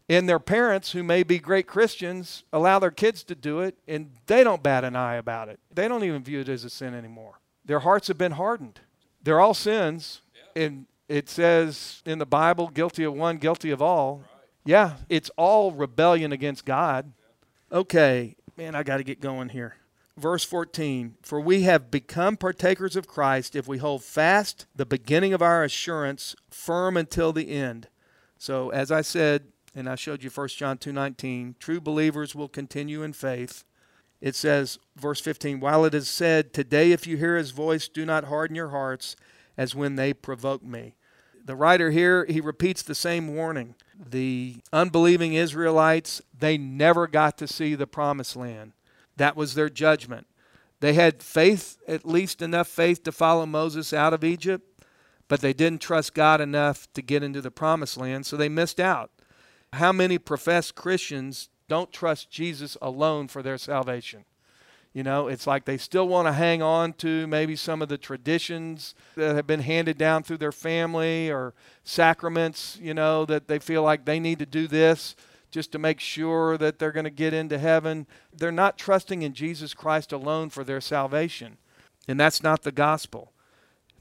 And 0.09 0.27
their 0.27 0.39
parents, 0.39 0.93
who 0.93 1.03
may 1.03 1.21
be 1.21 1.37
great 1.37 1.67
Christians, 1.67 2.43
allow 2.51 2.79
their 2.79 2.89
kids 2.89 3.23
to 3.25 3.35
do 3.35 3.59
it, 3.59 3.77
and 3.87 4.09
they 4.25 4.43
don't 4.43 4.63
bat 4.63 4.83
an 4.83 4.95
eye 4.95 5.15
about 5.15 5.49
it. 5.49 5.59
They 5.71 5.87
don't 5.87 6.03
even 6.03 6.23
view 6.23 6.39
it 6.39 6.49
as 6.49 6.63
a 6.63 6.69
sin 6.69 6.95
anymore. 6.95 7.39
Their 7.63 7.81
hearts 7.81 8.07
have 8.07 8.17
been 8.17 8.31
hardened. 8.31 8.79
They're 9.23 9.39
all 9.39 9.53
sins. 9.53 10.21
And 10.55 10.87
it 11.09 11.27
says 11.27 12.01
in 12.05 12.19
the 12.19 12.25
Bible, 12.25 12.69
guilty 12.69 13.03
of 13.03 13.13
one, 13.15 13.37
guilty 13.37 13.71
of 13.71 13.81
all. 13.81 14.23
Yeah, 14.63 14.97
it's 15.09 15.31
all 15.35 15.71
rebellion 15.71 16.31
against 16.31 16.63
God. 16.63 17.11
Okay, 17.71 18.35
man, 18.55 18.75
I 18.75 18.83
got 18.83 18.97
to 18.97 19.03
get 19.03 19.19
going 19.19 19.49
here. 19.49 19.75
Verse 20.15 20.43
14 20.43 21.15
For 21.21 21.41
we 21.41 21.63
have 21.63 21.89
become 21.89 22.37
partakers 22.37 22.95
of 22.95 23.07
Christ 23.07 23.55
if 23.55 23.67
we 23.67 23.79
hold 23.79 24.03
fast 24.03 24.67
the 24.75 24.85
beginning 24.85 25.33
of 25.33 25.41
our 25.41 25.63
assurance 25.63 26.35
firm 26.51 26.95
until 26.95 27.33
the 27.33 27.49
end. 27.49 27.87
So, 28.37 28.69
as 28.69 28.91
I 28.91 29.01
said, 29.01 29.47
and 29.73 29.89
I 29.89 29.95
showed 29.95 30.23
you 30.23 30.29
1 30.29 30.49
John 30.49 30.77
2:19, 30.77 31.55
true 31.57 31.81
believers 31.81 32.35
will 32.35 32.49
continue 32.49 33.01
in 33.01 33.13
faith. 33.13 33.63
It 34.21 34.35
says 34.35 34.77
verse 34.95 35.21
15, 35.21 35.59
while 35.59 35.85
it 35.85 35.93
is 35.93 36.09
said, 36.09 36.53
"Today 36.53 36.91
if 36.91 37.07
you 37.07 37.17
hear 37.17 37.37
his 37.37 37.51
voice, 37.51 37.87
do 37.87 38.05
not 38.05 38.25
harden 38.25 38.55
your 38.55 38.69
hearts 38.69 39.15
as 39.57 39.73
when 39.73 39.95
they 39.95 40.13
provoke 40.13 40.63
me." 40.63 40.95
The 41.45 41.55
writer 41.55 41.91
here, 41.91 42.25
he 42.25 42.41
repeats 42.41 42.81
the 42.81 42.95
same 42.95 43.35
warning. 43.35 43.75
The 43.97 44.57
unbelieving 44.71 45.33
Israelites, 45.33 46.21
they 46.37 46.57
never 46.57 47.07
got 47.07 47.37
to 47.39 47.47
see 47.47 47.75
the 47.75 47.87
promised 47.87 48.35
land. 48.35 48.73
That 49.17 49.35
was 49.35 49.55
their 49.55 49.69
judgment. 49.69 50.27
They 50.79 50.93
had 50.93 51.21
faith, 51.21 51.77
at 51.87 52.05
least 52.05 52.41
enough 52.41 52.67
faith 52.67 53.03
to 53.03 53.11
follow 53.11 53.45
Moses 53.45 53.91
out 53.91 54.13
of 54.13 54.23
Egypt, 54.23 54.65
but 55.27 55.41
they 55.41 55.53
didn't 55.53 55.81
trust 55.81 56.13
God 56.13 56.39
enough 56.39 56.87
to 56.93 57.01
get 57.01 57.23
into 57.23 57.41
the 57.41 57.51
promised 57.51 57.97
land, 57.97 58.25
so 58.25 58.37
they 58.37 58.49
missed 58.49 58.79
out. 58.79 59.11
How 59.73 59.91
many 59.91 60.17
professed 60.17 60.75
Christians 60.75 61.49
don't 61.67 61.91
trust 61.91 62.31
Jesus 62.31 62.77
alone 62.81 63.27
for 63.27 63.43
their 63.43 63.57
salvation? 63.57 64.25
You 64.93 65.03
know, 65.03 65.27
it's 65.27 65.45
like 65.45 65.65
they 65.65 65.77
still 65.77 66.07
want 66.07 66.27
to 66.27 66.33
hang 66.33 66.63
on 66.63 66.93
to 66.93 67.27
maybe 67.27 67.55
some 67.55 67.81
of 67.81 67.89
the 67.89 67.97
traditions 67.97 68.95
that 69.15 69.35
have 69.35 69.45
been 69.45 69.59
handed 69.59 69.99
down 69.99 70.23
through 70.23 70.37
their 70.37 70.51
family 70.51 71.29
or 71.29 71.53
sacraments, 71.83 72.77
you 72.81 72.95
know, 72.95 73.23
that 73.25 73.47
they 73.47 73.59
feel 73.59 73.83
like 73.83 74.05
they 74.05 74.19
need 74.19 74.39
to 74.39 74.47
do 74.47 74.67
this 74.67 75.15
just 75.51 75.71
to 75.71 75.79
make 75.79 75.99
sure 75.99 76.57
that 76.57 76.79
they're 76.79 76.91
going 76.91 77.03
to 77.03 77.11
get 77.11 77.33
into 77.33 77.59
heaven. 77.59 78.07
They're 78.35 78.51
not 78.51 78.77
trusting 78.77 79.21
in 79.21 79.33
Jesus 79.33 79.73
Christ 79.73 80.11
alone 80.11 80.49
for 80.49 80.63
their 80.63 80.81
salvation. 80.81 81.57
And 82.07 82.19
that's 82.19 82.41
not 82.41 82.63
the 82.63 82.71
gospel. 82.71 83.31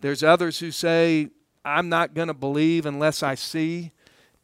There's 0.01 0.23
others 0.23 0.61
who 0.61 0.71
say, 0.71 1.29
I'm 1.65 1.89
not 1.89 2.15
going 2.15 2.29
to 2.29 2.35
believe 2.35 2.87
unless 2.87 3.23
I 3.23 3.35
see. 3.35 3.93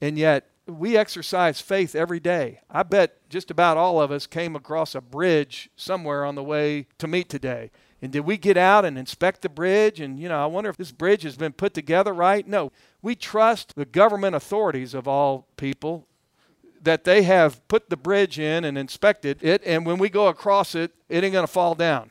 And 0.01 0.19
yet, 0.19 0.49
we 0.67 0.97
exercise 0.97 1.61
faith 1.61 1.95
every 1.95 2.21
day. 2.21 2.61
I 2.71 2.83
bet 2.83 3.29
just 3.29 3.51
about 3.51 3.77
all 3.77 4.01
of 4.01 4.11
us 4.11 4.27
came 4.27 4.57
across 4.57 4.95
a 4.95 5.01
bridge 5.01 5.71
somewhere 5.77 6.25
on 6.25 6.35
the 6.35 6.43
way 6.43 6.87
to 6.99 7.07
meet 7.07 7.29
today. 7.29 7.71
And 8.01 8.13
did 8.13 8.21
we 8.21 8.37
get 8.37 8.57
out 8.57 8.85
and 8.85 8.99
inspect 8.99 9.43
the 9.43 9.49
bridge? 9.49 10.01
And, 10.01 10.19
you 10.19 10.29
know, 10.29 10.43
I 10.43 10.47
wonder 10.47 10.71
if 10.71 10.77
this 10.77 10.93
bridge 10.93 11.23
has 11.23 11.37
been 11.37 11.53
put 11.53 11.75
together 11.75 12.13
right? 12.13 12.47
No. 12.47 12.71
We 13.03 13.15
trust 13.15 13.75
the 13.77 13.85
government 13.85 14.37
authorities 14.37 14.95
of 14.95 15.09
all 15.09 15.47
people 15.57 16.07
that 16.83 17.05
they 17.05 17.23
have 17.23 17.67
put 17.69 17.89
the 17.89 17.97
bridge 17.97 18.39
in 18.39 18.65
and 18.65 18.77
inspected 18.77 19.43
it. 19.43 19.63
And 19.65 19.87
when 19.87 19.99
we 19.99 20.11
go 20.11 20.29
across 20.29 20.75
it, 20.75 20.93
it 21.09 21.25
ain't 21.25 21.33
going 21.33 21.47
to 21.47 21.53
fall 21.53 21.75
down. 21.75 22.11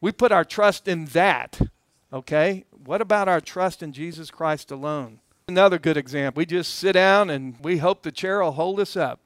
We 0.00 0.12
put 0.12 0.32
our 0.32 0.44
trust 0.44 0.88
in 0.88 1.06
that. 1.06 1.60
Okay? 2.12 2.64
What 2.70 3.00
about 3.00 3.28
our 3.28 3.40
trust 3.40 3.82
in 3.82 3.92
Jesus 3.92 4.30
Christ 4.30 4.70
alone? 4.70 5.20
Another 5.48 5.78
good 5.78 5.96
example. 5.96 6.40
We 6.40 6.46
just 6.46 6.74
sit 6.74 6.94
down 6.94 7.30
and 7.30 7.54
we 7.62 7.78
hope 7.78 8.02
the 8.02 8.10
chair 8.10 8.42
will 8.42 8.50
hold 8.50 8.80
us 8.80 8.96
up. 8.96 9.20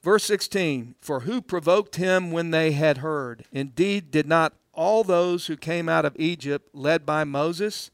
Verse 0.00 0.22
16 0.22 0.94
For 1.00 1.20
who 1.20 1.42
provoked 1.42 1.96
him 1.96 2.30
when 2.30 2.52
they 2.52 2.70
had 2.70 2.98
heard? 2.98 3.46
Indeed, 3.50 4.12
did 4.12 4.28
not 4.28 4.52
all 4.72 5.02
those 5.02 5.48
who 5.48 5.56
came 5.56 5.88
out 5.88 6.04
of 6.04 6.14
Egypt, 6.20 6.68
led 6.72 7.04
by 7.04 7.24
Moses, 7.24 7.90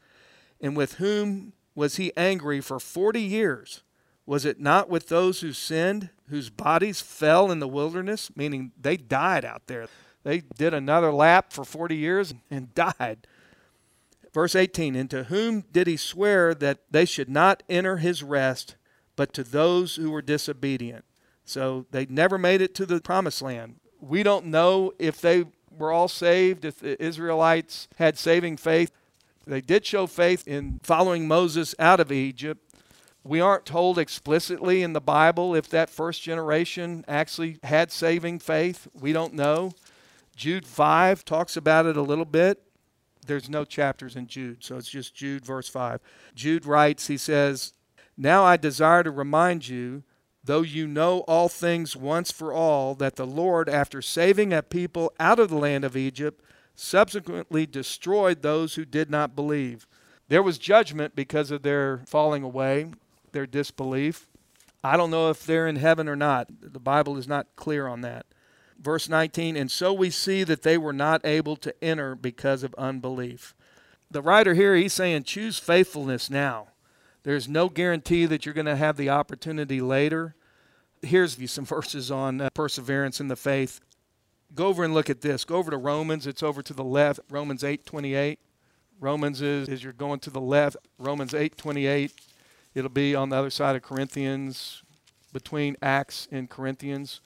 and 0.60 0.76
with 0.76 0.96
whom 0.96 1.54
was 1.74 1.96
he 1.96 2.12
angry 2.14 2.60
for 2.60 2.78
forty 2.78 3.22
years? 3.22 3.82
Was 4.26 4.44
it 4.44 4.60
not 4.60 4.90
with 4.90 5.08
those 5.08 5.40
who 5.40 5.54
sinned, 5.54 6.10
whose 6.28 6.50
bodies 6.50 7.00
fell 7.00 7.50
in 7.50 7.58
the 7.58 7.66
wilderness? 7.66 8.30
Meaning 8.36 8.72
they 8.78 8.98
died 8.98 9.46
out 9.46 9.66
there. 9.66 9.86
They 10.24 10.40
did 10.40 10.74
another 10.74 11.10
lap 11.10 11.54
for 11.54 11.64
40 11.64 11.96
years 11.96 12.34
and 12.50 12.74
died. 12.74 13.26
Verse 14.32 14.54
18 14.54 14.96
And 14.96 15.10
to 15.10 15.24
whom 15.24 15.64
did 15.72 15.86
he 15.86 15.96
swear 15.96 16.54
that 16.54 16.80
they 16.90 17.04
should 17.04 17.28
not 17.28 17.62
enter 17.68 17.98
his 17.98 18.22
rest, 18.22 18.76
but 19.16 19.32
to 19.34 19.44
those 19.44 19.96
who 19.96 20.10
were 20.10 20.22
disobedient? 20.22 21.04
So 21.44 21.86
they 21.90 22.06
never 22.06 22.38
made 22.38 22.60
it 22.60 22.74
to 22.76 22.86
the 22.86 23.00
promised 23.00 23.42
land. 23.42 23.76
We 24.00 24.22
don't 24.22 24.46
know 24.46 24.92
if 24.98 25.20
they 25.20 25.44
were 25.70 25.92
all 25.92 26.08
saved, 26.08 26.64
if 26.64 26.78
the 26.78 27.02
Israelites 27.02 27.88
had 27.96 28.18
saving 28.18 28.56
faith. 28.56 28.90
They 29.46 29.60
did 29.60 29.84
show 29.84 30.06
faith 30.06 30.46
in 30.46 30.80
following 30.82 31.26
Moses 31.26 31.74
out 31.78 32.00
of 32.00 32.12
Egypt. 32.12 32.60
We 33.24 33.40
aren't 33.40 33.66
told 33.66 33.98
explicitly 33.98 34.82
in 34.82 34.92
the 34.92 35.00
Bible 35.00 35.54
if 35.54 35.68
that 35.68 35.90
first 35.90 36.22
generation 36.22 37.04
actually 37.06 37.58
had 37.62 37.92
saving 37.92 38.40
faith. 38.40 38.88
We 38.94 39.12
don't 39.12 39.34
know. 39.34 39.72
Jude 40.34 40.66
5 40.66 41.24
talks 41.24 41.56
about 41.56 41.86
it 41.86 41.96
a 41.96 42.02
little 42.02 42.24
bit 42.24 42.62
there's 43.26 43.48
no 43.48 43.64
chapters 43.64 44.16
in 44.16 44.26
Jude, 44.26 44.64
so 44.64 44.76
it's 44.76 44.90
just 44.90 45.14
Jude, 45.14 45.44
verse 45.44 45.68
5. 45.68 46.00
Jude 46.34 46.66
writes, 46.66 47.06
he 47.06 47.16
says, 47.16 47.72
Now 48.16 48.44
I 48.44 48.56
desire 48.56 49.02
to 49.02 49.10
remind 49.10 49.68
you, 49.68 50.02
though 50.44 50.62
you 50.62 50.86
know 50.86 51.20
all 51.20 51.48
things 51.48 51.96
once 51.96 52.32
for 52.32 52.52
all, 52.52 52.94
that 52.96 53.16
the 53.16 53.26
Lord, 53.26 53.68
after 53.68 54.02
saving 54.02 54.52
a 54.52 54.62
people 54.62 55.12
out 55.20 55.38
of 55.38 55.50
the 55.50 55.56
land 55.56 55.84
of 55.84 55.96
Egypt, 55.96 56.42
subsequently 56.74 57.66
destroyed 57.66 58.42
those 58.42 58.74
who 58.74 58.84
did 58.84 59.10
not 59.10 59.36
believe. 59.36 59.86
There 60.28 60.42
was 60.42 60.58
judgment 60.58 61.14
because 61.14 61.50
of 61.50 61.62
their 61.62 62.02
falling 62.06 62.42
away, 62.42 62.86
their 63.32 63.46
disbelief. 63.46 64.28
I 64.82 64.96
don't 64.96 65.10
know 65.10 65.30
if 65.30 65.46
they're 65.46 65.68
in 65.68 65.76
heaven 65.76 66.08
or 66.08 66.16
not. 66.16 66.48
The 66.60 66.80
Bible 66.80 67.16
is 67.16 67.28
not 67.28 67.54
clear 67.54 67.86
on 67.86 68.00
that 68.00 68.26
verse 68.82 69.08
19, 69.08 69.56
and 69.56 69.70
so 69.70 69.92
we 69.92 70.10
see 70.10 70.44
that 70.44 70.62
they 70.62 70.76
were 70.76 70.92
not 70.92 71.24
able 71.24 71.56
to 71.56 71.74
enter 71.82 72.14
because 72.14 72.62
of 72.62 72.74
unbelief. 72.74 73.54
The 74.10 74.22
writer 74.22 74.54
here, 74.54 74.74
he's 74.74 74.92
saying, 74.92 75.22
choose 75.22 75.58
faithfulness 75.58 76.28
now. 76.28 76.68
There's 77.22 77.48
no 77.48 77.68
guarantee 77.68 78.26
that 78.26 78.44
you're 78.44 78.54
going 78.54 78.66
to 78.66 78.76
have 78.76 78.96
the 78.96 79.10
opportunity 79.10 79.80
later. 79.80 80.34
Here's 81.00 81.38
some 81.50 81.64
verses 81.64 82.10
on 82.10 82.40
uh, 82.40 82.50
perseverance 82.50 83.20
in 83.20 83.28
the 83.28 83.36
faith. 83.36 83.80
Go 84.54 84.66
over 84.66 84.84
and 84.84 84.92
look 84.92 85.08
at 85.08 85.22
this. 85.22 85.44
Go 85.44 85.56
over 85.56 85.70
to 85.70 85.76
Romans. 85.76 86.26
It's 86.26 86.42
over 86.42 86.62
to 86.62 86.74
the 86.74 86.84
left. 86.84 87.20
Romans 87.30 87.62
8:28. 87.62 88.38
Romans 89.00 89.40
is 89.40 89.68
as 89.68 89.82
you're 89.82 89.92
going 89.92 90.20
to 90.20 90.30
the 90.30 90.40
left. 90.40 90.76
Romans 90.98 91.32
8:28. 91.32 92.12
It'll 92.74 92.90
be 92.90 93.14
on 93.14 93.30
the 93.30 93.36
other 93.36 93.50
side 93.50 93.76
of 93.76 93.82
Corinthians, 93.82 94.82
between 95.32 95.76
Acts 95.82 96.28
and 96.30 96.48
Corinthians 96.48 97.20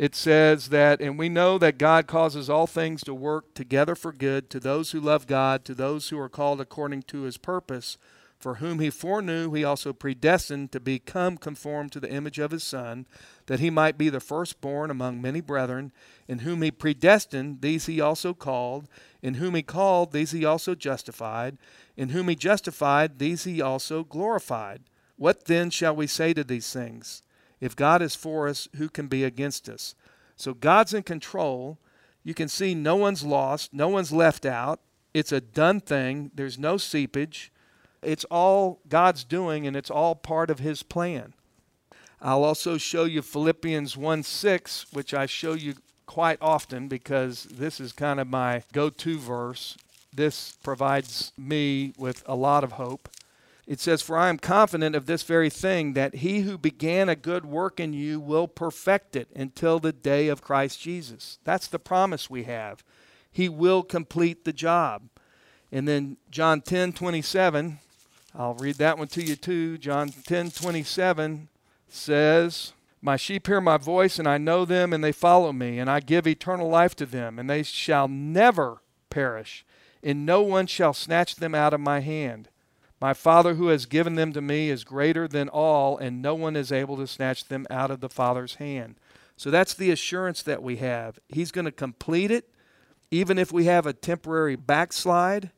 it 0.00 0.14
says 0.14 0.70
that, 0.70 1.02
and 1.02 1.18
we 1.18 1.28
know 1.28 1.58
that 1.58 1.76
God 1.76 2.06
causes 2.06 2.48
all 2.48 2.66
things 2.66 3.02
to 3.02 3.12
work 3.12 3.52
together 3.52 3.94
for 3.94 4.14
good 4.14 4.48
to 4.48 4.58
those 4.58 4.92
who 4.92 4.98
love 4.98 5.26
God, 5.26 5.62
to 5.66 5.74
those 5.74 6.08
who 6.08 6.18
are 6.18 6.30
called 6.30 6.58
according 6.58 7.02
to 7.02 7.24
his 7.24 7.36
purpose, 7.36 7.98
for 8.38 8.54
whom 8.54 8.78
he 8.78 8.88
foreknew, 8.88 9.52
he 9.52 9.62
also 9.62 9.92
predestined 9.92 10.72
to 10.72 10.80
become 10.80 11.36
conformed 11.36 11.92
to 11.92 12.00
the 12.00 12.10
image 12.10 12.38
of 12.38 12.50
his 12.50 12.64
Son, 12.64 13.04
that 13.44 13.60
he 13.60 13.68
might 13.68 13.98
be 13.98 14.08
the 14.08 14.20
firstborn 14.20 14.90
among 14.90 15.20
many 15.20 15.42
brethren. 15.42 15.92
In 16.26 16.38
whom 16.38 16.62
he 16.62 16.70
predestined, 16.70 17.60
these 17.60 17.84
he 17.84 18.00
also 18.00 18.32
called. 18.32 18.88
In 19.20 19.34
whom 19.34 19.54
he 19.54 19.62
called, 19.62 20.12
these 20.12 20.30
he 20.30 20.46
also 20.46 20.74
justified. 20.74 21.58
In 21.98 22.08
whom 22.08 22.28
he 22.28 22.36
justified, 22.36 23.18
these 23.18 23.44
he 23.44 23.60
also 23.60 24.02
glorified. 24.04 24.80
What 25.16 25.44
then 25.44 25.68
shall 25.68 25.94
we 25.94 26.06
say 26.06 26.32
to 26.32 26.42
these 26.42 26.72
things? 26.72 27.22
If 27.60 27.76
God 27.76 28.02
is 28.02 28.14
for 28.14 28.48
us, 28.48 28.68
who 28.76 28.88
can 28.88 29.06
be 29.06 29.24
against 29.24 29.68
us? 29.68 29.94
So 30.36 30.54
God's 30.54 30.94
in 30.94 31.02
control. 31.02 31.78
You 32.24 32.34
can 32.34 32.48
see 32.48 32.74
no 32.74 32.96
one's 32.96 33.24
lost, 33.24 33.72
no 33.74 33.88
one's 33.88 34.12
left 34.12 34.46
out. 34.46 34.80
It's 35.12 35.32
a 35.32 35.40
done 35.40 35.80
thing, 35.80 36.30
there's 36.34 36.58
no 36.58 36.76
seepage. 36.76 37.52
It's 38.02 38.24
all 38.30 38.80
God's 38.88 39.24
doing, 39.24 39.66
and 39.66 39.76
it's 39.76 39.90
all 39.90 40.14
part 40.14 40.50
of 40.50 40.58
His 40.58 40.82
plan. 40.82 41.34
I'll 42.22 42.44
also 42.44 42.78
show 42.78 43.04
you 43.04 43.22
Philippians 43.22 43.96
1 43.96 44.22
6, 44.22 44.86
which 44.92 45.12
I 45.14 45.26
show 45.26 45.54
you 45.54 45.74
quite 46.06 46.38
often 46.40 46.88
because 46.88 47.44
this 47.44 47.80
is 47.80 47.92
kind 47.92 48.20
of 48.20 48.26
my 48.26 48.62
go 48.72 48.90
to 48.90 49.18
verse. 49.18 49.76
This 50.12 50.56
provides 50.62 51.32
me 51.38 51.92
with 51.96 52.22
a 52.26 52.34
lot 52.34 52.64
of 52.64 52.72
hope. 52.72 53.08
It 53.70 53.78
says, 53.78 54.02
For 54.02 54.18
I 54.18 54.30
am 54.30 54.38
confident 54.38 54.96
of 54.96 55.06
this 55.06 55.22
very 55.22 55.48
thing, 55.48 55.92
that 55.92 56.16
he 56.16 56.40
who 56.40 56.58
began 56.58 57.08
a 57.08 57.14
good 57.14 57.46
work 57.46 57.78
in 57.78 57.92
you 57.92 58.18
will 58.18 58.48
perfect 58.48 59.14
it 59.14 59.28
until 59.32 59.78
the 59.78 59.92
day 59.92 60.26
of 60.26 60.42
Christ 60.42 60.80
Jesus. 60.80 61.38
That's 61.44 61.68
the 61.68 61.78
promise 61.78 62.28
we 62.28 62.42
have. 62.42 62.82
He 63.30 63.48
will 63.48 63.84
complete 63.84 64.44
the 64.44 64.52
job. 64.52 65.02
And 65.70 65.86
then 65.86 66.16
John 66.32 66.62
10 66.62 66.94
27, 66.94 67.78
I'll 68.34 68.54
read 68.54 68.74
that 68.78 68.98
one 68.98 69.06
to 69.06 69.22
you 69.22 69.36
too. 69.36 69.78
John 69.78 70.08
10 70.08 70.50
27 70.50 71.46
says, 71.86 72.72
My 73.00 73.14
sheep 73.14 73.46
hear 73.46 73.60
my 73.60 73.76
voice, 73.76 74.18
and 74.18 74.26
I 74.26 74.36
know 74.36 74.64
them, 74.64 74.92
and 74.92 75.04
they 75.04 75.12
follow 75.12 75.52
me, 75.52 75.78
and 75.78 75.88
I 75.88 76.00
give 76.00 76.26
eternal 76.26 76.68
life 76.68 76.96
to 76.96 77.06
them, 77.06 77.38
and 77.38 77.48
they 77.48 77.62
shall 77.62 78.08
never 78.08 78.82
perish 79.10 79.64
and 80.02 80.24
no 80.24 80.42
one 80.42 80.66
shall 80.66 80.94
snatch 80.94 81.36
them 81.36 81.54
out 81.54 81.74
of 81.74 81.80
my 81.80 82.00
hand. 82.00 82.48
My 83.00 83.14
Father 83.14 83.54
who 83.54 83.68
has 83.68 83.86
given 83.86 84.14
them 84.14 84.32
to 84.34 84.42
me 84.42 84.68
is 84.68 84.84
greater 84.84 85.26
than 85.26 85.48
all, 85.48 85.96
and 85.96 86.20
no 86.20 86.34
one 86.34 86.54
is 86.54 86.70
able 86.70 86.98
to 86.98 87.06
snatch 87.06 87.46
them 87.46 87.66
out 87.70 87.90
of 87.90 88.00
the 88.00 88.10
Father's 88.10 88.56
hand. 88.56 88.96
So 89.36 89.50
that's 89.50 89.72
the 89.72 89.90
assurance 89.90 90.42
that 90.42 90.62
we 90.62 90.76
have. 90.76 91.18
He's 91.28 91.50
going 91.50 91.64
to 91.64 91.72
complete 91.72 92.30
it, 92.30 92.50
even 93.10 93.38
if 93.38 93.52
we 93.52 93.64
have 93.64 93.86
a 93.86 93.94
temporary 93.94 94.54
backslide. 94.54 95.50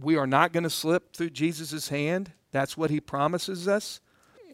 We 0.00 0.16
are 0.16 0.26
not 0.26 0.52
going 0.52 0.62
to 0.62 0.70
slip 0.70 1.16
through 1.16 1.30
Jesus' 1.30 1.88
hand. 1.88 2.32
That's 2.52 2.76
what 2.76 2.90
he 2.90 3.00
promises 3.00 3.66
us. 3.66 4.00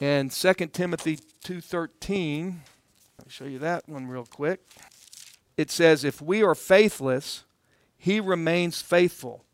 And 0.00 0.32
2 0.32 0.72
Timothy 0.72 1.18
2:13, 1.44 2.60
I'll 3.18 3.28
show 3.28 3.44
you 3.44 3.58
that 3.58 3.86
one 3.86 4.06
real 4.06 4.24
quick. 4.24 4.66
It 5.58 5.70
says, 5.70 6.04
"If 6.04 6.22
we 6.22 6.42
are 6.42 6.54
faithless, 6.54 7.44
he 7.98 8.18
remains 8.18 8.80
faithful, 8.80 9.44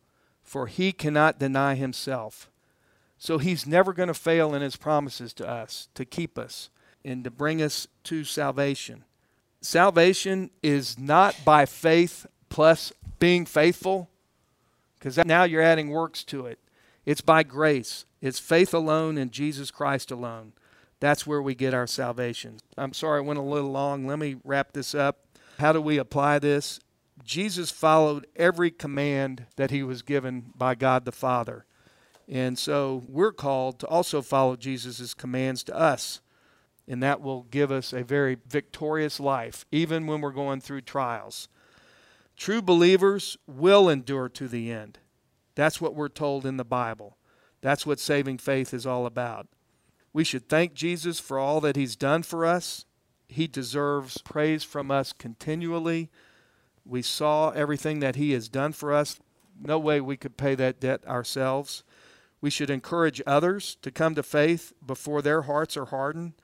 for 0.45 0.69
he 0.69 0.93
cannot 0.93 1.41
deny 1.41 1.75
himself." 1.75 2.49
So 3.19 3.39
he's 3.39 3.67
never 3.67 3.93
going 3.93 4.09
to 4.09 4.15
fail 4.15 4.55
in 4.55 4.63
his 4.63 4.77
promises 4.77 5.33
to 5.35 5.49
us 5.49 5.89
to 5.95 6.05
keep 6.05 6.39
us 6.39 6.71
and 7.05 7.25
to 7.25 7.31
bring 7.31 7.63
us 7.63 7.87
to 8.05 8.25
salvation. 8.25 9.05
Salvation 9.61 10.51
is 10.63 10.99
not 10.99 11.35
by 11.45 11.67
faith 11.67 12.27
plus 12.49 12.93
being 13.19 13.47
faithful, 13.47 14.09
because 14.99 15.17
now 15.25 15.45
you're 15.45 15.63
adding 15.63 15.91
works 15.91 16.23
to 16.25 16.47
it. 16.47 16.59
It's 17.05 17.21
by 17.21 17.43
grace, 17.43 18.05
it's 18.21 18.39
faith 18.39 18.75
alone 18.75 19.17
in 19.17 19.31
Jesus 19.31 19.71
Christ 19.71 20.11
alone. 20.11 20.53
That's 21.01 21.27
where 21.27 21.43
we 21.43 21.55
get 21.55 21.75
our 21.75 21.87
salvation. 21.87 22.59
I'm 22.77 22.93
sorry 22.93 23.19
I 23.19 23.23
went 23.23 23.39
a 23.39 23.43
little 23.43 23.71
long. 23.71 24.07
Let 24.07 24.19
me 24.19 24.37
wrap 24.45 24.73
this 24.73 24.95
up. 24.95 25.19
How 25.59 25.73
do 25.73 25.81
we 25.81 25.99
apply 25.99 26.39
this? 26.39 26.81
Jesus 27.25 27.71
followed 27.71 28.27
every 28.37 28.71
command 28.71 29.47
that 29.57 29.71
he 29.71 29.83
was 29.83 30.03
given 30.03 30.53
by 30.57 30.75
God 30.75 31.05
the 31.05 31.13
Father. 31.13 31.65
And 32.29 32.59
so 32.59 33.05
we're 33.09 33.33
called 33.33 33.79
to 33.81 33.87
also 33.87 34.23
follow 34.23 34.57
Jesus' 34.57 35.15
commands 35.15 35.63
to 35.65 35.77
us. 35.77 36.21
And 36.89 37.03
that 37.03 37.21
will 37.21 37.45
give 37.45 37.71
us 37.71 37.93
a 37.93 38.05
very 38.05 38.37
victorious 38.49 39.19
life, 39.19 39.65
even 39.73 40.07
when 40.07 40.21
we're 40.21 40.31
going 40.31 40.61
through 40.61 40.83
trials. 40.83 41.49
True 42.37 42.63
believers 42.63 43.37
will 43.47 43.89
endure 43.89 44.29
to 44.31 44.47
the 44.47 44.71
end. 44.71 44.99
That's 45.55 45.81
what 45.81 45.95
we're 45.95 46.09
told 46.09 46.45
in 46.45 46.59
the 46.59 46.65
Bible. 46.65 47.17
That's 47.61 47.87
what 47.87 47.99
saving 47.99 48.39
faith 48.39 48.75
is 48.75 48.87
all 48.87 49.07
about. 49.07 49.49
We 50.13 50.23
should 50.23 50.49
thank 50.49 50.75
Jesus 50.75 51.19
for 51.19 51.39
all 51.39 51.61
that 51.63 51.77
he's 51.77 51.97
done 51.97 52.23
for 52.23 52.45
us. 52.47 52.85
He 53.29 53.47
deserves 53.47 54.19
praise 54.19 54.63
from 54.63 54.91
us 54.91 55.13
continually. 55.13 56.11
We 56.85 57.03
saw 57.03 57.51
everything 57.51 58.01
that 58.01 58.17
he 58.17 58.33
has 58.33 58.49
done 58.49 58.73
for 58.73 58.93
us. 58.93 59.19
No 59.61 59.79
way 59.79 60.01
we 60.01 60.17
could 60.17 60.37
pay 60.37 60.55
that 60.55 60.79
debt 60.79 61.07
ourselves. 61.07 61.83
We 62.47 62.51
should 62.51 62.71
encourage 62.71 63.21
others 63.27 63.77
to 63.83 63.91
come 63.91 64.15
to 64.15 64.23
faith 64.23 64.73
before 64.87 65.21
their 65.21 65.43
hearts 65.43 65.77
are 65.77 65.87
hardened 65.87 66.35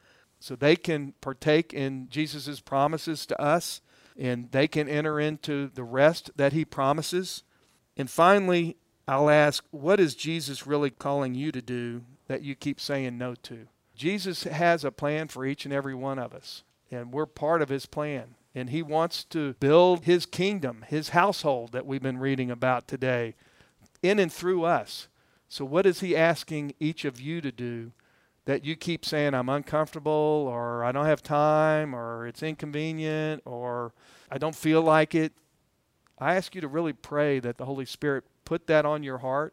so 0.41 0.57
they 0.57 0.75
can 0.75 1.15
partake 1.21 1.73
in 1.73 2.09
Jesus' 2.09 2.59
promises 2.59 3.25
to 3.27 3.41
us 3.41 3.81
and 4.19 4.51
they 4.51 4.67
can 4.67 4.89
enter 4.89 5.21
into 5.21 5.71
the 5.73 5.85
rest 5.85 6.33
that 6.35 6.53
he 6.53 6.65
promises. 6.65 7.45
And 7.97 8.11
finally, 8.11 8.79
I'll 9.07 9.31
ask, 9.31 9.65
what 9.71 10.01
is 10.01 10.17
Jesus 10.17 10.67
really 10.67 10.91
calling 10.91 11.37
you 11.37 11.53
to 11.53 11.63
do 11.63 12.03
that 12.27 12.43
you 12.43 12.57
keep 12.57 12.81
saying 12.81 13.17
no 13.17 13.37
to? 13.45 13.69
Jesus 13.95 14.43
has 14.43 14.83
a 14.83 14.91
plan 14.91 15.29
for 15.29 15.47
each 15.47 15.65
and 15.65 15.73
every 15.73 15.95
one 15.95 16.19
of 16.19 16.35
us, 16.35 16.65
and 16.91 17.13
we're 17.13 17.27
part 17.27 17.63
of 17.63 17.69
his 17.69 17.87
plan. 17.87 18.35
And 18.57 18.71
he 18.71 18.83
wants 18.83 19.23
to 19.27 19.55
build 19.61 20.03
his 20.03 20.27
kingdom, 20.27 20.85
his 20.89 21.11
household 21.11 21.71
that 21.71 21.87
we've 21.87 22.03
been 22.03 22.19
reading 22.19 22.51
about 22.51 22.89
today, 22.89 23.37
in 24.03 24.19
and 24.19 24.33
through 24.33 24.65
us. 24.65 25.07
So, 25.53 25.67
what 25.67 25.85
is 25.85 26.01
he 26.01 26.17
asking 26.17 26.73
each 26.81 27.05
of 27.05 27.21
you 27.21 27.43
to 27.43 27.53
do 27.53 27.93
that 28.47 28.65
you 28.65 28.75
keep 28.75 29.05
saying, 29.05 29.35
I'm 29.35 29.51
uncomfortable, 29.51 30.47
or 30.49 30.83
I 30.83 30.93
don't 30.93 31.05
have 31.05 31.23
time, 31.23 31.95
or 31.95 32.27
it's 32.27 32.43
inconvenient, 32.43 33.43
or 33.45 33.93
I 34.31 34.39
don't 34.39 34.55
feel 34.55 34.81
like 34.81 35.15
it? 35.15 35.35
I 36.19 36.37
ask 36.37 36.55
you 36.55 36.63
to 36.63 36.69
really 36.69 36.95
pray 36.95 37.39
that 37.39 37.59
the 37.59 37.67
Holy 37.67 37.85
Spirit 37.85 38.25
put 38.47 38.67
that 38.69 38.87
on 38.87 39.03
your 39.03 39.19
heart 39.19 39.53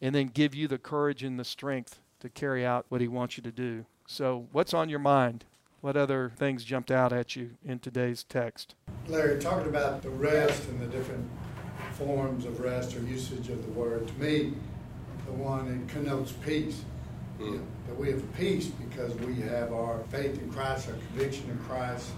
and 0.00 0.14
then 0.14 0.28
give 0.28 0.54
you 0.54 0.66
the 0.66 0.78
courage 0.78 1.22
and 1.22 1.38
the 1.38 1.44
strength 1.44 2.00
to 2.20 2.30
carry 2.30 2.64
out 2.64 2.86
what 2.88 3.02
he 3.02 3.08
wants 3.08 3.36
you 3.36 3.42
to 3.42 3.52
do. 3.52 3.84
So, 4.06 4.46
what's 4.50 4.72
on 4.72 4.88
your 4.88 4.98
mind? 4.98 5.44
What 5.82 5.94
other 5.94 6.32
things 6.34 6.64
jumped 6.64 6.90
out 6.90 7.12
at 7.12 7.36
you 7.36 7.50
in 7.62 7.80
today's 7.80 8.24
text? 8.24 8.76
Larry, 9.08 9.38
talking 9.42 9.68
about 9.68 10.00
the 10.00 10.08
rest 10.08 10.66
and 10.70 10.80
the 10.80 10.86
different 10.86 11.28
forms 11.92 12.46
of 12.46 12.60
rest 12.60 12.96
or 12.96 13.00
usage 13.00 13.50
of 13.50 13.62
the 13.66 13.72
word, 13.72 14.08
to 14.08 14.14
me, 14.14 14.54
the 15.26 15.32
one 15.32 15.66
that 15.68 15.92
connotes 15.92 16.32
peace. 16.32 16.82
Mm. 17.40 17.60
That 17.88 17.98
we 17.98 18.10
have 18.10 18.36
peace 18.36 18.66
because 18.66 19.12
we 19.16 19.40
have 19.42 19.72
our 19.72 19.98
faith 20.10 20.40
in 20.40 20.50
Christ, 20.50 20.88
our 20.88 20.94
conviction 20.94 21.50
in 21.50 21.58
Christ. 21.58 22.10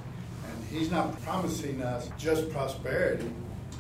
And 0.45 0.79
He's 0.79 0.91
not 0.91 1.21
promising 1.23 1.83
us 1.83 2.11
just 2.19 2.51
prosperity, 2.51 3.31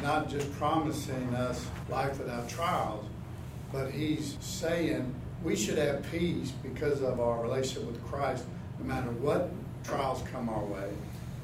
not 0.02 0.30
just 0.30 0.50
promising 0.54 1.34
us 1.34 1.66
life 1.88 2.18
without 2.18 2.48
trials, 2.48 3.04
but 3.70 3.90
He's 3.90 4.36
saying 4.40 5.14
we 5.44 5.54
should 5.54 5.78
have 5.78 6.10
peace 6.10 6.52
because 6.62 7.02
of 7.02 7.20
our 7.20 7.42
relationship 7.42 7.84
with 7.86 8.02
Christ, 8.06 8.44
no 8.78 8.86
matter 8.86 9.10
what 9.10 9.50
trials 9.84 10.22
come 10.32 10.48
our 10.48 10.64
way, 10.64 10.90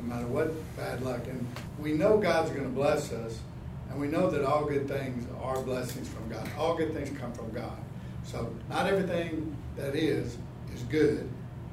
no 0.01 0.15
matter 0.15 0.27
what 0.27 0.53
bad 0.77 1.03
luck. 1.03 1.27
And 1.27 1.47
we 1.79 1.93
know 1.93 2.19
God's 2.19 2.51
going 2.51 2.65
to 2.65 2.71
bless 2.71 3.13
us 3.13 3.39
and 3.93 4.01
we 4.01 4.09
know 4.09 4.31
that 4.31 4.43
all 4.43 4.65
good 4.65 4.89
things 4.89 5.27
are 5.43 5.61
blessings 5.61 6.09
from 6.09 6.27
God. 6.31 6.49
All 6.57 6.75
good 6.75 6.95
things 6.95 7.17
come 7.19 7.33
from 7.35 7.51
God. 7.53 7.77
So 8.25 8.51
not 8.71 8.87
everything 8.87 9.55
that 9.77 9.95
is 9.95 10.39
is 10.75 10.83
good 10.85 11.29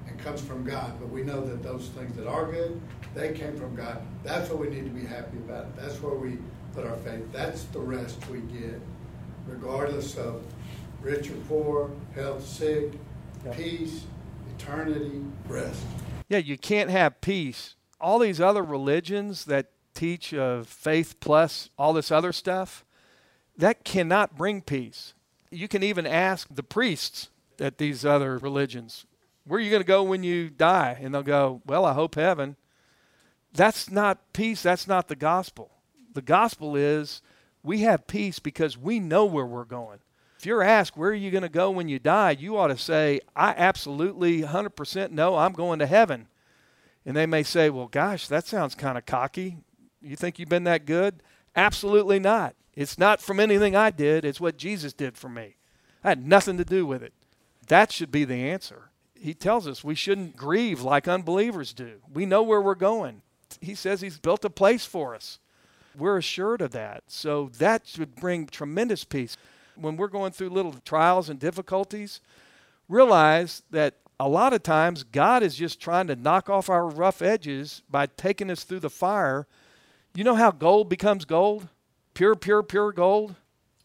and 0.05 0.19
comes 0.19 0.41
from 0.41 0.65
God, 0.65 0.99
but 0.99 1.09
we 1.09 1.23
know 1.23 1.39
that 1.45 1.63
those 1.63 1.87
things 1.89 2.17
that 2.17 2.27
are 2.27 2.51
good, 2.51 2.79
they 3.15 3.31
came 3.31 3.55
from 3.55 3.73
God. 3.73 4.01
That's 4.23 4.49
what 4.49 4.59
we 4.59 4.67
need 4.67 4.83
to 4.83 4.89
be 4.89 5.05
happy 5.05 5.37
about. 5.37 5.73
That's 5.77 6.01
where 6.01 6.15
we 6.15 6.37
put 6.73 6.85
our 6.85 6.97
faith. 6.97 7.23
That's 7.31 7.63
the 7.65 7.79
rest 7.79 8.27
we 8.27 8.39
get, 8.39 8.81
regardless 9.47 10.17
of 10.17 10.43
rich 11.01 11.29
or 11.29 11.35
poor, 11.47 11.91
health, 12.15 12.45
sick, 12.45 12.91
yeah. 13.45 13.53
peace, 13.53 14.03
eternity, 14.57 15.23
rest. 15.47 15.81
Yeah, 16.27 16.39
you 16.39 16.57
can't 16.57 16.89
have 16.89 17.21
peace. 17.21 17.75
All 18.01 18.19
these 18.19 18.41
other 18.41 18.63
religions 18.63 19.45
that 19.45 19.71
teach 19.93 20.33
of 20.33 20.67
faith 20.67 21.19
plus 21.19 21.69
all 21.77 21.93
this 21.93 22.11
other 22.11 22.31
stuff, 22.31 22.85
that 23.57 23.83
cannot 23.83 24.37
bring 24.37 24.61
peace. 24.61 25.13
You 25.51 25.67
can 25.67 25.83
even 25.83 26.05
ask 26.05 26.47
the 26.49 26.63
priests 26.63 27.29
at 27.59 27.77
these 27.77 28.05
other 28.05 28.37
religions, 28.37 29.05
where 29.45 29.57
are 29.59 29.61
you 29.61 29.69
going 29.69 29.81
to 29.81 29.87
go 29.87 30.03
when 30.03 30.23
you 30.23 30.49
die? 30.49 30.97
And 31.01 31.13
they'll 31.13 31.23
go, 31.23 31.61
well, 31.65 31.85
I 31.85 31.93
hope 31.93 32.15
heaven. 32.15 32.55
That's 33.53 33.89
not 33.89 34.31
peace. 34.33 34.61
That's 34.61 34.87
not 34.87 35.07
the 35.07 35.15
gospel. 35.15 35.71
The 36.13 36.21
gospel 36.21 36.75
is 36.75 37.21
we 37.63 37.79
have 37.79 38.07
peace 38.07 38.39
because 38.39 38.77
we 38.77 38.99
know 38.99 39.25
where 39.25 39.45
we're 39.45 39.65
going. 39.65 39.99
If 40.37 40.45
you're 40.45 40.63
asked, 40.63 40.95
where 40.95 41.09
are 41.09 41.15
you 41.15 41.31
going 41.31 41.43
to 41.43 41.49
go 41.49 41.69
when 41.69 41.89
you 41.89 41.99
die? 41.99 42.31
You 42.31 42.57
ought 42.57 42.67
to 42.67 42.77
say, 42.77 43.19
I 43.35 43.53
absolutely 43.57 44.43
100% 44.43 45.11
know 45.11 45.35
I'm 45.35 45.51
going 45.51 45.79
to 45.79 45.87
heaven. 45.87 46.27
And 47.05 47.17
they 47.17 47.25
may 47.25 47.43
say, 47.43 47.69
well, 47.69 47.87
gosh, 47.87 48.27
that 48.27 48.45
sounds 48.45 48.75
kind 48.75 48.97
of 48.97 49.05
cocky. 49.05 49.57
You 50.01 50.15
think 50.15 50.39
you've 50.39 50.49
been 50.49 50.63
that 50.65 50.85
good? 50.85 51.21
Absolutely 51.55 52.19
not. 52.19 52.55
It's 52.75 52.97
not 52.97 53.21
from 53.21 53.39
anything 53.39 53.75
I 53.75 53.89
did, 53.89 54.23
it's 54.23 54.39
what 54.39 54.57
Jesus 54.57 54.93
did 54.93 55.17
for 55.17 55.29
me. 55.29 55.55
I 56.03 56.09
had 56.09 56.25
nothing 56.25 56.57
to 56.57 56.65
do 56.65 56.85
with 56.85 57.03
it. 57.03 57.13
That 57.67 57.91
should 57.91 58.11
be 58.11 58.23
the 58.23 58.49
answer. 58.49 58.89
He 59.15 59.33
tells 59.33 59.67
us 59.67 59.83
we 59.83 59.95
shouldn't 59.95 60.37
grieve 60.37 60.81
like 60.81 61.07
unbelievers 61.07 61.73
do. 61.73 61.99
We 62.11 62.25
know 62.25 62.41
where 62.41 62.61
we're 62.61 62.75
going. 62.75 63.21
He 63.59 63.75
says 63.75 63.99
He's 63.99 64.17
built 64.17 64.45
a 64.45 64.49
place 64.49 64.85
for 64.85 65.13
us. 65.13 65.39
We're 65.97 66.17
assured 66.17 66.61
of 66.61 66.71
that. 66.71 67.03
So 67.07 67.49
that 67.57 67.85
should 67.85 68.15
bring 68.15 68.47
tremendous 68.47 69.03
peace. 69.03 69.35
When 69.75 69.97
we're 69.97 70.07
going 70.07 70.31
through 70.31 70.49
little 70.49 70.75
trials 70.85 71.29
and 71.29 71.39
difficulties, 71.39 72.21
realize 72.87 73.63
that 73.71 73.95
a 74.19 74.27
lot 74.27 74.53
of 74.53 74.63
times 74.63 75.03
God 75.03 75.43
is 75.43 75.55
just 75.55 75.79
trying 75.79 76.07
to 76.07 76.15
knock 76.15 76.49
off 76.49 76.69
our 76.69 76.87
rough 76.87 77.21
edges 77.21 77.81
by 77.89 78.05
taking 78.05 78.51
us 78.51 78.63
through 78.63 78.81
the 78.81 78.89
fire 78.89 79.47
you 80.15 80.23
know 80.23 80.35
how 80.35 80.51
gold 80.51 80.89
becomes 80.89 81.25
gold? 81.25 81.67
Pure, 82.13 82.35
pure, 82.35 82.63
pure 82.63 82.91
gold? 82.91 83.35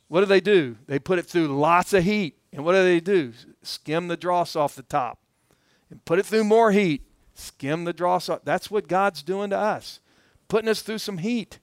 What 0.09 0.21
do 0.21 0.27
they 0.27 0.41
do? 0.41 0.77
They 0.87 0.99
put 0.99 1.19
it 1.19 1.27
through 1.27 1.49
lots 1.49 1.93
of 1.93 2.05
heat. 2.05 2.39
And 2.53 2.65
what 2.65 2.73
do 2.73 2.83
they 2.83 3.01
do? 3.01 3.33
Skim 3.63 4.09
the 4.09 4.17
dross 4.17 4.55
off 4.55 4.77
the 4.77 4.83
top. 4.83 5.19
And 5.91 6.05
put 6.05 6.19
it 6.19 6.27
through 6.27 6.45
more 6.45 6.73
heat. 6.73 7.03
Skim 7.35 7.85
the 7.85 7.93
dross 7.93 8.29
off. 8.29 8.41
That's 8.45 8.71
what 8.71 8.89
God's 8.89 9.23
doing 9.23 9.51
to 9.51 9.59
us. 9.59 10.01
Putting 10.49 10.69
us 10.69 10.83
through 10.83 10.99
some 10.99 11.19
heat 11.19 11.59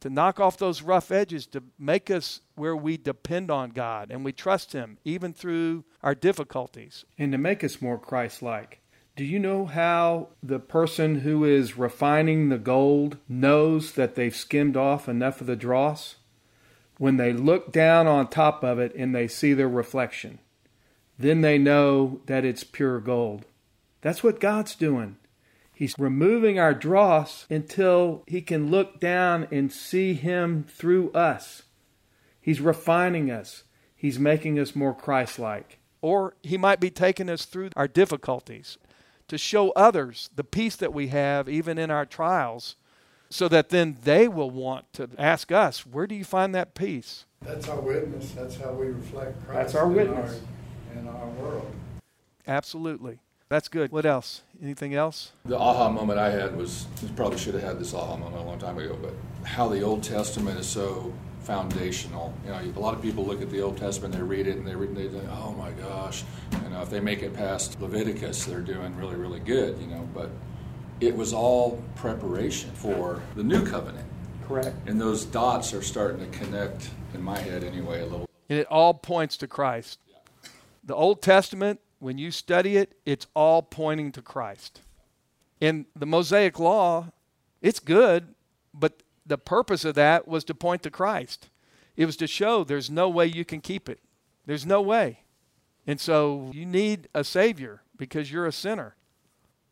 to 0.00 0.10
knock 0.10 0.40
off 0.40 0.56
those 0.56 0.82
rough 0.82 1.12
edges, 1.12 1.46
to 1.46 1.62
make 1.78 2.10
us 2.10 2.40
where 2.56 2.74
we 2.74 2.96
depend 2.96 3.52
on 3.52 3.70
God 3.70 4.10
and 4.10 4.24
we 4.24 4.32
trust 4.32 4.72
Him, 4.72 4.98
even 5.04 5.32
through 5.32 5.84
our 6.02 6.14
difficulties. 6.14 7.04
And 7.16 7.30
to 7.30 7.38
make 7.38 7.62
us 7.62 7.80
more 7.80 7.98
Christ 7.98 8.42
like. 8.42 8.81
Do 9.14 9.24
you 9.24 9.38
know 9.38 9.66
how 9.66 10.28
the 10.42 10.58
person 10.58 11.20
who 11.20 11.44
is 11.44 11.76
refining 11.76 12.48
the 12.48 12.58
gold 12.58 13.18
knows 13.28 13.92
that 13.92 14.14
they've 14.14 14.34
skimmed 14.34 14.76
off 14.76 15.08
enough 15.08 15.40
of 15.40 15.46
the 15.46 15.56
dross? 15.56 16.16
when 17.02 17.16
they 17.16 17.32
look 17.32 17.72
down 17.72 18.06
on 18.06 18.28
top 18.28 18.62
of 18.62 18.78
it 18.78 18.94
and 18.94 19.12
they 19.12 19.26
see 19.26 19.52
their 19.54 19.68
reflection. 19.68 20.38
Then 21.18 21.40
they 21.40 21.58
know 21.58 22.20
that 22.26 22.44
it's 22.44 22.62
pure 22.62 23.00
gold. 23.00 23.44
That's 24.02 24.22
what 24.22 24.38
God's 24.38 24.76
doing. 24.76 25.16
He's 25.74 25.98
removing 25.98 26.60
our 26.60 26.72
dross 26.72 27.44
until 27.50 28.22
He 28.28 28.40
can 28.40 28.70
look 28.70 29.00
down 29.00 29.48
and 29.50 29.72
see 29.72 30.14
Him 30.14 30.62
through 30.62 31.10
us. 31.10 31.62
He's 32.40 32.60
refining 32.60 33.32
us, 33.32 33.64
He's 33.96 34.20
making 34.20 34.60
us 34.60 34.76
more 34.76 34.94
Christ 34.94 35.40
like. 35.40 35.80
Or 36.02 36.34
He 36.44 36.56
might 36.56 36.78
be 36.78 36.90
taking 36.90 37.28
us 37.28 37.46
through 37.46 37.70
our 37.74 37.88
difficulties 37.88 38.78
to 39.32 39.38
show 39.38 39.70
others 39.70 40.28
the 40.36 40.44
peace 40.44 40.76
that 40.76 40.92
we 40.92 41.08
have, 41.08 41.48
even 41.48 41.78
in 41.78 41.90
our 41.90 42.04
trials, 42.04 42.76
so 43.30 43.48
that 43.48 43.70
then 43.70 43.96
they 44.04 44.28
will 44.28 44.50
want 44.50 44.92
to 44.92 45.08
ask 45.16 45.50
us, 45.50 45.86
Where 45.86 46.06
do 46.06 46.14
you 46.14 46.22
find 46.22 46.54
that 46.54 46.74
peace? 46.74 47.24
That's 47.40 47.66
our 47.66 47.80
witness. 47.80 48.32
That's 48.32 48.56
how 48.56 48.72
we 48.72 48.88
reflect 48.88 49.42
Christ 49.46 49.72
That's 49.72 49.74
our 49.74 49.86
in 49.86 49.96
witness. 49.96 50.38
our, 50.94 50.98
in 51.00 51.08
our 51.08 51.26
world. 51.28 51.74
Absolutely. 52.46 53.20
That's 53.48 53.68
good. 53.68 53.90
What 53.90 54.04
else? 54.04 54.42
Anything 54.62 54.94
else? 54.94 55.32
The 55.46 55.58
aha 55.58 55.88
moment 55.88 56.18
I 56.18 56.28
had 56.28 56.54
was 56.54 56.86
probably 57.16 57.38
should 57.38 57.54
have 57.54 57.62
had 57.62 57.78
this 57.80 57.94
aha 57.94 58.18
moment 58.18 58.42
a 58.42 58.44
long 58.44 58.58
time 58.58 58.76
ago, 58.76 58.98
but 59.00 59.14
how 59.48 59.66
the 59.66 59.80
Old 59.80 60.02
Testament 60.02 60.58
is 60.60 60.66
so 60.66 61.10
foundational. 61.42 62.32
You 62.44 62.50
know, 62.50 62.60
a 62.76 62.80
lot 62.80 62.94
of 62.94 63.02
people 63.02 63.24
look 63.24 63.42
at 63.42 63.50
the 63.50 63.60
Old 63.60 63.76
Testament, 63.76 64.14
they 64.14 64.22
read 64.22 64.46
it, 64.46 64.56
and 64.56 64.66
they 64.66 64.74
read, 64.74 64.94
they 64.94 65.08
think, 65.08 65.24
oh 65.30 65.52
my 65.52 65.70
gosh, 65.72 66.24
you 66.62 66.70
know, 66.70 66.82
if 66.82 66.90
they 66.90 67.00
make 67.00 67.22
it 67.22 67.34
past 67.34 67.80
Leviticus, 67.80 68.44
they're 68.44 68.60
doing 68.60 68.96
really, 68.96 69.16
really 69.16 69.40
good. 69.40 69.78
You 69.80 69.88
know, 69.88 70.08
but 70.14 70.30
it 71.00 71.14
was 71.16 71.32
all 71.32 71.82
preparation 71.96 72.70
for 72.72 73.20
the 73.34 73.42
new 73.42 73.66
covenant, 73.66 74.06
Correct. 74.46 74.74
and 74.86 75.00
those 75.00 75.24
dots 75.24 75.74
are 75.74 75.82
starting 75.82 76.20
to 76.20 76.38
connect 76.38 76.90
in 77.14 77.22
my 77.22 77.38
head 77.38 77.64
anyway 77.64 78.00
a 78.00 78.04
little. 78.04 78.28
And 78.48 78.58
it 78.58 78.66
all 78.68 78.94
points 78.94 79.36
to 79.38 79.46
Christ. 79.46 79.98
The 80.84 80.94
Old 80.94 81.22
Testament, 81.22 81.80
when 81.98 82.18
you 82.18 82.30
study 82.30 82.76
it, 82.76 82.94
it's 83.06 83.26
all 83.34 83.62
pointing 83.62 84.12
to 84.12 84.22
Christ. 84.22 84.80
In 85.60 85.86
the 85.94 86.06
Mosaic 86.06 86.58
Law, 86.58 87.12
it's 87.60 87.78
good, 87.78 88.34
but 88.74 89.02
the 89.32 89.38
purpose 89.38 89.86
of 89.86 89.94
that 89.94 90.28
was 90.28 90.44
to 90.44 90.54
point 90.54 90.82
to 90.82 90.90
Christ. 90.90 91.48
It 91.96 92.04
was 92.04 92.18
to 92.18 92.26
show 92.26 92.64
there's 92.64 92.90
no 92.90 93.08
way 93.08 93.24
you 93.24 93.46
can 93.46 93.62
keep 93.62 93.88
it. 93.88 94.00
There's 94.44 94.66
no 94.66 94.82
way. 94.82 95.20
And 95.86 95.98
so 95.98 96.50
you 96.52 96.66
need 96.66 97.08
a 97.14 97.24
Savior 97.24 97.80
because 97.96 98.30
you're 98.30 98.44
a 98.44 98.52
sinner. 98.52 98.94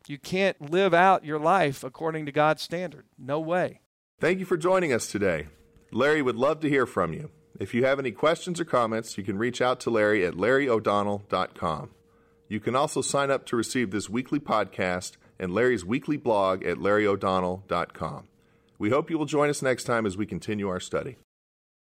You 0.07 0.17
can't 0.17 0.71
live 0.71 0.95
out 0.95 1.25
your 1.25 1.37
life 1.37 1.83
according 1.83 2.25
to 2.25 2.31
God's 2.31 2.63
standard. 2.63 3.05
No 3.19 3.39
way. 3.39 3.81
Thank 4.19 4.39
you 4.39 4.45
for 4.45 4.57
joining 4.57 4.91
us 4.93 5.05
today. 5.05 5.47
Larry 5.91 6.23
would 6.23 6.37
love 6.37 6.59
to 6.61 6.69
hear 6.69 6.87
from 6.87 7.13
you. 7.13 7.29
If 7.59 7.75
you 7.75 7.85
have 7.85 7.99
any 7.99 8.11
questions 8.11 8.59
or 8.59 8.65
comments, 8.65 9.15
you 9.15 9.23
can 9.23 9.37
reach 9.37 9.61
out 9.61 9.79
to 9.81 9.91
Larry 9.91 10.25
at 10.25 10.33
larryo'donnell.com. 10.33 11.91
You 12.47 12.59
can 12.59 12.75
also 12.75 13.03
sign 13.03 13.29
up 13.29 13.45
to 13.45 13.55
receive 13.55 13.91
this 13.91 14.09
weekly 14.09 14.39
podcast 14.39 15.17
and 15.37 15.53
Larry's 15.53 15.85
weekly 15.85 16.17
blog 16.17 16.63
at 16.63 16.77
larryo'donnell.com. 16.77 18.27
We 18.81 18.89
hope 18.89 19.11
you 19.11 19.19
will 19.19 19.27
join 19.27 19.51
us 19.51 19.61
next 19.61 19.83
time 19.83 20.07
as 20.07 20.17
we 20.17 20.25
continue 20.25 20.67
our 20.67 20.79
study. 20.79 21.17